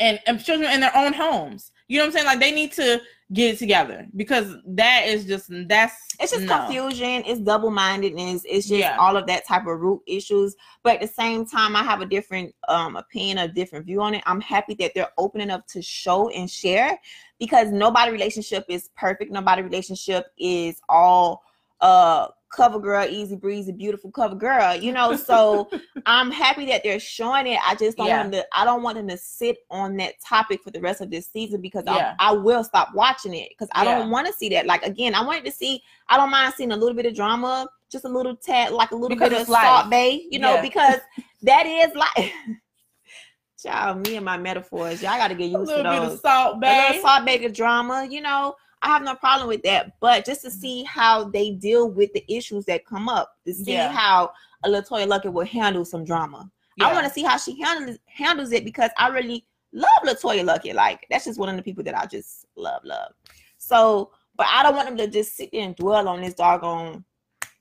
and, 0.00 0.20
and 0.26 0.42
children 0.42 0.70
in 0.72 0.80
their 0.80 0.96
own 0.96 1.12
homes. 1.12 1.72
You 1.88 1.98
know 1.98 2.04
what 2.04 2.08
I'm 2.08 2.12
saying? 2.12 2.26
Like 2.26 2.40
they 2.40 2.52
need 2.52 2.72
to 2.72 3.00
get 3.32 3.54
it 3.54 3.58
together. 3.58 4.06
Because 4.16 4.56
that 4.66 5.04
is 5.06 5.24
just 5.24 5.50
that's 5.68 5.94
it's 6.20 6.32
just 6.32 6.44
no. 6.46 6.58
confusion. 6.58 7.22
It's 7.26 7.40
double-mindedness. 7.40 8.42
It's 8.44 8.66
just 8.66 8.80
Yeah. 8.80 8.96
all 8.98 9.16
of 9.16 9.26
that 9.26 9.46
type 9.46 9.66
of 9.66 9.80
root 9.80 10.00
issues. 10.06 10.56
But 10.82 10.94
at 10.94 11.00
the 11.02 11.08
same 11.08 11.46
time 11.46 11.76
i 11.76 11.82
have 11.82 12.00
a 12.00 12.06
different 12.06 12.54
um 12.68 12.96
opinion 12.96 13.38
a 13.38 13.48
different 13.48 13.86
view 13.86 14.00
on 14.00 14.14
it. 14.14 14.22
I'm 14.26 14.40
happy 14.40 14.74
that 14.74 14.92
they're 14.94 15.10
open 15.18 15.40
enough 15.40 15.66
to 15.68 15.82
show 15.82 16.28
and 16.30 16.50
share 16.50 16.98
because 17.38 17.70
nobody 17.70 18.10
relationship 18.12 18.64
is 18.68 18.90
perfect. 18.96 19.30
Nobody 19.30 19.62
relationship 19.62 20.26
is 20.38 20.80
all 20.88 21.42
uh 21.80 22.26
cover 22.50 22.78
girl 22.78 23.06
easy 23.08 23.36
breezy 23.36 23.72
beautiful 23.72 24.10
cover 24.10 24.34
girl 24.34 24.74
you 24.74 24.90
know 24.90 25.14
so 25.14 25.68
i'm 26.06 26.30
happy 26.30 26.64
that 26.64 26.82
they're 26.82 26.98
showing 26.98 27.46
it 27.46 27.58
i 27.66 27.74
just 27.74 27.98
don't 27.98 28.06
Yeah. 28.06 28.20
want 28.20 28.32
them 28.32 28.40
to 28.42 28.46
i 28.58 28.64
don't 28.64 28.82
want 28.82 28.96
them 28.96 29.06
to 29.08 29.18
sit 29.18 29.58
on 29.70 29.96
that 29.98 30.14
topic 30.26 30.62
for 30.64 30.70
the 30.70 30.80
rest 30.80 31.02
of 31.02 31.10
this 31.10 31.28
season 31.30 31.60
because 31.60 31.84
Yeah. 31.86 32.14
I, 32.18 32.30
I 32.30 32.32
will 32.32 32.64
stop 32.64 32.88
watching 32.94 33.34
it 33.34 33.50
because 33.50 33.68
i 33.74 33.84
Yeah. 33.84 33.98
don't 33.98 34.10
want 34.10 34.26
to 34.26 34.32
see 34.32 34.48
that 34.50 34.64
like 34.66 34.82
again 34.82 35.14
i 35.14 35.22
wanted 35.22 35.44
to 35.44 35.52
see 35.52 35.82
i 36.08 36.16
don't 36.16 36.30
mind 36.30 36.54
seeing 36.56 36.72
a 36.72 36.76
little 36.76 36.94
bit 36.96 37.04
of 37.06 37.14
drama 37.14 37.68
just 37.92 38.06
a 38.06 38.08
little 38.08 38.34
tad 38.34 38.72
like 38.72 38.92
a 38.92 38.96
little 38.96 39.10
Because 39.10 39.30
bit 39.30 39.42
of 39.42 39.48
life. 39.50 39.66
Salt 39.66 39.90
Bae 39.90 40.20
you 40.30 40.38
know 40.38 40.58
because 40.62 41.00
that 41.42 41.66
is 41.66 41.94
like 41.94 42.32
child 43.62 44.06
me 44.06 44.16
and 44.16 44.24
my 44.24 44.36
metaphors 44.38 45.02
y'all 45.02 45.16
got 45.18 45.28
to 45.28 45.34
get 45.34 45.44
a 45.44 45.48
used 45.48 45.74
to 45.74 45.76
little 45.82 45.92
bit 45.92 46.02
those 46.02 46.12
of 46.14 46.20
salt, 46.20 46.60
Bae 46.60 46.68
a 46.70 46.86
little 46.88 47.02
Salt 47.02 47.26
Bae 47.26 47.48
drama, 47.48 48.06
you 48.08 48.20
know, 48.20 48.54
I 48.82 48.88
have 48.88 49.02
no 49.02 49.14
problem 49.14 49.48
with 49.48 49.62
that. 49.62 49.98
But 50.00 50.24
just 50.24 50.42
to 50.42 50.50
see 50.50 50.84
how 50.84 51.24
they 51.24 51.50
deal 51.52 51.90
with 51.90 52.12
the 52.12 52.24
issues 52.32 52.64
that 52.66 52.86
come 52.86 53.08
up, 53.08 53.36
to 53.46 53.52
see 53.54 53.72
Yeah. 53.72 53.92
how 53.92 54.32
a 54.64 54.68
LeToya 54.68 55.06
Luckett 55.06 55.32
will 55.32 55.46
handle 55.46 55.84
some 55.84 56.04
drama. 56.04 56.50
I 56.80 56.92
want 56.92 57.06
to 57.06 57.12
see 57.12 57.24
how 57.24 57.36
she 57.36 57.60
handles 57.60 57.98
handles 58.06 58.52
it 58.52 58.64
because 58.64 58.90
I 58.98 59.08
really 59.08 59.44
love 59.72 59.88
LeToya 60.04 60.44
Luckett. 60.44 60.74
Like 60.74 61.06
that's 61.10 61.24
just 61.24 61.38
one 61.38 61.48
of 61.48 61.56
the 61.56 61.62
people 61.62 61.82
that 61.84 61.96
I 61.98 62.06
just 62.06 62.46
love, 62.56 62.84
love. 62.84 63.12
So, 63.58 64.12
but 64.36 64.46
I 64.48 64.62
don't 64.62 64.76
want 64.76 64.88
them 64.88 64.96
to 64.98 65.08
just 65.08 65.36
sit 65.36 65.50
there 65.52 65.62
and 65.62 65.74
dwell 65.74 66.06
on 66.08 66.20
this 66.20 66.34
doggone 66.34 67.04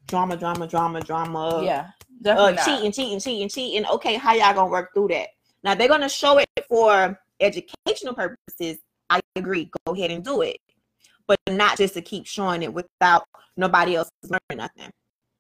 drama, 0.06 0.38
drama, 0.38 0.68
drama, 0.68 1.02
drama 1.02 1.62
yeah, 1.64 1.80
uh, 1.80 1.92
definitely 2.22 2.54
not. 2.54 2.66
cheating, 2.66 2.92
cheating, 2.92 3.20
cheating, 3.20 3.50
cheating. 3.50 3.86
Okay, 3.88 4.16
how 4.16 4.34
y'all 4.34 4.54
gonna 4.54 4.70
work 4.70 4.94
through 4.94 5.08
that? 5.10 5.30
Now 5.64 5.74
they're 5.74 5.88
gonna 5.88 6.10
show 6.10 6.38
it 6.38 6.48
for 6.70 7.20
educational 7.40 8.14
purposes. 8.14 8.78
I 9.10 9.20
agree. 9.36 9.72
Go 9.86 9.94
ahead 9.94 10.12
and 10.12 10.24
do 10.24 10.42
it, 10.42 10.58
but 11.28 11.38
not 11.50 11.78
just 11.78 11.94
to 11.96 12.02
keep 12.02 12.26
showing 12.26 12.64
it 12.64 12.74
without 12.74 13.26
nobody 13.56 13.96
else 13.96 14.10
learning 14.24 14.58
nothing. 14.58 14.92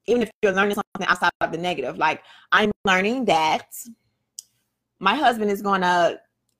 Even 0.05 0.21
if 0.21 0.31
you're 0.41 0.53
learning 0.53 0.75
something 0.75 1.07
outside 1.07 1.31
of 1.41 1.51
the 1.51 1.57
negative, 1.57 1.97
like 1.97 2.23
I'm 2.51 2.71
learning 2.85 3.25
that 3.25 3.67
my 4.99 5.15
husband 5.15 5.51
is 5.51 5.61
gonna 5.61 6.19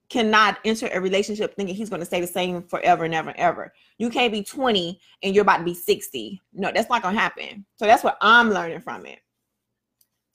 cannot 0.09 0.57
enter 0.63 0.89
a 0.93 1.01
relationship 1.01 1.55
thinking 1.55 1.75
he's 1.75 1.89
going 1.89 1.99
to 1.99 2.05
stay 2.05 2.21
the 2.21 2.27
same 2.27 2.63
forever 2.63 3.05
and 3.05 3.13
ever 3.13 3.29
and 3.29 3.39
ever. 3.39 3.73
You 3.97 4.09
can't 4.09 4.31
be 4.31 4.43
20 4.43 4.99
and 5.23 5.35
you're 5.35 5.41
about 5.41 5.57
to 5.57 5.63
be 5.63 5.73
60. 5.73 6.41
No, 6.53 6.71
that's 6.73 6.89
not 6.89 7.01
going 7.01 7.15
to 7.15 7.19
happen. 7.19 7.65
So 7.77 7.85
that's 7.85 8.03
what 8.03 8.17
I'm 8.21 8.51
learning 8.51 8.81
from 8.81 9.05
it. 9.05 9.19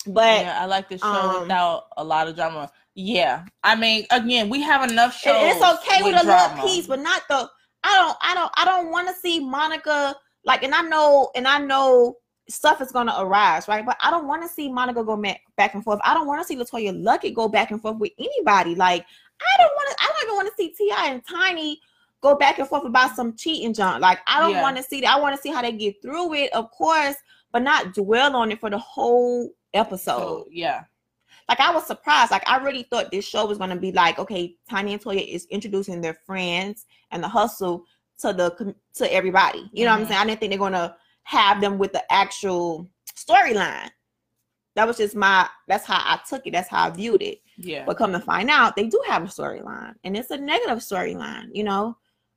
But 0.06 0.44
yeah, 0.44 0.58
I 0.60 0.66
like 0.66 0.88
the 0.88 0.98
show 0.98 1.06
um, 1.06 1.42
without 1.42 1.84
a 1.96 2.02
lot 2.02 2.26
of 2.26 2.34
drama. 2.34 2.70
Yeah, 2.94 3.44
I 3.62 3.76
mean, 3.76 4.04
again, 4.10 4.48
we 4.48 4.60
have 4.62 4.90
enough 4.90 5.16
shows. 5.16 5.54
It's 5.56 5.64
okay 5.64 6.02
with, 6.02 6.20
a 6.20 6.24
drama. 6.24 6.54
little 6.54 6.68
piece, 6.68 6.86
but 6.86 6.98
not 6.98 7.22
the. 7.28 7.48
I 7.84 7.94
don't. 7.98 8.16
I 8.20 8.34
don't. 8.34 8.52
I 8.56 8.64
don't 8.64 8.90
want 8.90 9.08
to 9.08 9.14
see 9.14 9.40
Monica 9.40 10.14
like. 10.44 10.62
And 10.62 10.74
I 10.74 10.82
know. 10.82 11.30
And 11.34 11.46
I 11.48 11.58
know 11.58 12.16
stuff 12.48 12.80
is 12.80 12.92
gonna 12.92 13.14
arise, 13.18 13.68
right? 13.68 13.84
But 13.86 13.96
I 14.02 14.10
don't 14.10 14.26
want 14.26 14.42
to 14.42 14.48
see 14.48 14.70
Monica 14.70 15.02
go 15.04 15.16
ma- 15.16 15.34
back 15.56 15.74
and 15.74 15.82
forth. 15.84 16.00
I 16.04 16.14
don't 16.14 16.26
want 16.26 16.40
to 16.42 16.46
see 16.46 16.56
LeToya 16.56 16.92
Luckett 17.02 17.34
go 17.34 17.48
back 17.48 17.70
and 17.70 17.80
forth 17.80 17.98
with 17.98 18.12
anybody. 18.18 18.74
Like 18.74 19.04
I 19.40 19.62
don't 19.62 19.72
want 19.74 19.90
to. 19.90 19.96
I 20.04 20.06
don't 20.08 20.22
even 20.26 20.36
want 20.36 20.48
to 20.48 20.54
see 20.56 20.68
T.I. 20.70 21.08
and 21.10 21.22
Tiny 21.26 21.80
go 22.20 22.36
back 22.36 22.58
and 22.60 22.68
forth 22.68 22.84
about 22.84 23.16
some 23.16 23.34
cheating 23.36 23.74
junk. 23.74 24.00
Like 24.00 24.20
I 24.26 24.40
don't 24.40 24.52
Yeah. 24.52 24.62
want 24.62 24.76
to 24.76 24.82
see 24.82 25.00
that. 25.00 25.16
I 25.16 25.20
want 25.20 25.34
to 25.34 25.42
see 25.42 25.50
how 25.50 25.62
they 25.62 25.72
get 25.72 26.00
through 26.02 26.34
it, 26.34 26.52
of 26.52 26.70
course, 26.70 27.16
but 27.52 27.62
not 27.62 27.94
dwell 27.94 28.36
on 28.36 28.52
it 28.52 28.60
for 28.60 28.70
the 28.70 28.78
whole 28.78 29.50
episode 29.74 30.18
So 30.18 30.46
yeah, 30.50 30.84
like 31.48 31.60
I 31.60 31.72
was 31.72 31.86
surprised. 31.86 32.30
Like 32.30 32.48
I 32.48 32.56
really 32.58 32.84
thought 32.84 33.10
this 33.10 33.26
show 33.26 33.46
was 33.46 33.58
gonna 33.58 33.76
be 33.76 33.92
like, 33.92 34.18
okay, 34.18 34.54
Tiny 34.68 34.92
and 34.94 35.02
Toya 35.02 35.26
is 35.26 35.46
introducing 35.50 36.00
their 36.00 36.14
friends 36.14 36.86
and 37.10 37.22
the 37.22 37.28
hustle 37.28 37.84
to 38.20 38.32
the 38.32 38.74
to 38.94 39.12
everybody. 39.12 39.68
You 39.72 39.84
know 39.84 39.92
what 39.92 40.00
I'm 40.00 40.04
Mhm. 40.06 40.08
saying? 40.08 40.20
I 40.20 40.24
didn't 40.26 40.40
think 40.40 40.50
they're 40.50 40.58
gonna 40.58 40.96
have 41.24 41.60
them 41.60 41.78
with 41.78 41.92
the 41.92 42.10
actual 42.12 42.88
storyline. 43.16 43.90
That 44.74 44.86
was 44.86 44.96
just 44.96 45.14
my. 45.14 45.48
That's 45.68 45.84
how 45.84 45.98
I 45.98 46.20
took 46.28 46.46
it. 46.46 46.52
That's 46.52 46.68
how 46.68 46.86
I 46.86 46.90
viewed 46.90 47.22
it. 47.22 47.40
yeah. 47.58 47.84
But 47.84 47.98
come 47.98 48.12
to 48.12 48.20
find 48.20 48.48
out, 48.48 48.74
they 48.74 48.86
do 48.88 49.00
have 49.06 49.22
a 49.24 49.26
storyline, 49.26 49.94
and 50.04 50.16
it's 50.16 50.30
a 50.30 50.36
negative 50.38 50.78
storyline. 50.78 51.48
You 51.52 51.64
know, 51.64 51.96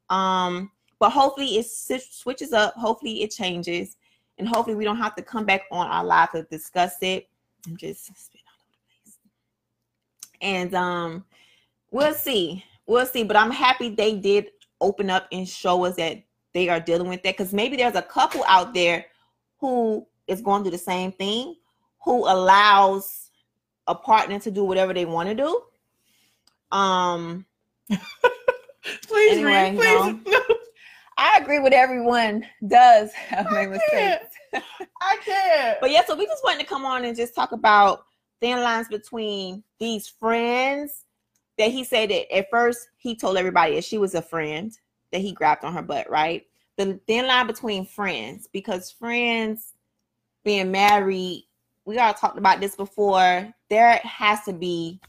um, 0.09 0.71
but 0.99 1.11
hopefully 1.11 1.57
it 1.57 1.65
switches 1.67 2.51
up. 2.51 2.73
Hopefully 2.75 3.23
it 3.23 3.31
changes, 3.31 3.95
and 4.37 4.47
hopefully 4.47 4.75
we 4.75 4.83
don't 4.83 4.97
have 4.97 5.15
to 5.15 5.21
come 5.21 5.45
back 5.45 5.61
on 5.71 5.87
our 5.87 6.03
live 6.03 6.31
to 6.31 6.43
discuss 6.43 6.95
it. 7.01 7.29
I'm 7.67 7.77
just 7.77 8.05
spitting 8.05 8.45
all 8.47 8.59
over 8.65 8.73
the 8.73 9.11
place. 9.11 9.17
And 10.41 10.73
um, 10.75 11.25
we'll 11.91 12.13
see, 12.13 12.63
we'll 12.87 13.05
see. 13.05 13.23
But 13.23 13.37
I'm 13.37 13.51
happy 13.51 13.89
they 13.89 14.15
did 14.15 14.51
open 14.81 15.09
up 15.09 15.27
and 15.31 15.47
show 15.47 15.85
us 15.85 15.95
that 15.95 16.23
they 16.53 16.69
are 16.69 16.79
dealing 16.79 17.07
with 17.09 17.23
that 17.23 17.37
because 17.37 17.53
maybe 17.53 17.75
there's 17.77 17.95
a 17.95 18.01
couple 18.01 18.43
out 18.47 18.73
there 18.73 19.05
who 19.59 20.05
is 20.27 20.41
going 20.41 20.63
through 20.63 20.71
the 20.71 20.77
same 20.77 21.11
thing, 21.11 21.55
who 22.03 22.23
allows 22.27 23.31
a 23.87 23.95
partner 23.95 24.39
to 24.39 24.51
do 24.51 24.63
whatever 24.63 24.93
they 24.93 25.05
want 25.05 25.29
to 25.29 25.35
do. 25.35 25.61
Um, 26.75 27.45
Please 29.07 29.37
Anyway, 29.37 29.75
read. 29.75 30.21
Please. 30.23 30.31
No. 30.31 30.39
I 31.17 31.39
agree 31.41 31.59
with 31.59 31.71
everyone 31.71 32.45
does 32.67 33.13
have 33.13 33.45
made 33.49 33.69
can't. 33.69 33.71
mistakes. 33.71 34.35
I 35.01 35.17
can't. 35.23 35.77
But 35.81 35.91
yeah, 35.91 36.03
so 36.05 36.15
we 36.15 36.25
just 36.25 36.43
wanted 36.43 36.59
to 36.59 36.65
come 36.65 36.83
on 36.85 37.05
and 37.05 37.15
just 37.15 37.33
talk 37.33 37.53
about 37.53 38.05
thin 38.41 38.61
lines 38.61 38.87
between 38.87 39.63
these 39.79 40.07
friends 40.07 41.05
that 41.57 41.71
he 41.71 41.83
said 41.83 42.09
that 42.09 42.33
at 42.35 42.49
first 42.49 42.89
he 42.97 43.15
told 43.15 43.37
everybody 43.37 43.75
that 43.75 43.83
she 43.83 43.97
was 43.97 44.15
a 44.15 44.21
friend 44.21 44.77
that 45.11 45.21
he 45.21 45.31
grabbed 45.31 45.63
on 45.63 45.73
her 45.73 45.81
butt, 45.81 46.09
right? 46.09 46.45
The 46.77 46.99
thin 47.07 47.27
line 47.27 47.47
between 47.47 47.85
friends, 47.85 48.47
because 48.51 48.91
friends 48.91 49.73
being 50.43 50.71
married, 50.71 51.47
we 51.85 51.97
all 51.97 52.13
talked 52.13 52.37
about 52.37 52.59
this 52.59 52.75
before. 52.75 53.53
There 53.69 53.99
has 54.03 54.43
to 54.43 54.53
be, 54.53 54.99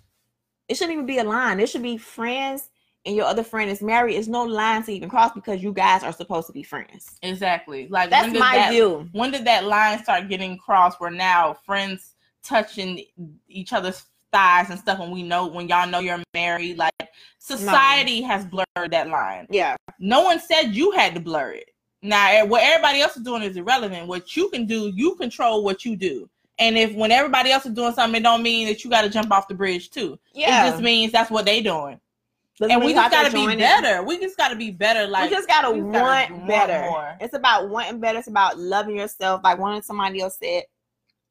it 0.68 0.76
shouldn't 0.76 0.94
even 0.94 1.06
be 1.06 1.18
a 1.18 1.24
line. 1.24 1.58
There 1.58 1.66
should 1.66 1.82
be 1.82 1.96
friends 1.96 2.70
and 3.06 3.14
your 3.14 3.26
other 3.26 3.44
friend 3.44 3.70
is 3.70 3.80
married. 3.80 4.16
It's 4.16 4.28
no 4.28 4.42
line 4.42 4.82
to 4.82 4.92
even 4.92 5.08
cross 5.08 5.32
because 5.32 5.62
you 5.62 5.72
guys 5.72 6.02
are 6.02 6.12
supposed 6.12 6.48
to 6.48 6.52
be 6.52 6.64
friends. 6.64 7.18
exactly. 7.22 7.88
Like 7.88 8.10
That's 8.10 8.24
when 8.24 8.32
did 8.34 8.40
my 8.40 8.56
that, 8.56 8.70
view. 8.72 9.08
When 9.12 9.30
did 9.30 9.44
that 9.46 9.64
line 9.64 10.02
start 10.02 10.28
getting 10.28 10.58
crossed? 10.58 11.00
Where 11.00 11.10
now 11.10 11.54
friends 11.64 12.15
touching 12.46 13.04
each 13.48 13.72
other's 13.72 14.04
thighs 14.32 14.70
and 14.70 14.78
stuff, 14.78 15.00
and 15.00 15.12
we 15.12 15.22
know 15.22 15.46
when 15.46 15.68
y'all 15.68 15.88
know 15.88 16.00
you're 16.00 16.22
married. 16.34 16.78
Like 16.78 16.92
society 17.38 18.22
has 18.22 18.44
blurred 18.44 18.90
that 18.90 19.08
line. 19.08 19.46
Yeah. 19.50 19.76
No 19.98 20.22
one 20.22 20.40
said 20.40 20.74
you 20.74 20.90
had 20.92 21.14
to 21.14 21.20
blur 21.20 21.52
it. 21.52 21.70
Now, 22.02 22.30
eh, 22.30 22.42
what 22.42 22.62
everybody 22.62 23.00
else 23.00 23.16
is 23.16 23.22
doing 23.22 23.42
is 23.42 23.56
irrelevant. 23.56 24.06
What 24.06 24.36
you 24.36 24.48
can 24.50 24.66
do, 24.66 24.92
you 24.94 25.14
control 25.16 25.64
what 25.64 25.84
you 25.84 25.96
do. 25.96 26.28
And 26.58 26.78
if 26.78 26.94
when 26.94 27.10
everybody 27.10 27.50
else 27.50 27.66
is 27.66 27.72
doing 27.72 27.92
something, 27.92 28.20
it 28.20 28.22
don't 28.22 28.42
mean 28.42 28.66
that 28.68 28.84
you 28.84 28.90
got 28.90 29.02
to 29.02 29.10
jump 29.10 29.30
off 29.30 29.48
the 29.48 29.54
bridge 29.54 29.90
too. 29.90 30.18
Yeah. 30.32 30.66
It 30.66 30.70
just 30.70 30.82
means 30.82 31.12
that's 31.12 31.30
what 31.30 31.44
they 31.44 31.60
doing. 31.60 32.00
Doesn't 32.58 32.74
and 32.74 32.82
we 32.82 32.94
just 32.94 33.10
got 33.10 33.30
to 33.30 33.32
be 33.32 33.56
better. 33.56 34.02
We 34.02 34.18
just 34.18 34.38
got 34.38 34.48
to 34.48 34.56
be 34.56 34.70
better. 34.70 35.06
Like 35.06 35.28
we 35.28 35.36
just 35.36 35.46
gotta 35.46 35.70
we 35.70 35.80
just 35.80 35.92
gotta 35.92 36.32
want 36.32 36.38
want 36.38 36.48
better. 36.48 36.88
more. 36.88 37.16
It's 37.20 37.34
about 37.34 37.68
wanting 37.68 38.00
better. 38.00 38.18
It's 38.18 38.28
about 38.28 38.58
loving 38.58 38.96
yourself. 38.96 39.42
Like 39.44 39.58
one 39.58 39.76
of 39.76 39.84
somebody 39.84 40.22
else 40.22 40.38
said, 40.42 40.64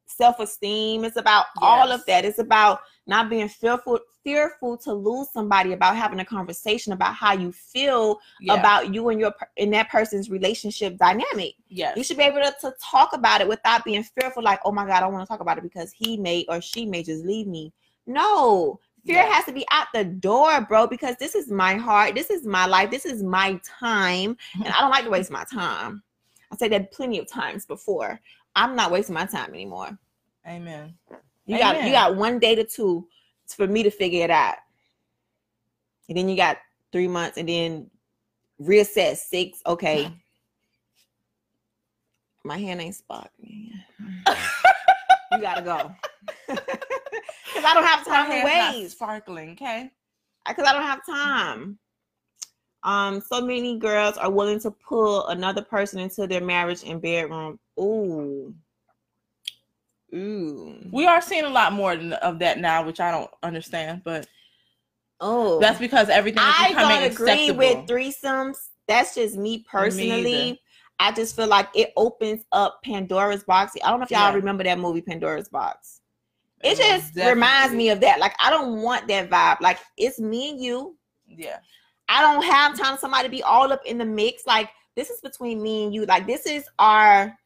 self-esteem. 0.06 1.03
It's 1.03 1.18
about 1.18 1.45
all 1.62 1.91
of 1.91 2.06
that. 2.06 2.26
It's 2.26 2.39
about 2.39 2.80
not 3.08 3.30
being 3.30 3.47
fearful, 3.47 3.99
fearful 4.24 4.78
to 4.78 4.93
lose 4.93 5.30
somebody. 5.32 5.74
About 5.74 5.95
having 5.95 6.20
a 6.20 6.26
conversation 6.26 6.93
about 6.93 7.14
how 7.16 7.34
you 7.34 7.51
feel 7.51 8.20
yeah. 8.39 8.53
about 8.56 8.93
you 8.93 9.10
and 9.10 9.20
your 9.20 9.34
in 9.58 9.70
that 9.72 9.89
person's 9.89 10.30
relationship 10.30 10.97
dynamic. 10.97 11.53
yeah 11.70 11.93
You 11.95 12.03
should 12.03 12.18
be 12.18 12.24
able 12.24 12.41
to, 12.41 12.53
to 12.62 12.74
talk 12.82 13.14
about 13.14 13.41
it 13.41 13.47
without 13.47 13.84
being 13.86 14.03
fearful. 14.03 14.43
Like, 14.43 14.60
oh 14.66 14.72
my 14.72 14.86
god, 14.86 14.97
I 14.97 14.99
don't 15.01 15.14
want 15.14 15.26
to 15.26 15.32
talk 15.32 15.41
about 15.41 15.58
it 15.58 15.64
because 15.64 15.91
he 15.91 16.18
may 16.18 16.45
or 16.49 16.62
she 16.62 16.86
may 16.86 17.03
just 17.03 17.24
leave 17.26 17.47
me. 17.47 17.74
No, 18.08 18.80
fear 19.06 19.18
Yeah. 19.18 19.34
has 19.34 19.45
to 19.45 19.51
be 19.53 19.66
out 19.72 19.88
the 19.93 20.03
door, 20.06 20.62
bro, 20.62 20.88
because 20.88 21.16
this 21.18 21.36
is 21.36 21.49
my 21.51 21.76
heart. 21.76 22.16
This 22.16 22.30
is 22.30 22.45
my 22.45 22.66
life. 22.66 22.91
This 22.91 23.06
is 23.06 23.24
my 23.24 23.60
time. 23.64 24.38
And 24.56 24.68
I 24.74 24.82
don't 24.82 24.91
like 24.91 25.06
to 25.06 25.10
waste 25.10 25.32
my 25.32 25.43
time. 25.51 26.03
I 26.51 26.58
said 26.58 26.72
that 26.72 26.91
plenty 26.91 27.20
of 27.20 27.28
times 27.28 27.66
before. 27.66 28.20
I'm 28.56 28.76
not 28.76 28.91
wasting 28.91 29.16
my 29.16 29.26
time 29.26 29.53
anymore. 29.53 29.97
Amen. 30.47 30.93
You 31.45 31.58
got 31.58 31.84
you 31.86 31.91
got 31.91 32.16
one 32.16 32.39
day 32.39 32.56
to 32.56 32.64
two 32.64 33.08
for 33.47 33.68
me 33.68 33.84
to 33.84 33.91
figure 33.91 34.24
it 34.24 34.32
out. 34.32 34.56
And 36.08 36.18
then 36.18 36.30
you 36.30 36.36
got 36.36 36.58
three 36.91 37.08
months 37.08 37.38
and 37.38 37.49
then 37.49 37.89
reassess 38.62 39.18
six. 39.18 39.62
Okay. 39.66 40.12
My 42.43 42.58
hand 42.58 42.82
ain't 42.82 42.95
sparkling. 42.95 43.72
you 45.32 45.41
gotta 45.41 45.62
go. 45.62 45.91
Cause 47.56 47.64
I 47.64 47.74
don't 47.74 47.86
have 47.86 48.06
time 48.06 48.30
to 48.30 48.43
wait. 48.43 48.89
sparkling. 48.89 49.51
Okay. 49.51 49.91
Because 50.47 50.68
I 50.68 50.74
don't 50.74 50.84
have 50.84 51.06
time. 51.06 51.80
Um, 52.84 53.20
so 53.20 53.41
many 53.41 53.80
girls 53.80 54.18
are 54.18 54.30
willing 54.30 54.60
to 54.60 54.70
pull 54.70 55.26
another 55.28 55.64
person 55.64 55.99
into 55.99 56.28
their 56.28 56.41
marriage 56.41 56.84
and 56.86 57.01
bedroom. 57.01 57.60
Ooh. 57.80 58.54
Ooh. 60.14 60.76
We 60.92 61.06
are 61.06 61.22
seeing 61.22 61.44
a 61.46 61.50
lot 61.50 61.74
more 61.74 61.94
of 61.94 62.40
that 62.40 62.60
now, 62.60 62.86
which 62.86 63.00
I 63.00 63.12
don't 63.12 63.30
understand, 63.44 64.02
but 64.04 64.28
Oh. 65.22 65.60
that's 65.60 65.80
because 65.80 66.10
everything 66.10 66.44
is 66.44 66.54
I 66.58 66.68
becoming 66.70 66.98
don't 67.02 67.12
agree 67.12 67.32
acceptable. 67.50 67.58
with 67.58 67.90
threesomes. 67.90 68.58
That's 68.88 69.16
just 69.16 69.36
me 69.36 69.66
personally. 69.70 70.62
I 71.00 71.12
just 71.12 71.36
feel 71.36 71.48
like 71.48 71.68
it 71.76 71.92
opens 71.98 72.46
up 72.52 72.82
Pandora's 72.84 73.44
box. 73.44 73.74
I 73.84 73.90
don't 73.90 74.00
know 74.00 74.06
if 74.06 74.12
y'all 74.12 74.30
Yeah. 74.30 74.34
remember 74.34 74.64
that 74.64 74.80
movie 74.80 75.02
Pandora's 75.02 75.50
box. 75.50 76.02
It 76.64 76.80
Yeah, 76.80 76.98
just 76.98 77.16
reminds 77.16 77.74
me 77.74 77.90
of 77.90 78.00
that. 78.02 78.20
Like 78.20 78.34
I 78.40 78.50
don't 78.50 78.82
want 78.82 79.08
that 79.10 79.30
vibe. 79.30 79.60
Like 79.60 79.80
it's 79.98 80.20
me 80.20 80.52
and 80.52 80.62
you. 80.62 80.98
Yeah. 81.28 81.60
I 82.08 82.22
don't 82.22 82.44
have 82.44 82.78
time 82.78 82.96
for 82.96 83.02
somebody 83.02 83.24
to 83.28 83.32
be 83.32 83.44
all 83.44 83.74
up 83.74 83.82
in 83.86 83.98
the 83.98 84.06
mix. 84.06 84.46
Like 84.46 84.70
this 84.96 85.10
is 85.10 85.20
between 85.20 85.62
me 85.62 85.84
and 85.84 85.94
you. 85.94 86.06
Like 86.06 86.28
this 86.28 86.46
is 86.46 86.66
our 86.80 87.38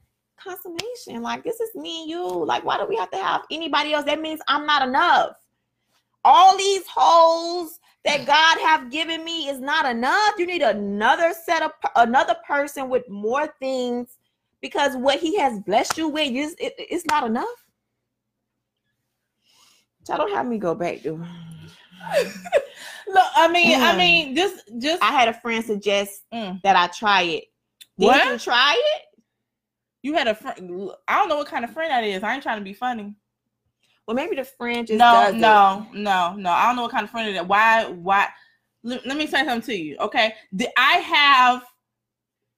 consummation. 0.43 1.21
Like 1.21 1.43
this 1.43 1.59
is 1.59 1.73
me 1.75 2.01
and 2.01 2.09
you. 2.09 2.25
Like 2.45 2.63
why 2.65 2.77
do 2.77 2.85
we 2.85 2.95
have 2.97 3.11
to 3.11 3.17
have 3.17 3.43
anybody 3.51 3.93
else? 3.93 4.05
That 4.05 4.21
means 4.21 4.41
I'm 4.47 4.65
not 4.65 4.87
enough. 4.87 5.31
All 6.25 6.57
these 6.57 6.83
holes 6.87 7.79
that 8.05 8.25
God 8.25 8.59
have 8.59 8.91
given 8.91 9.23
me 9.23 9.49
is 9.49 9.59
not 9.59 9.85
enough. 9.85 10.33
You 10.37 10.45
need 10.47 10.61
another 10.61 11.33
set 11.45 11.61
of 11.63 11.71
another 11.95 12.35
person 12.47 12.89
with 12.89 13.07
more 13.09 13.47
things 13.59 14.17
because 14.61 14.95
what 14.97 15.19
He 15.19 15.37
has 15.37 15.59
blessed 15.61 15.97
you 15.97 16.09
with, 16.09 16.31
is 16.31 16.55
it, 16.59 16.73
it's 16.77 17.05
not 17.05 17.23
enough. 17.25 17.47
Y'all 20.07 20.17
don't 20.17 20.31
have 20.31 20.45
me 20.47 20.57
go 20.57 20.73
back 20.73 21.01
to. 21.03 21.11
Look, 23.07 23.25
I 23.35 23.47
mean, 23.47 23.75
I 23.79 23.93
Mm. 23.93 23.97
mean, 23.97 24.35
just 24.35 24.63
just 24.79 25.03
I 25.03 25.11
had 25.11 25.27
a 25.27 25.33
friend 25.33 25.63
suggest 25.63 26.23
Mm. 26.33 26.61
that 26.63 26.75
I 26.75 26.87
try 26.87 27.21
it. 27.23 27.45
Did 27.97 28.07
What? 28.07 28.25
you 28.25 28.37
try 28.39 28.73
it? 28.77 29.01
You 30.01 30.13
had 30.13 30.27
a 30.27 30.35
friend. 30.35 30.91
I 31.07 31.15
don't 31.17 31.29
know 31.29 31.37
what 31.37 31.47
kind 31.47 31.65
of 31.65 31.71
friend 31.71 31.91
that 31.91 32.03
is. 32.03 32.23
I 32.23 32.33
ain't 32.33 32.43
trying 32.43 32.59
to 32.59 32.63
be 32.63 32.73
funny. 32.73 33.13
Well, 34.07 34.15
maybe 34.15 34.35
the 34.35 34.43
friend 34.43 34.87
just 34.87 34.97
no, 34.97 35.11
does 35.11 35.35
it. 35.35 35.37
no, 35.37 35.85
no, 35.93 36.35
no. 36.35 36.49
I 36.49 36.65
don't 36.65 36.75
know 36.75 36.83
what 36.83 36.91
kind 36.91 37.03
of 37.03 37.09
friend 37.09 37.29
it 37.29 37.35
is. 37.35 37.43
Why? 37.43 37.85
Why? 37.85 38.27
Let, 38.83 39.05
let 39.05 39.17
me 39.17 39.27
say 39.27 39.45
something 39.45 39.61
to 39.61 39.75
you. 39.75 39.97
Okay, 39.99 40.33
the, 40.51 40.67
I 40.77 40.97
have. 40.97 41.65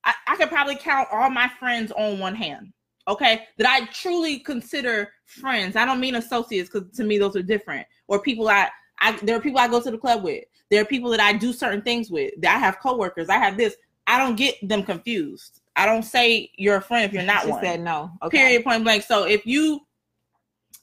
I, 0.04 0.14
I 0.28 0.36
could 0.36 0.50
probably 0.50 0.76
count 0.76 1.10
all 1.12 1.30
my 1.30 1.50
friends 1.60 1.92
on 1.92 2.20
one 2.20 2.36
hand. 2.36 2.74
Okay, 3.08 3.48
that 3.58 3.68
I 3.68 3.86
truly 3.88 4.40
consider 4.40 5.12
friends. 5.26 5.76
I 5.76 5.86
don't 5.86 6.00
mean 6.00 6.16
associates 6.16 6.70
because 6.70 6.96
to 6.98 7.04
me 7.04 7.18
those 7.18 7.36
are 7.36 7.42
different. 7.42 7.88
Or 8.08 8.22
people 8.22 8.48
I, 8.48 8.70
I 9.00 9.14
there 9.24 9.36
are 9.36 9.42
people 9.42 9.60
I 9.60 9.68
go 9.68 9.82
to 9.82 9.92
the 9.92 9.98
club 9.98 10.24
with. 10.24 10.44
There 10.70 10.82
are 10.82 10.86
people 10.86 11.10
that 11.10 11.20
I 11.20 11.34
do 11.34 11.52
certain 11.52 11.82
things 11.82 12.12
with. 12.12 12.34
That 12.40 12.56
I 12.56 12.60
have 12.60 12.80
coworkers. 12.80 13.30
I 13.30 13.38
have 13.38 13.58
this. 13.58 13.76
I 14.08 14.18
don't 14.20 14.36
get 14.36 14.56
them 14.68 14.84
confused. 14.84 15.61
I 15.76 15.86
don't 15.86 16.04
say 16.04 16.52
you're 16.56 16.78
a 16.78 16.82
friend 16.82 17.06
if 17.06 17.14
you're 17.14 17.24
not 17.24 17.44
She 17.44 17.50
one 17.50 17.64
said 17.64 17.82
no. 17.82 18.12
Okay. 18.24 18.38
period 18.38 18.64
point 18.64 18.84
blank 18.84 19.04
so 19.04 19.24
if 19.26 19.46
you 19.46 19.82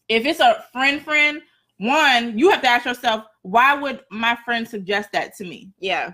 if 0.08 0.24
it's 0.24 0.40
a 0.40 0.64
friend 0.72 1.02
friend 1.02 1.42
one 1.78 2.38
you 2.38 2.50
have 2.50 2.62
to 2.62 2.68
ask 2.68 2.86
yourself 2.86 3.24
why 3.42 3.74
would 3.74 4.00
my 4.10 4.36
friend 4.44 4.66
suggest 4.66 5.10
that 5.12 5.36
to 5.36 5.44
me 5.44 5.72
Yeah. 5.78 6.12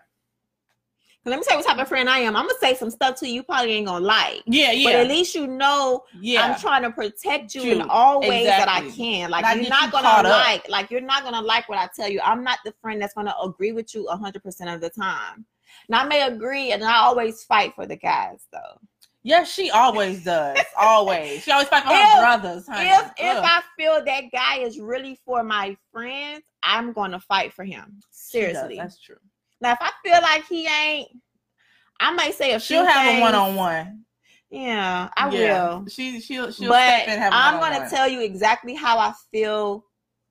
Let 1.27 1.39
me 1.39 1.45
tell 1.45 1.57
you 1.57 1.65
what 1.65 1.67
type 1.67 1.79
of 1.81 1.89
friend 1.89 2.07
I 2.07 2.19
am. 2.19 2.37
I'm 2.37 2.47
gonna 2.47 2.59
say 2.61 2.75
some 2.75 2.91
stuff 2.91 3.19
to 3.21 3.27
you, 3.27 3.37
you 3.37 3.43
probably 3.45 3.73
ain't 3.73 3.87
gonna 3.87 4.05
like. 4.05 4.43
yeah 4.45 4.73
yeah. 4.73 4.91
But 4.91 4.95
at 4.97 5.09
least 5.09 5.35
you 5.35 5.47
know 5.47 6.05
yeah 6.21 6.43
I'm 6.43 6.61
trying 6.61 6.83
to 6.83 6.91
protect 6.91 7.55
you 7.55 7.63
in 7.63 7.81
all 7.89 8.21
ways 8.21 8.47
that 8.47 8.69
I 8.69 8.91
can. 8.91 9.31
Like 9.31 9.43
Not 9.43 9.57
you're 9.57 9.71
not 9.71 9.87
you 9.87 9.93
gonna 9.93 10.07
caught 10.07 10.27
up. 10.27 10.45
like, 10.45 10.69
like 10.69 10.91
you're 10.91 11.01
not 11.01 11.23
gonna 11.25 11.41
like 11.41 11.67
what 11.69 11.79
I 11.79 11.89
tell 11.97 12.09
you. 12.11 12.21
I'm 12.23 12.45
not 12.45 12.59
the 12.65 12.75
friend 12.83 13.01
that's 13.01 13.15
gonna 13.15 13.35
agree 13.43 13.73
with 13.73 13.95
you 13.95 14.07
hundred 14.09 14.43
percent 14.43 14.69
of 14.69 14.83
the 14.83 14.91
time. 14.91 15.47
Now 15.89 16.03
I 16.03 16.07
may 16.07 16.27
agree, 16.27 16.73
and 16.73 16.83
I 16.85 16.97
always 16.97 17.45
fight 17.45 17.75
for 17.75 17.87
the 17.87 17.97
guys 17.97 18.47
though. 18.53 18.79
yes 19.23 19.51
she 19.53 19.71
always 19.71 20.23
does 20.25 20.63
always 20.79 21.43
she 21.43 21.51
always 21.51 21.69
fight 21.69 21.83
for 21.85 21.95
her 21.95 22.21
brothers 22.21 22.67
honey. 22.69 22.89
If 22.91 23.11
if 23.19 23.39
I 23.43 23.63
feel 23.77 24.05
that 24.05 24.25
guy 24.33 24.59
is 24.59 24.79
really 24.79 25.19
for 25.25 25.43
my 25.43 25.77
friends, 25.93 26.45
I'm 26.63 26.93
gonna 26.93 27.21
fight 27.21 27.53
for 27.53 27.65
him. 27.65 28.01
Seriously. 28.11 28.77
that's 28.77 29.01
true 29.01 29.17
Now 29.61 29.73
if 29.73 29.79
I 29.81 29.91
feel 30.03 30.21
like 30.21 30.45
he 30.47 30.67
ain't, 30.67 31.09
I 32.01 32.13
might 32.13 32.35
say 32.35 32.53
a 32.55 32.61
she'll 32.61 32.85
have 32.85 33.17
a 33.17 33.21
one-on-one 33.21 34.05
Yeah, 34.51 35.09
I 35.17 35.29
Yeah. 35.31 35.75
will. 35.75 35.87
she 35.89 36.21
she'll 36.21 36.51
she'll 36.53 36.69
but 36.69 36.83
step 36.83 37.05
in 37.09 37.13
and 37.15 37.23
have 37.23 37.33
a 37.33 37.37
I'm 37.37 37.61
gonna 37.61 37.89
tell 37.89 38.09
you 38.09 38.21
exactly 38.23 38.75
how 38.75 38.99
I 38.99 39.13
feel 39.33 39.85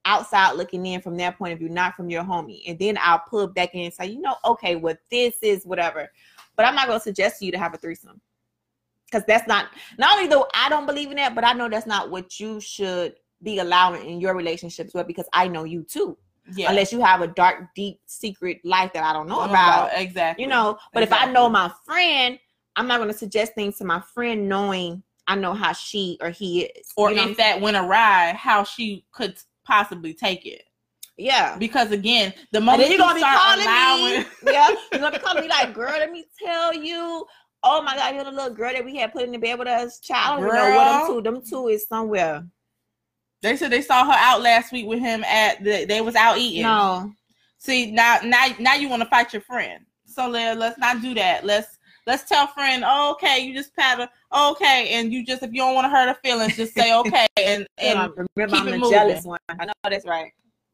outside 0.06 0.54
looking 0.54 0.86
in 0.86 1.02
from 1.02 1.16
their 1.18 1.32
point 1.32 1.54
of 1.54 1.60
view, 1.60 1.70
not 1.70 1.96
from 1.96 2.10
your 2.10 2.24
homie. 2.24 2.64
And 2.68 2.78
then 2.78 2.98
I'll 3.02 3.20
pull 3.30 3.48
back 3.48 3.74
in 3.74 3.86
and 3.86 3.94
say, 3.94 4.08
you 4.08 4.20
know, 4.22 4.36
okay, 4.46 4.76
well, 4.76 4.96
this 5.10 5.36
is 5.42 5.66
whatever. 5.66 6.10
But 6.56 6.66
I'm 6.66 6.76
not 6.76 6.88
gonna 6.88 7.00
suggest 7.00 7.40
to 7.40 7.46
you 7.46 7.52
to 7.52 7.58
have 7.58 7.74
a 7.74 7.78
threesome. 7.78 8.20
Because 9.06 9.26
that's 9.28 9.48
not 9.48 9.68
not 9.98 10.16
only 10.18 10.28
though 10.28 10.48
I 10.56 10.70
don't 10.70 10.86
believe 10.86 11.10
in 11.12 11.18
that, 11.18 11.36
but 11.36 11.46
I 11.46 11.54
know 11.54 11.70
that's 11.70 11.86
not 11.86 12.10
what 12.10 12.40
you 12.40 12.60
should 12.60 13.16
be 13.42 13.60
allowing 13.60 14.10
in 14.10 14.20
your 14.20 14.36
relationships 14.36 14.94
well 14.94 15.04
because 15.04 15.28
I 15.34 15.48
know 15.48 15.64
you 15.66 15.84
too. 15.84 16.18
yeah 16.56 16.70
Unless 16.70 16.92
you 16.92 17.02
have 17.02 17.22
a 17.22 17.28
dark, 17.28 17.74
deep, 17.76 18.00
secret 18.06 18.60
life 18.64 18.92
that 18.94 19.04
I 19.04 19.14
don't 19.14 19.28
know 19.28 19.42
about. 19.42 19.92
exactly 19.94 20.44
You 20.44 20.50
know, 20.50 20.78
but 20.94 21.04
if 21.04 21.12
I 21.14 21.32
know 21.32 21.50
my 21.50 21.72
friend, 21.86 22.40
I'm 22.76 22.88
not 22.88 23.00
gonna 23.00 23.14
suggest 23.14 23.54
things 23.54 23.78
to 23.78 23.86
my 23.86 24.00
friend 24.02 24.50
knowing 24.50 25.04
I 25.28 25.36
know 25.36 25.54
how 25.54 25.74
she 25.74 26.18
or 26.22 26.30
he 26.32 26.64
is. 26.64 26.92
or 26.98 27.10
you 27.12 27.16
know 27.18 27.30
if 27.30 27.38
that 27.38 27.62
went 27.62 27.78
awry 27.78 28.34
how 28.34 28.64
she 28.64 29.06
could 29.12 29.38
possibly 29.66 30.14
take 30.14 30.46
it 30.46 30.64
Yeah. 31.18 31.58
because 31.58 31.92
again 31.92 32.34
the 32.52 32.60
moment 32.62 32.90
you 32.90 32.96
you're 32.96 33.00
gonna 33.00 33.16
be 33.16 33.20
start 33.22 33.38
calling 33.40 33.66
allowing 33.66 34.20
me. 34.22 34.26
Yeah. 34.54 34.70
You're 34.92 35.02
gonna 35.02 35.18
be 35.18 35.24
calling 35.24 35.44
me 35.44 35.50
like, 35.50 35.74
girl, 35.74 35.92
let 35.92 36.12
me 36.12 36.26
tell 36.44 36.74
you. 36.74 37.26
Oh 37.66 37.82
my 37.82 37.96
god, 37.96 38.14
you're 38.16 38.26
the 38.26 38.32
little 38.32 38.54
girl 38.54 38.74
that 38.74 38.84
we 38.84 38.98
had 38.98 39.14
put 39.14 39.24
in 39.24 39.32
the 39.32 39.38
bed 39.38 39.58
with 39.58 39.70
us. 39.70 40.00
Child, 40.00 40.42
don't 40.42 40.54
know 40.54 40.76
what 40.76 40.84
them 40.86 41.00
Girl. 41.00 41.08
two. 41.08 41.22
Them 41.22 41.42
two 41.50 41.68
is 41.70 41.88
somewhere. 41.88 42.46
They 43.42 43.56
said 43.58 43.72
they 43.72 43.82
saw 43.82 44.06
her 44.06 44.18
out 44.18 44.42
last 44.42 44.72
week 44.74 44.86
with 44.86 45.00
him 45.00 45.24
at 45.24 45.64
the. 45.64 45.86
They 45.86 46.02
was 46.02 46.16
out 46.16 46.38
eating. 46.38 46.64
No. 46.64 47.12
See 47.58 47.92
now, 47.92 48.18
now, 48.26 48.48
now 48.60 48.76
you 48.76 48.90
want 48.90 49.02
to 49.04 49.08
fight 49.10 49.32
your 49.32 49.42
friend. 49.44 49.86
So 50.06 50.28
let, 50.28 50.58
let's 50.58 50.78
not 50.78 51.02
do 51.02 51.14
that. 51.14 51.46
Let's 51.46 51.78
let's 52.08 52.24
tell 52.28 52.48
friend, 52.48 52.84
oh, 52.86 53.12
okay, 53.14 53.40
you 53.40 53.54
just 53.54 53.76
pat 53.76 54.00
her, 54.00 54.10
oh, 54.32 54.52
okay, 54.52 54.90
and 54.94 55.12
you 55.14 55.26
just 55.26 55.44
if 55.44 55.52
you 55.52 55.58
don't 55.60 55.76
want 55.76 55.86
to 55.86 55.90
hurt 55.90 56.08
her 56.08 56.18
feelings, 56.24 56.56
just 56.56 56.74
say 56.74 56.94
okay, 56.96 57.28
and 57.38 57.66
and 57.78 58.00
And 58.00 58.28
remember, 58.36 58.56
keep 58.56 58.62
I'm 58.62 58.68
it 58.68 58.72
the 58.72 58.78
moving. 58.78 58.92
jealous 58.92 59.24
one. 59.26 59.40
I 59.50 59.66
know 59.66 59.74
that's 59.84 60.06
right. 60.06 60.32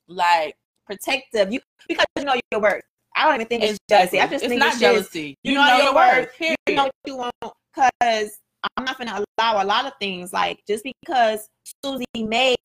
like 0.08 0.56
Protective. 0.86 1.54
You 1.54 1.60
because 1.88 2.06
you 2.18 2.26
know 2.26 2.36
your 2.52 2.62
worth. 2.62 2.84
I 3.16 3.26
don't 3.26 3.36
even 3.36 3.48
think 3.48 3.64
it's 3.64 3.78
exactly. 3.90 4.18
jealousy. 4.18 4.20
I 4.20 4.32
just 4.32 4.44
it's 4.44 4.50
think 4.50 4.60
not 4.60 4.68
it's 4.74 4.80
just 4.80 4.94
jealousy. 5.14 5.38
you 5.44 5.52
You, 5.52 5.58
know 5.58 5.66
know, 5.68 5.76
your 5.76 5.84
your 5.86 5.96
worth. 5.96 6.16
worth. 6.18 6.38
Period. 6.38 6.58
you 6.68 6.76
know 6.76 6.84
what 6.86 6.94
you 7.06 7.16
want 7.18 7.34
because 7.76 8.40
I'm 8.76 8.86
not 8.86 8.98
gonna 8.98 9.24
allow 9.38 9.64
a 9.64 9.66
lot 9.66 9.86
of 9.86 9.94
things 10.00 10.34
like 10.34 10.60
just 10.68 10.84
because 10.84 11.48
Susie 11.84 12.06
May 12.18 12.56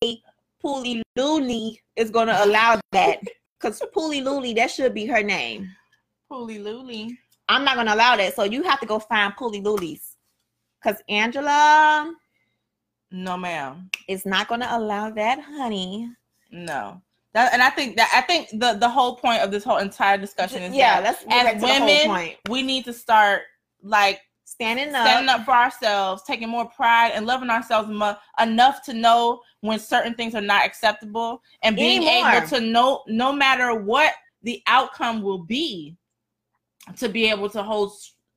Pooly 0.64 1.02
Luli 1.18 1.76
is 1.96 2.10
gonna 2.10 2.38
allow 2.40 2.80
that 2.92 3.20
because 3.60 3.80
Pooly 3.94 4.22
Luli 4.22 4.54
that 4.56 4.70
should 4.70 4.94
be 4.94 5.04
her 5.06 5.22
name. 5.22 5.68
Pooly 6.32 6.58
Luli. 6.58 7.16
I'm 7.48 7.64
not 7.64 7.76
gonna 7.76 7.94
allow 7.94 8.16
that. 8.16 8.34
So 8.34 8.44
you 8.44 8.62
have 8.62 8.80
to 8.80 8.86
go 8.86 8.98
find 8.98 9.34
Pooly 9.34 9.62
Lulis 9.62 10.14
because 10.82 11.02
Angela 11.08 12.12
No, 13.10 13.36
ma'am. 13.36 13.90
is 14.08 14.24
not 14.26 14.48
gonna 14.48 14.68
allow 14.70 15.10
that, 15.10 15.40
honey. 15.40 16.10
No. 16.50 17.00
That, 17.32 17.52
and 17.52 17.60
I 17.62 17.70
think 17.70 17.96
that 17.96 18.10
I 18.14 18.20
think 18.20 18.48
the 18.60 18.74
the 18.74 18.88
whole 18.88 19.16
point 19.16 19.42
of 19.42 19.50
this 19.50 19.64
whole 19.64 19.78
entire 19.78 20.16
discussion 20.16 20.62
is 20.62 20.74
yeah, 20.74 21.00
that 21.00 21.16
as 21.28 21.58
to 21.58 21.66
women, 21.66 21.88
whole 22.06 22.06
point. 22.16 22.36
we 22.48 22.62
need 22.62 22.84
to 22.84 22.92
start 22.92 23.42
like 23.82 24.20
Standing 24.46 24.94
up. 24.94 25.04
standing 25.04 25.28
up 25.28 25.44
for 25.44 25.50
ourselves, 25.50 26.22
taking 26.22 26.48
more 26.48 26.66
pride 26.66 27.10
and 27.14 27.26
loving 27.26 27.50
ourselves 27.50 27.88
mo- 27.88 28.16
enough 28.40 28.82
to 28.84 28.92
know 28.94 29.40
when 29.62 29.80
certain 29.80 30.14
things 30.14 30.34
are 30.36 30.40
not 30.40 30.64
acceptable 30.64 31.42
and 31.62 31.74
being 31.74 32.06
Anymore. 32.06 32.34
able 32.34 32.46
to 32.48 32.60
know 32.60 33.02
no 33.08 33.32
matter 33.32 33.74
what 33.74 34.12
the 34.42 34.62
outcome 34.68 35.22
will 35.22 35.38
be 35.42 35.96
to 36.96 37.08
be 37.08 37.30
able 37.30 37.48
to 37.50 37.62
hold 37.62 37.92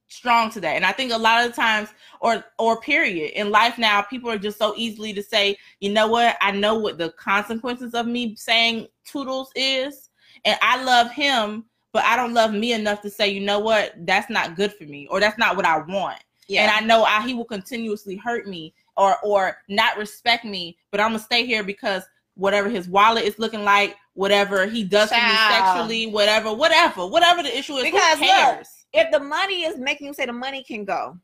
strong 0.09 0.49
to 0.51 0.61
that. 0.61 0.75
And 0.75 0.85
I 0.85 0.93
think 0.93 1.11
a 1.11 1.17
lot 1.17 1.45
of 1.45 1.53
times 1.53 1.89
or 2.21 2.43
or 2.57 2.79
period 2.79 3.31
in 3.39 3.51
life 3.51 3.77
now 3.77 4.01
people 4.01 4.29
are 4.29 4.37
just 4.37 4.57
so 4.57 4.73
easily 4.77 5.13
to 5.13 5.21
say, 5.21 5.57
"You 5.79 5.91
know 5.91 6.07
what? 6.07 6.37
I 6.39 6.51
know 6.51 6.75
what 6.75 6.97
the 6.97 7.09
consequences 7.11 7.93
of 7.93 8.07
me 8.07 8.35
saying 8.35 8.87
toodles 9.05 9.51
is 9.55 10.09
and 10.45 10.57
I 10.61 10.83
love 10.83 11.11
him 11.11 11.65
but 11.97 12.05
I 12.05 12.15
don't 12.15 12.35
love 12.35 12.53
me 12.53 12.73
enough 12.73 13.01
to 13.01 13.09
say, 13.09 13.27
you 13.29 13.39
know 13.41 13.57
what, 13.57 13.93
that's 14.05 14.29
not 14.29 14.55
good 14.55 14.71
for 14.73 14.83
me, 14.83 15.07
or 15.09 15.19
that's 15.19 15.39
not 15.39 15.55
what 15.55 15.65
I 15.65 15.79
want. 15.79 16.19
Yeah. 16.47 16.61
And 16.61 16.71
I 16.71 16.79
know 16.85 17.03
I, 17.03 17.25
he 17.25 17.33
will 17.33 17.43
continuously 17.43 18.15
hurt 18.15 18.47
me 18.47 18.75
or 18.95 19.17
or 19.23 19.57
not 19.67 19.97
respect 19.97 20.45
me, 20.45 20.77
but 20.91 20.99
I'm 20.99 21.09
gonna 21.09 21.19
stay 21.19 21.43
here 21.45 21.63
because 21.63 22.03
whatever 22.37 22.69
his 22.69 22.87
wallet 22.87 23.25
is 23.25 23.37
looking 23.39 23.63
like, 23.63 23.95
whatever 24.13 24.65
he 24.65 24.83
does 24.83 25.09
to 25.09 25.15
me 25.15 25.35
sexually, 25.49 26.07
whatever, 26.07 26.53
whatever, 26.53 27.07
whatever 27.07 27.43
the 27.43 27.57
issue 27.57 27.75
is, 27.75 27.83
Because 27.83 28.19
look, 28.19 28.65
if 28.93 29.11
the 29.11 29.19
money 29.19 29.63
is 29.63 29.77
making 29.77 30.07
you 30.07 30.13
say 30.13 30.25
the 30.25 30.33
money 30.33 30.63
can 30.63 30.85
go, 30.85 31.17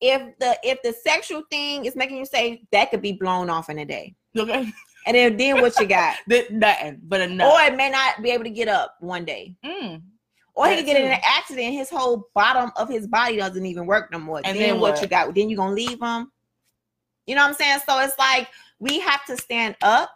if 0.00 0.38
the 0.38 0.58
if 0.62 0.82
the 0.82 0.92
sexual 0.92 1.42
thing 1.50 1.84
is 1.84 1.96
making 1.96 2.16
you 2.18 2.26
say 2.26 2.62
that 2.72 2.90
could 2.90 3.02
be 3.02 3.12
blown 3.12 3.48
off 3.48 3.70
in 3.70 3.78
a 3.78 3.84
day, 3.84 4.14
Okay, 4.36 4.70
and 5.06 5.16
then 5.16 5.36
then 5.36 5.60
what 5.60 5.78
you 5.78 5.86
got? 5.86 6.16
Nothing 6.50 7.00
but 7.02 7.30
no. 7.30 7.52
Or 7.52 7.60
it 7.62 7.76
may 7.76 7.90
not 7.90 8.22
be 8.22 8.30
able 8.30 8.44
to 8.44 8.50
get 8.50 8.68
up 8.68 8.96
one 9.00 9.24
day. 9.24 9.54
Mm. 9.64 10.02
Or 10.54 10.68
he 10.68 10.76
could 10.76 10.86
get 10.86 11.00
in 11.00 11.12
an 11.12 11.20
accident, 11.22 11.74
his 11.74 11.90
whole 11.90 12.28
bottom 12.34 12.72
of 12.76 12.88
his 12.88 13.06
body 13.06 13.36
doesn't 13.36 13.66
even 13.66 13.84
work 13.84 14.10
no 14.10 14.18
more. 14.18 14.40
And 14.42 14.56
then, 14.56 14.70
then 14.70 14.80
what? 14.80 14.94
what? 14.94 15.02
you 15.02 15.08
got? 15.08 15.34
Then 15.34 15.50
you 15.50 15.56
gonna 15.56 15.74
leave 15.74 16.00
him? 16.00 16.32
You 17.26 17.34
know 17.34 17.42
what 17.42 17.48
I'm 17.48 17.54
saying? 17.54 17.80
So 17.86 17.98
it's 18.00 18.18
like 18.18 18.48
we 18.78 19.00
have 19.00 19.24
to 19.26 19.36
stand 19.36 19.76
up 19.82 20.10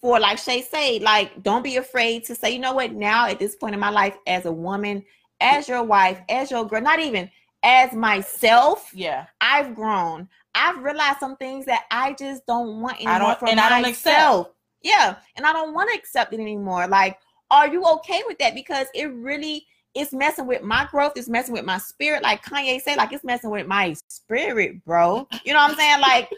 for 0.00 0.20
like 0.20 0.38
Shay 0.38 0.62
say, 0.62 0.98
like, 0.98 1.42
don't 1.42 1.62
be 1.62 1.76
afraid 1.76 2.24
to 2.24 2.34
say, 2.34 2.50
you 2.50 2.58
know 2.58 2.74
what, 2.74 2.92
now 2.92 3.26
at 3.26 3.38
this 3.38 3.56
point 3.56 3.74
in 3.74 3.80
my 3.80 3.90
life, 3.90 4.16
as 4.26 4.44
a 4.44 4.52
woman, 4.52 5.04
as 5.40 5.68
your 5.68 5.82
wife, 5.82 6.20
as 6.28 6.50
your 6.50 6.66
girl, 6.66 6.80
not 6.82 7.00
even 7.00 7.30
as 7.62 7.92
myself, 7.92 8.90
Yeah, 8.94 9.26
I've 9.40 9.74
grown. 9.74 10.28
I've 10.54 10.82
realized 10.82 11.18
some 11.20 11.36
things 11.36 11.66
that 11.66 11.84
I 11.90 12.12
just 12.14 12.46
don't 12.46 12.80
want 12.80 12.96
anymore 12.96 13.14
I 13.14 13.18
don't- 13.18 13.38
for 13.40 13.48
and 13.48 13.60
I 13.60 13.68
don't 13.68 13.84
accept. 13.84 14.16
myself. 14.16 14.48
Yeah, 14.82 15.16
and 15.34 15.46
I 15.46 15.52
don't 15.52 15.74
want 15.74 15.90
to 15.90 15.96
accept 15.98 16.32
it 16.32 16.40
anymore. 16.40 16.86
Like, 16.86 17.18
are 17.50 17.66
you 17.68 17.84
okay 17.84 18.22
with 18.26 18.38
that? 18.38 18.54
Because 18.54 18.86
it 18.94 19.06
really 19.06 19.66
it's 19.94 20.12
messing 20.12 20.46
with 20.46 20.62
my 20.62 20.86
growth. 20.90 21.14
It's 21.16 21.26
messing 21.28 21.54
with 21.54 21.64
my 21.64 21.78
spirit. 21.78 22.22
Like 22.22 22.44
Kanye 22.44 22.82
said, 22.82 22.98
like 22.98 23.12
it's 23.14 23.24
messing 23.24 23.48
with 23.50 23.66
my 23.66 23.94
spirit, 24.08 24.84
bro. 24.84 25.26
You 25.44 25.54
know 25.54 25.60
what 25.60 25.70
I'm 25.70 25.76
saying? 25.76 26.00
Like, 26.02 26.30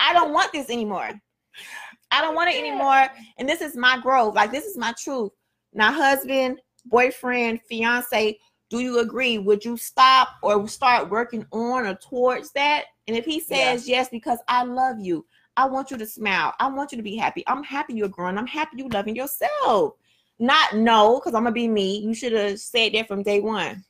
I 0.00 0.12
don't 0.12 0.32
want 0.32 0.52
this 0.52 0.70
anymore. 0.70 1.10
I 2.10 2.20
don't 2.20 2.34
want 2.34 2.50
it 2.50 2.58
anymore. 2.58 3.08
And 3.38 3.48
this 3.48 3.60
is 3.60 3.76
my 3.76 3.98
growth. 4.00 4.34
Like, 4.34 4.52
this 4.52 4.64
is 4.64 4.76
my 4.76 4.92
truth. 4.98 5.32
Now, 5.72 5.92
husband, 5.92 6.60
boyfriend, 6.84 7.60
fiance, 7.68 8.38
do 8.70 8.80
you 8.80 9.00
agree? 9.00 9.38
Would 9.38 9.64
you 9.64 9.76
stop 9.76 10.28
or 10.42 10.66
start 10.68 11.10
working 11.10 11.46
on 11.52 11.86
or 11.86 11.94
towards 11.94 12.52
that? 12.52 12.84
And 13.06 13.16
if 13.16 13.24
he 13.24 13.40
says 13.40 13.88
yes, 13.88 14.08
because 14.08 14.38
I 14.48 14.64
love 14.64 14.98
you, 14.98 15.24
I 15.56 15.66
want 15.66 15.90
you 15.90 15.96
to 15.96 16.06
smile. 16.06 16.52
I 16.58 16.68
want 16.68 16.92
you 16.92 16.96
to 16.96 17.02
be 17.02 17.16
happy. 17.16 17.44
I'm 17.46 17.62
happy 17.62 17.94
you're 17.94 18.08
growing. 18.08 18.36
I'm 18.36 18.46
happy 18.46 18.76
you're 18.78 18.88
loving 18.88 19.16
yourself. 19.16 19.94
Not 20.38 20.74
no, 20.76 21.18
because 21.18 21.34
I'm 21.34 21.44
gonna 21.44 21.52
be 21.52 21.68
me. 21.68 21.98
You 21.98 22.12
should 22.12 22.32
have 22.32 22.60
said 22.60 22.92
that 22.92 23.08
from 23.08 23.22
day 23.22 23.40
one. 23.40 23.84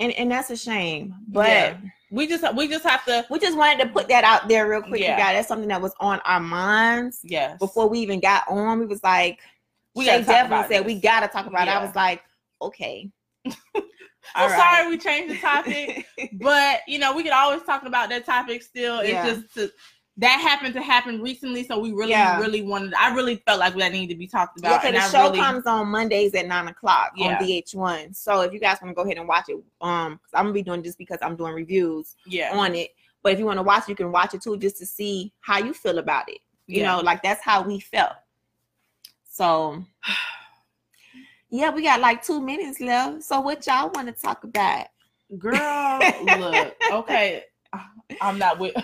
And 0.00 0.12
and 0.12 0.30
that's 0.30 0.50
a 0.50 0.56
shame. 0.56 1.14
But 1.28 1.46
Yeah. 1.46 1.76
We 2.12 2.26
just 2.28 2.44
we 2.54 2.68
just 2.68 2.84
have 2.84 3.04
to. 3.06 3.24
we 3.30 3.38
just 3.38 3.56
wanted 3.56 3.82
to 3.84 3.90
put 3.90 4.06
that 4.08 4.22
out 4.22 4.46
there 4.48 4.68
real 4.68 4.82
quick, 4.82 5.00
Yeah. 5.00 5.16
you 5.16 5.22
guys. 5.22 5.34
That's 5.36 5.48
something 5.48 5.68
that 5.68 5.80
was 5.80 5.94
on 5.98 6.20
our 6.26 6.40
minds 6.40 7.20
Yes, 7.24 7.58
before 7.58 7.88
we 7.88 7.98
even 8.00 8.20
got 8.20 8.44
on. 8.48 8.78
We 8.78 8.86
was 8.86 9.02
like, 9.02 9.40
We 9.94 10.04
definitely 10.04 10.68
said 10.68 10.84
this. 10.84 10.94
we 10.94 11.00
gotta 11.00 11.26
talk 11.26 11.46
about 11.46 11.68
it. 11.68 11.70
I 11.70 11.82
was 11.84 11.94
like, 11.96 12.22
okay. 12.60 13.10
I'm 14.34 14.50
right. 14.50 14.58
sorry 14.58 14.88
we 14.90 14.98
changed 14.98 15.34
the 15.34 15.38
topic, 15.40 16.06
but 16.34 16.80
you 16.86 16.98
know 16.98 17.14
we 17.16 17.22
could 17.22 17.32
always 17.32 17.62
talk 17.62 17.84
about 17.84 18.10
that 18.10 18.24
topic 18.26 18.62
still. 18.62 19.00
It's 19.00 19.08
Yeah. 19.10 19.26
just 19.26 19.54
to, 19.54 19.72
that 20.18 20.40
happened 20.40 20.74
to 20.74 20.82
happen 20.82 21.22
recently, 21.22 21.64
so 21.64 21.78
we 21.78 21.92
really, 21.92 22.10
Yeah. 22.10 22.38
really 22.38 22.62
wanted. 22.62 22.92
I 22.94 23.14
really 23.14 23.36
felt 23.46 23.60
like 23.60 23.74
we 23.74 23.80
that 23.80 23.92
needed 23.92 24.12
to 24.12 24.18
be 24.18 24.26
talked 24.26 24.60
Yeah, 24.60 24.68
about. 24.70 24.82
because 24.82 24.88
and 24.88 24.96
the 24.96 25.00
I 25.00 25.08
show 25.24 25.30
really, 25.30 25.38
comes 25.38 25.66
on 25.66 25.88
Mondays 25.88 26.34
at 26.34 26.46
nine 26.46 26.68
o'clock 26.68 27.12
Yeah. 27.16 27.38
on 27.38 27.42
VH1. 27.42 28.14
So 28.14 28.42
if 28.42 28.52
you 28.52 28.60
guys 28.60 28.78
want 28.82 28.90
to 28.90 28.94
go 28.94 29.02
ahead 29.02 29.16
and 29.16 29.26
watch 29.26 29.48
it, 29.48 29.56
um, 29.80 30.18
'cause 30.18 30.30
I'm 30.34 30.44
gonna 30.44 30.52
be 30.52 30.62
doing 30.62 30.82
this 30.82 30.96
because 30.96 31.18
I'm 31.22 31.34
doing 31.36 31.54
reviews 31.54 32.16
yeah, 32.26 32.50
on 32.56 32.74
it. 32.74 32.94
But 33.22 33.32
if 33.32 33.38
you 33.38 33.46
want 33.46 33.58
to 33.58 33.62
watch, 33.62 33.88
you 33.88 33.94
can 33.94 34.12
watch 34.12 34.34
it 34.34 34.42
too, 34.42 34.56
just 34.58 34.76
to 34.78 34.86
see 34.86 35.32
how 35.40 35.58
you 35.58 35.72
feel 35.72 35.98
about 35.98 36.28
it. 36.28 36.38
You 36.66 36.82
yeah. 36.82 36.96
know, 36.96 37.00
like 37.00 37.22
that's 37.22 37.42
how 37.42 37.62
we 37.62 37.80
felt. 37.80 38.12
So 39.28 39.82
yeah, 41.48 41.70
we 41.70 41.82
got 41.82 42.00
like 42.00 42.22
two 42.22 42.40
minutes 42.40 42.80
left. 42.80 43.22
So 43.22 43.40
what 43.40 43.66
y'all 43.66 43.90
want 43.90 44.08
to 44.08 44.12
talk 44.12 44.44
about? 44.44 44.88
girl, 45.38 46.14
look, 46.38 46.76
okay, 46.90 47.44
I'm 48.20 48.38
not 48.38 48.58
with. 48.58 48.74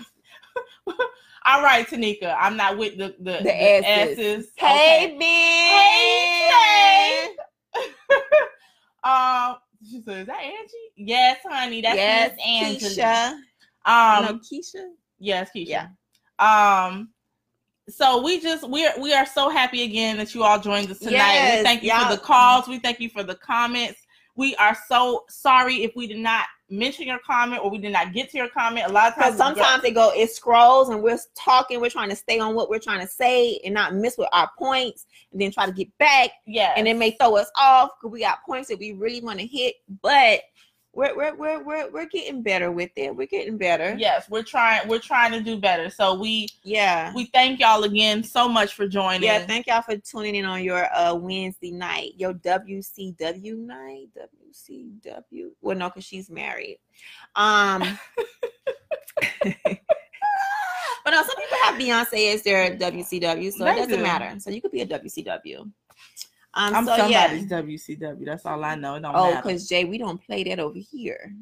All 1.49 1.63
right, 1.63 1.87
Tanika, 1.87 2.37
I'm 2.39 2.57
not 2.59 2.77
with 2.77 2.99
the 2.99 3.15
the, 3.21 3.39
the, 3.43 3.63
asses. 3.83 4.19
asses. 4.19 4.53
Hey, 4.57 5.17
Hey, 5.19 7.29
Ben. 7.75 7.81
Um, 9.05 9.57
she 9.89 10.03
says, 10.03 10.23
"Is 10.23 10.27
that 10.27 10.43
Angie?" 10.43 10.93
Yes, 10.97 11.39
honey, 11.49 11.81
that's 11.81 11.97
yes, 11.97 12.33
Miss. 12.83 12.99
Keisha. 12.99 13.31
Um, 13.87 14.25
no, 14.25 14.41
Keisha. 14.41 14.91
Yes, 15.19 15.49
Keisha. 15.57 15.69
Yeah. 15.69 15.89
Um. 16.39 17.11
So 17.89 18.23
we 18.23 18.41
just 18.41 18.69
we 18.69 18.87
are 18.87 19.01
we 19.01 19.15
are 19.15 19.25
so 19.25 19.49
happy 19.49 19.85
again 19.85 20.19
that 20.19 20.35
you 20.35 20.43
all 20.43 20.61
joined 20.61 20.91
us 20.91 20.99
tonight. 20.99 21.13
Yes, 21.13 21.59
we 21.61 21.65
thank 21.65 21.83
you 21.83 21.89
y'all- 21.91 22.11
for 22.11 22.17
the 22.17 22.21
calls. 22.21 22.69
We 22.69 22.81
thank 22.81 23.01
you 23.01 23.09
for 23.09 23.23
the 23.23 23.37
comments. 23.37 24.01
We 24.37 24.55
are 24.57 24.77
so 24.89 25.25
sorry 25.31 25.85
if 25.85 25.93
we 25.97 26.07
did 26.07 26.19
not 26.19 26.45
mention 26.71 27.07
your 27.07 27.19
comment 27.21 27.63
or 27.63 27.71
we 27.71 27.79
did 27.79 27.93
not 27.93 28.13
get 28.13 28.31
to 28.31 28.37
your 28.37 28.49
comment. 28.49 28.87
A 28.87 28.93
lot 28.93 29.09
of 29.09 29.15
times, 29.15 29.37
sometimes 29.37 29.85
it 29.85 29.95
go, 29.95 30.13
it 30.15 30.31
scrolls 30.31 30.89
and 30.91 31.03
we're 31.03 31.19
talking, 31.35 31.81
we're 31.81 31.91
trying 31.91 32.11
to 32.11 32.17
stay 32.17 32.39
on 32.39 32.55
what 32.55 32.69
we're 32.69 32.79
trying 32.79 33.01
to 33.01 33.07
say 33.07 33.59
and 33.65 33.75
not 33.75 33.95
miss 33.95 34.19
with 34.19 34.29
our 34.33 34.51
points 34.59 35.07
and 35.33 35.41
then 35.41 35.51
try 35.51 35.67
to 35.67 35.73
get 35.73 35.89
back. 35.99 36.31
yeah, 36.47 36.75
And 36.77 36.87
it 36.87 36.97
may 36.97 37.13
throw 37.13 37.37
us 37.37 37.51
off 37.59 37.91
because 37.99 38.13
we 38.13 38.21
got 38.21 38.45
points 38.45 38.69
that 38.69 38.79
we 38.79 38.93
really 38.93 39.21
want 39.21 39.39
to 39.41 39.47
hit. 39.47 39.77
But 40.03 40.41
we're 40.99 41.15
we're 41.17 41.35
we're 41.37 41.63
we're, 41.63 41.91
we're 41.93 42.07
getting 42.07 42.43
better 42.43 42.73
with 42.73 42.91
it. 42.97 43.15
We're 43.15 43.29
getting 43.29 43.57
better. 43.57 43.95
yes, 43.97 44.29
we're 44.29 44.43
trying 44.43 44.89
we're 44.89 44.99
trying 44.99 45.31
to 45.31 45.41
do 45.41 45.57
better. 45.57 45.91
So 45.91 46.15
we 46.15 46.49
Yeah. 46.65 47.13
we 47.15 47.27
thank 47.27 47.61
y'all 47.61 47.85
again 47.85 48.25
so 48.25 48.49
much 48.49 48.75
for 48.75 48.89
joining. 48.89 49.23
Yeah, 49.23 49.47
thank 49.47 49.69
y'all 49.69 49.83
for 49.83 49.97
tuning 49.97 50.35
in 50.35 50.45
on 50.45 50.65
your 50.65 50.93
uh 50.93 51.15
Wednesday 51.15 51.71
night, 51.71 52.15
your 52.17 52.35
WCW 52.35 53.57
night, 53.59 54.09
WCW. 54.19 55.51
Well, 55.61 55.77
no, 55.77 55.89
because 55.89 56.05
she's 56.05 56.29
married. 56.31 56.81
Um, 57.37 57.81
but 59.45 61.11
no, 61.13 61.23
some 61.23 61.37
people 61.37 61.59
have 61.63 61.75
Beyonce 61.77 62.35
as 62.35 62.43
their 62.43 62.77
WCW, 62.77 63.53
so 63.53 63.65
They 63.65 63.71
it 63.71 63.77
doesn't 63.77 63.91
do. 63.91 64.03
matter. 64.03 64.35
So 64.41 64.51
you 64.51 64.61
could 64.61 64.73
be 64.73 64.81
a 64.81 64.87
WCW. 64.87 65.71
Um, 66.59 66.75
I'm 66.75 66.85
so 66.85 67.07
yeah. 67.07 67.29
somebody's 67.29 67.87
WCW. 67.89 68.25
That's 68.27 68.45
all 68.45 68.65
I 68.65 68.75
know. 68.75 68.97
It 68.97 69.01
don't 69.01 69.15
Oh, 69.15 69.37
because 69.37 69.69
Jay, 69.69 69.85
we 69.85 69.97
don't 69.97 70.21
play 70.21 70.43
that 70.45 70.59
over 70.59 70.79
here. 70.79 71.33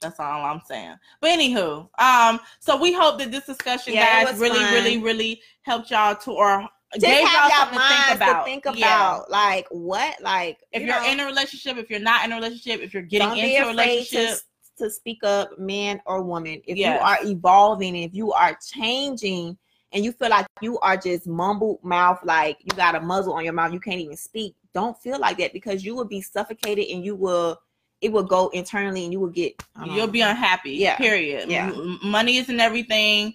That's 0.00 0.18
all 0.18 0.44
I'm 0.44 0.60
saying. 0.66 0.96
But 1.20 1.38
anywho, 1.38 1.88
um, 1.98 2.40
so 2.60 2.76
we 2.80 2.92
hope 2.92 3.18
that 3.18 3.30
this 3.30 3.44
discussion, 3.46 3.92
Yeah, 3.92 4.24
guys, 4.24 4.38
really, 4.38 4.58
fun. 4.58 4.72
really, 4.74 4.98
really 4.98 5.42
helped 5.62 5.90
y'all 5.90 6.16
to 6.16 6.30
or 6.32 6.68
Just 6.94 7.04
gave 7.06 7.20
y'all 7.22 7.50
something 7.50 7.78
to 7.78 7.84
think 7.88 8.16
about. 8.16 8.38
to 8.40 8.44
think 8.44 8.66
about, 8.66 8.78
Yeah. 8.78 9.20
like 9.28 9.66
what, 9.70 10.20
like 10.22 10.60
If 10.72 10.80
you 10.82 10.88
you're 10.88 11.00
know, 11.00 11.10
in 11.10 11.20
a 11.20 11.26
relationship, 11.26 11.76
if 11.76 11.90
you're 11.90 12.00
not 12.00 12.24
in 12.24 12.32
a 12.32 12.36
relationship, 12.36 12.80
if 12.80 12.94
you're 12.94 13.02
getting 13.02 13.36
into 13.36 13.64
a 13.64 13.68
relationship, 13.68 14.38
to, 14.78 14.84
to 14.84 14.90
speak 14.90 15.22
up, 15.24 15.58
man 15.58 16.00
or 16.06 16.22
woman. 16.22 16.60
If 16.66 16.76
Yes. 16.78 16.98
you 17.00 17.06
are 17.06 17.18
evolving, 17.32 17.96
if 17.96 18.14
you 18.14 18.32
are 18.32 18.56
changing, 18.74 19.56
and 19.94 20.04
you 20.04 20.12
feel 20.12 20.28
like 20.28 20.46
you 20.60 20.78
are 20.80 20.96
just 20.96 21.26
mumbled 21.26 21.82
mouth, 21.82 22.18
like 22.24 22.58
you 22.60 22.76
got 22.76 22.94
a 22.94 23.00
muzzle 23.00 23.32
on 23.32 23.44
your 23.44 23.52
mouth, 23.52 23.72
you 23.72 23.80
can't 23.80 24.00
even 24.00 24.16
speak. 24.16 24.54
Don't 24.74 24.98
feel 24.98 25.18
like 25.18 25.38
that 25.38 25.52
because 25.52 25.84
you 25.84 25.94
will 25.94 26.04
be 26.04 26.20
suffocated, 26.20 26.86
and 26.88 27.04
you 27.04 27.14
will, 27.14 27.60
it 28.00 28.10
will 28.10 28.24
go 28.24 28.48
internally, 28.48 29.04
and 29.04 29.12
you 29.12 29.20
will 29.20 29.30
get. 29.30 29.54
You'll 29.84 30.06
know. 30.06 30.06
be 30.08 30.20
unhappy. 30.20 30.72
Yeah. 30.72 30.96
Period. 30.96 31.48
Yeah. 31.48 31.72
Money 32.02 32.36
isn't 32.38 32.60
everything. 32.60 33.34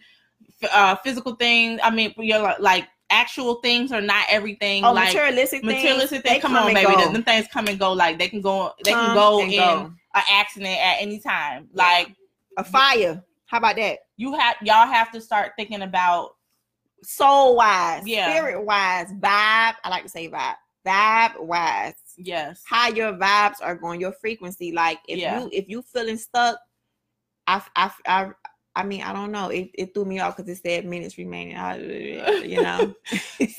Uh, 0.71 0.95
physical 0.97 1.35
things. 1.35 1.79
I 1.81 1.89
mean, 1.89 2.13
you're 2.17 2.55
like, 2.59 2.87
actual 3.09 3.55
things 3.55 3.93
are 3.93 4.01
not 4.01 4.25
everything. 4.29 4.83
Oh, 4.83 4.91
like 4.91 5.13
materialistic 5.13 5.61
things. 5.61 5.73
materialistic 5.73 6.23
they 6.23 6.29
things. 6.29 6.41
Come, 6.41 6.51
come 6.51 6.67
on, 6.67 6.73
baby. 6.73 6.91
go. 6.91 7.11
Them, 7.13 7.23
things 7.23 7.47
come 7.53 7.67
and 7.67 7.79
go. 7.79 7.93
Like 7.93 8.19
they 8.19 8.27
can 8.27 8.41
go. 8.41 8.73
They 8.83 8.91
can 8.91 9.15
go 9.15 9.41
in 9.41 9.51
go. 9.51 9.93
an 10.13 10.23
accident 10.29 10.77
at 10.77 10.97
any 10.99 11.19
time. 11.19 11.69
Like 11.73 12.13
a 12.57 12.63
fire. 12.63 13.23
How 13.45 13.57
about 13.57 13.77
that? 13.77 13.99
you 14.19 14.33
have 14.37 14.57
y'all 14.61 14.85
have 14.85 15.11
to 15.11 15.21
start 15.21 15.53
thinking 15.55 15.81
about 15.81 16.35
Soul 17.03 17.55
wise, 17.55 18.05
Yeah. 18.07 18.29
spirit 18.29 18.63
wise, 18.63 19.11
vibe. 19.13 19.75
I 19.83 19.89
like 19.89 20.03
to 20.03 20.09
say 20.09 20.29
vibe. 20.29 20.55
Vibe 20.85 21.39
wise. 21.41 21.93
yes. 22.17 22.61
how 22.65 22.89
your 22.89 23.13
vibes 23.13 23.55
are 23.61 23.75
going, 23.75 23.99
your 24.01 24.13
frequency. 24.13 24.71
Like 24.71 24.99
if 25.07 25.17
Yeah. 25.19 25.39
you 25.39 25.49
if 25.53 25.67
you 25.69 25.81
feeling 25.81 26.17
stuck, 26.17 26.57
I 27.47 27.61
I 27.75 27.91
I, 28.07 28.31
I 28.75 28.83
mean 28.83 29.01
I 29.03 29.13
don't 29.13 29.31
know. 29.31 29.49
It, 29.49 29.71
it 29.73 29.93
threw 29.93 30.05
me 30.05 30.19
off 30.19 30.37
because 30.37 30.49
it 30.49 30.61
said 30.61 30.85
minutes 30.85 31.17
remaining. 31.17 31.55
I, 31.57 31.77
you 32.43 32.61
know. 32.61 32.93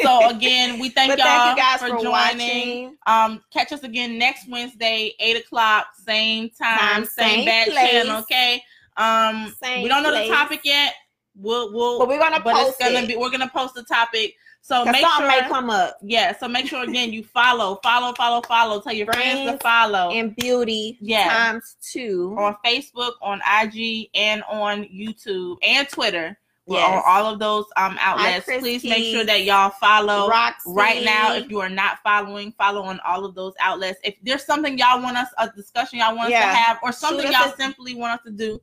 So 0.02 0.28
again, 0.28 0.78
we 0.78 0.90
thank 0.90 1.16
y'all 1.18 1.26
thank 1.26 1.56
you 1.56 1.62
guys 1.62 1.80
for, 1.80 1.88
for, 1.96 2.02
joining. 2.02 2.10
watching. 2.10 2.96
Um, 3.06 3.42
catch 3.52 3.72
us 3.72 3.82
again 3.82 4.18
next 4.18 4.48
Wednesday, 4.48 5.14
eight 5.20 5.36
o'clock, 5.36 5.86
same 6.06 6.50
time, 6.50 6.78
Time, 6.78 7.04
same, 7.04 7.28
same 7.28 7.44
bad 7.46 7.68
place. 7.68 7.90
channel. 7.90 8.18
Okay. 8.22 8.62
Um, 8.96 9.54
Same 9.62 9.82
we 9.82 9.88
don't 9.88 10.02
know 10.02 10.10
place. 10.10 10.28
the 10.28 10.34
topic 10.34 10.60
yet. 10.64 10.92
We'll 11.40 11.72
we'll 11.72 11.98
But 11.98 12.08
we're 12.08 12.18
gonna 12.18 12.40
but 12.40 12.54
post 12.54 12.68
it's 12.68 12.78
gonna 12.78 13.04
it. 13.04 13.08
be 13.08 13.16
we're 13.16 13.30
gonna 13.30 13.48
post 13.48 13.74
the 13.74 13.82
topic 13.84 14.34
So 14.62 14.84
make 14.84 14.96
sure, 15.04 15.26
may 15.26 15.40
come 15.48 15.70
up. 15.70 15.96
yeah. 16.02 16.36
So 16.38 16.46
make 16.48 16.66
sure 16.66 16.84
again 16.84 17.12
you 17.12 17.24
follow, 17.24 17.80
follow, 17.82 18.12
follow, 18.14 18.42
follow. 18.42 18.80
Tell 18.80 18.92
your 18.92 19.06
friends 19.06 19.50
to 19.50 19.56
follow 19.58 20.10
And 20.10 20.36
beauty 20.36 20.98
Yeah. 21.00 21.28
times 21.28 21.76
two. 21.82 22.34
on 22.38 22.56
Facebook, 22.64 23.12
on 23.22 23.40
IG, 23.62 24.10
and 24.14 24.42
on 24.50 24.84
YouTube 24.84 25.56
and 25.62 25.88
Twitter. 25.88 26.36
Yes. 26.66 26.88
on 26.88 27.02
all 27.04 27.32
of 27.32 27.40
those 27.40 27.64
um 27.76 27.96
outlets. 28.00 28.44
Please 28.46 28.84
make 28.84 29.02
sure 29.12 29.24
that 29.24 29.42
y'all 29.42 29.70
follow. 29.70 30.28
Roxy. 30.28 30.70
right 30.70 31.02
now 31.04 31.34
if 31.34 31.50
you 31.50 31.58
are 31.58 31.68
not 31.70 31.98
following 32.04 32.52
follow 32.52 32.82
on 32.82 33.00
all 33.04 33.24
of 33.24 33.34
those 33.34 33.54
outlets 33.60 33.98
if 34.04 34.14
there's 34.22 34.44
something 34.44 34.78
y'all 34.78 35.02
want 35.02 35.16
us 35.16 35.26
a 35.38 35.48
discussion 35.56 35.98
y'all 35.98 36.14
want 36.14 36.32
us 36.32 36.40
to 36.40 36.46
have 36.46 36.78
or 36.84 36.92
something 36.92 37.32
y'all 37.32 37.50
a- 37.52 37.56
simply 37.56 37.94
want 37.96 38.12
us 38.12 38.20
to 38.24 38.30
do 38.30 38.60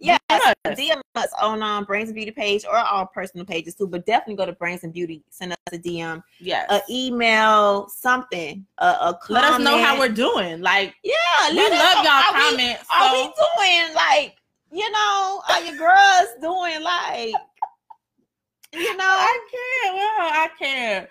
Yes, 0.00 0.18
Yes. 0.30 0.54
DM 0.78 1.00
us 1.16 1.28
on 1.42 1.62
um 1.62 1.84
Brains 1.84 2.08
and 2.08 2.14
Beauty 2.14 2.30
page 2.30 2.64
or 2.64 2.76
our 2.76 3.06
personal 3.06 3.44
pages 3.44 3.74
too. 3.74 3.86
But 3.86 4.06
definitely 4.06 4.36
go 4.36 4.46
to 4.46 4.52
Brains 4.52 4.84
and 4.84 4.92
Beauty. 4.92 5.24
Send 5.30 5.52
us 5.52 5.58
a 5.72 5.78
DM, 5.78 6.22
yes 6.40 6.66
a 6.70 6.80
email, 6.90 7.88
something, 7.88 8.64
a, 8.78 8.86
a 8.86 9.18
let 9.28 9.44
us 9.44 9.60
know 9.60 9.82
how 9.82 9.98
we're 9.98 10.08
doing 10.08 10.60
like 10.60 10.94
Yeah, 11.02 11.14
we 11.50 11.56
love 11.56 11.70
know. 11.72 12.02
y'all 12.02 12.12
Are 12.12 12.34
we- 12.34 12.40
comments 12.50 12.84
Are 12.92 13.12
we 13.12 13.22
doing 13.22 13.94
like 13.94 14.36
you 14.70 14.90
know? 14.90 15.42
Are 15.48 15.62
your 15.62 15.76
girls 15.76 16.28
doing 16.40 16.82
like 16.82 17.34
you 18.74 18.96
know? 18.98 19.04
i 19.04 19.40
can't 19.50 19.94
well 19.96 20.30
i 20.32 20.48
can't 20.58 21.08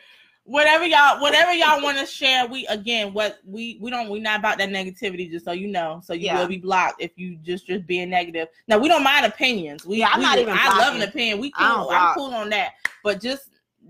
whatever 0.47 0.85
y'all 0.85 1.21
whatever 1.21 1.53
y'all 1.53 1.83
want 1.83 1.97
to 1.97 2.05
share 2.05 2.47
we 2.47 2.65
again 2.67 3.13
what 3.13 3.39
we 3.45 3.77
we 3.81 3.91
don't 3.91 4.09
we're 4.09 4.21
not 4.21 4.39
about 4.39 4.57
that 4.57 4.69
negativity 4.69 5.29
just 5.29 5.43
so 5.43 5.51
you 5.51 5.67
know. 5.67 6.01
So 6.03 6.13
you 6.13 6.27
Yeah. 6.27 6.39
will 6.39 6.47
be 6.47 6.57
blocked 6.57 7.01
if 7.01 7.11
you 7.17 7.35
just 7.43 7.67
just 7.67 7.85
being 7.85 8.09
negative. 8.09 8.47
Now 8.67 8.77
we 8.77 8.87
don't 8.87 9.03
mind 9.03 9.25
opinions. 9.25 9.85
We, 9.85 9.97
Yeah, 9.97 10.09
I'm 10.13 10.19
we 10.19 10.25
not 10.25 10.39
even 10.39 10.55
i 10.57 10.79
love 10.79 10.95
an 10.95 11.01
opinion. 11.01 11.39
We 11.39 11.51
cool. 11.51 11.89
I'm 11.91 12.15
cool 12.15 12.33
on 12.33 12.49
that. 12.51 12.75
But 13.03 13.21
just 13.21 13.49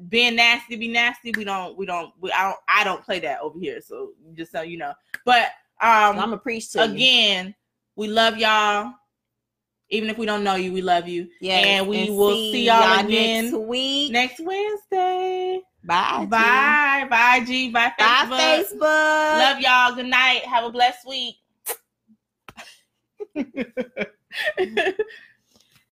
being 0.09 0.35
nasty 0.35 0.75
be 0.75 0.87
nasty. 0.87 1.31
We 1.37 1.43
don't 1.43 1.77
we 1.77 1.85
don't 1.85 2.11
we, 2.19 2.31
i 2.31 2.43
don't 2.43 2.57
i 2.67 2.83
don't 2.83 3.03
play 3.03 3.19
that 3.19 3.39
over 3.39 3.59
here. 3.59 3.79
So 3.79 4.13
just 4.33 4.51
so 4.51 4.61
you 4.63 4.77
know. 4.77 4.93
But 5.25 5.51
um 5.79 6.17
I'm 6.17 6.33
a 6.33 6.37
preach 6.39 6.71
to 6.71 6.79
you. 6.87 6.93
again 6.95 7.55
we 7.95 8.07
love 8.07 8.37
y'all. 8.37 8.93
Even 9.89 10.09
if 10.09 10.17
we 10.17 10.25
don't 10.25 10.43
know 10.43 10.55
you 10.55 10.73
we 10.73 10.81
love 10.81 11.07
you. 11.07 11.29
Yes, 11.39 11.81
and 11.81 11.87
we 11.87 12.09
will 12.09 12.35
see 12.51 12.65
y'all 12.65 13.05
again 13.05 13.51
next 13.51 13.57
week. 13.57 14.11
next 14.11 14.39
wednesday 14.39 15.61
Bye. 15.87 16.25
Bye. 16.25 17.03
G. 17.03 17.09
Bye, 17.09 17.43
G. 17.45 17.71
Bye, 17.71 17.93
Facebook. 17.97 18.29
Bye, 18.29 18.63
Facebook. 18.63 19.37
Love 19.39 19.59
y'all. 19.61 19.95
Good 19.95 20.07
night. 20.07 20.41
Have 20.45 20.65
a 20.65 20.69
blessed 20.69 21.07
week. 21.07 21.37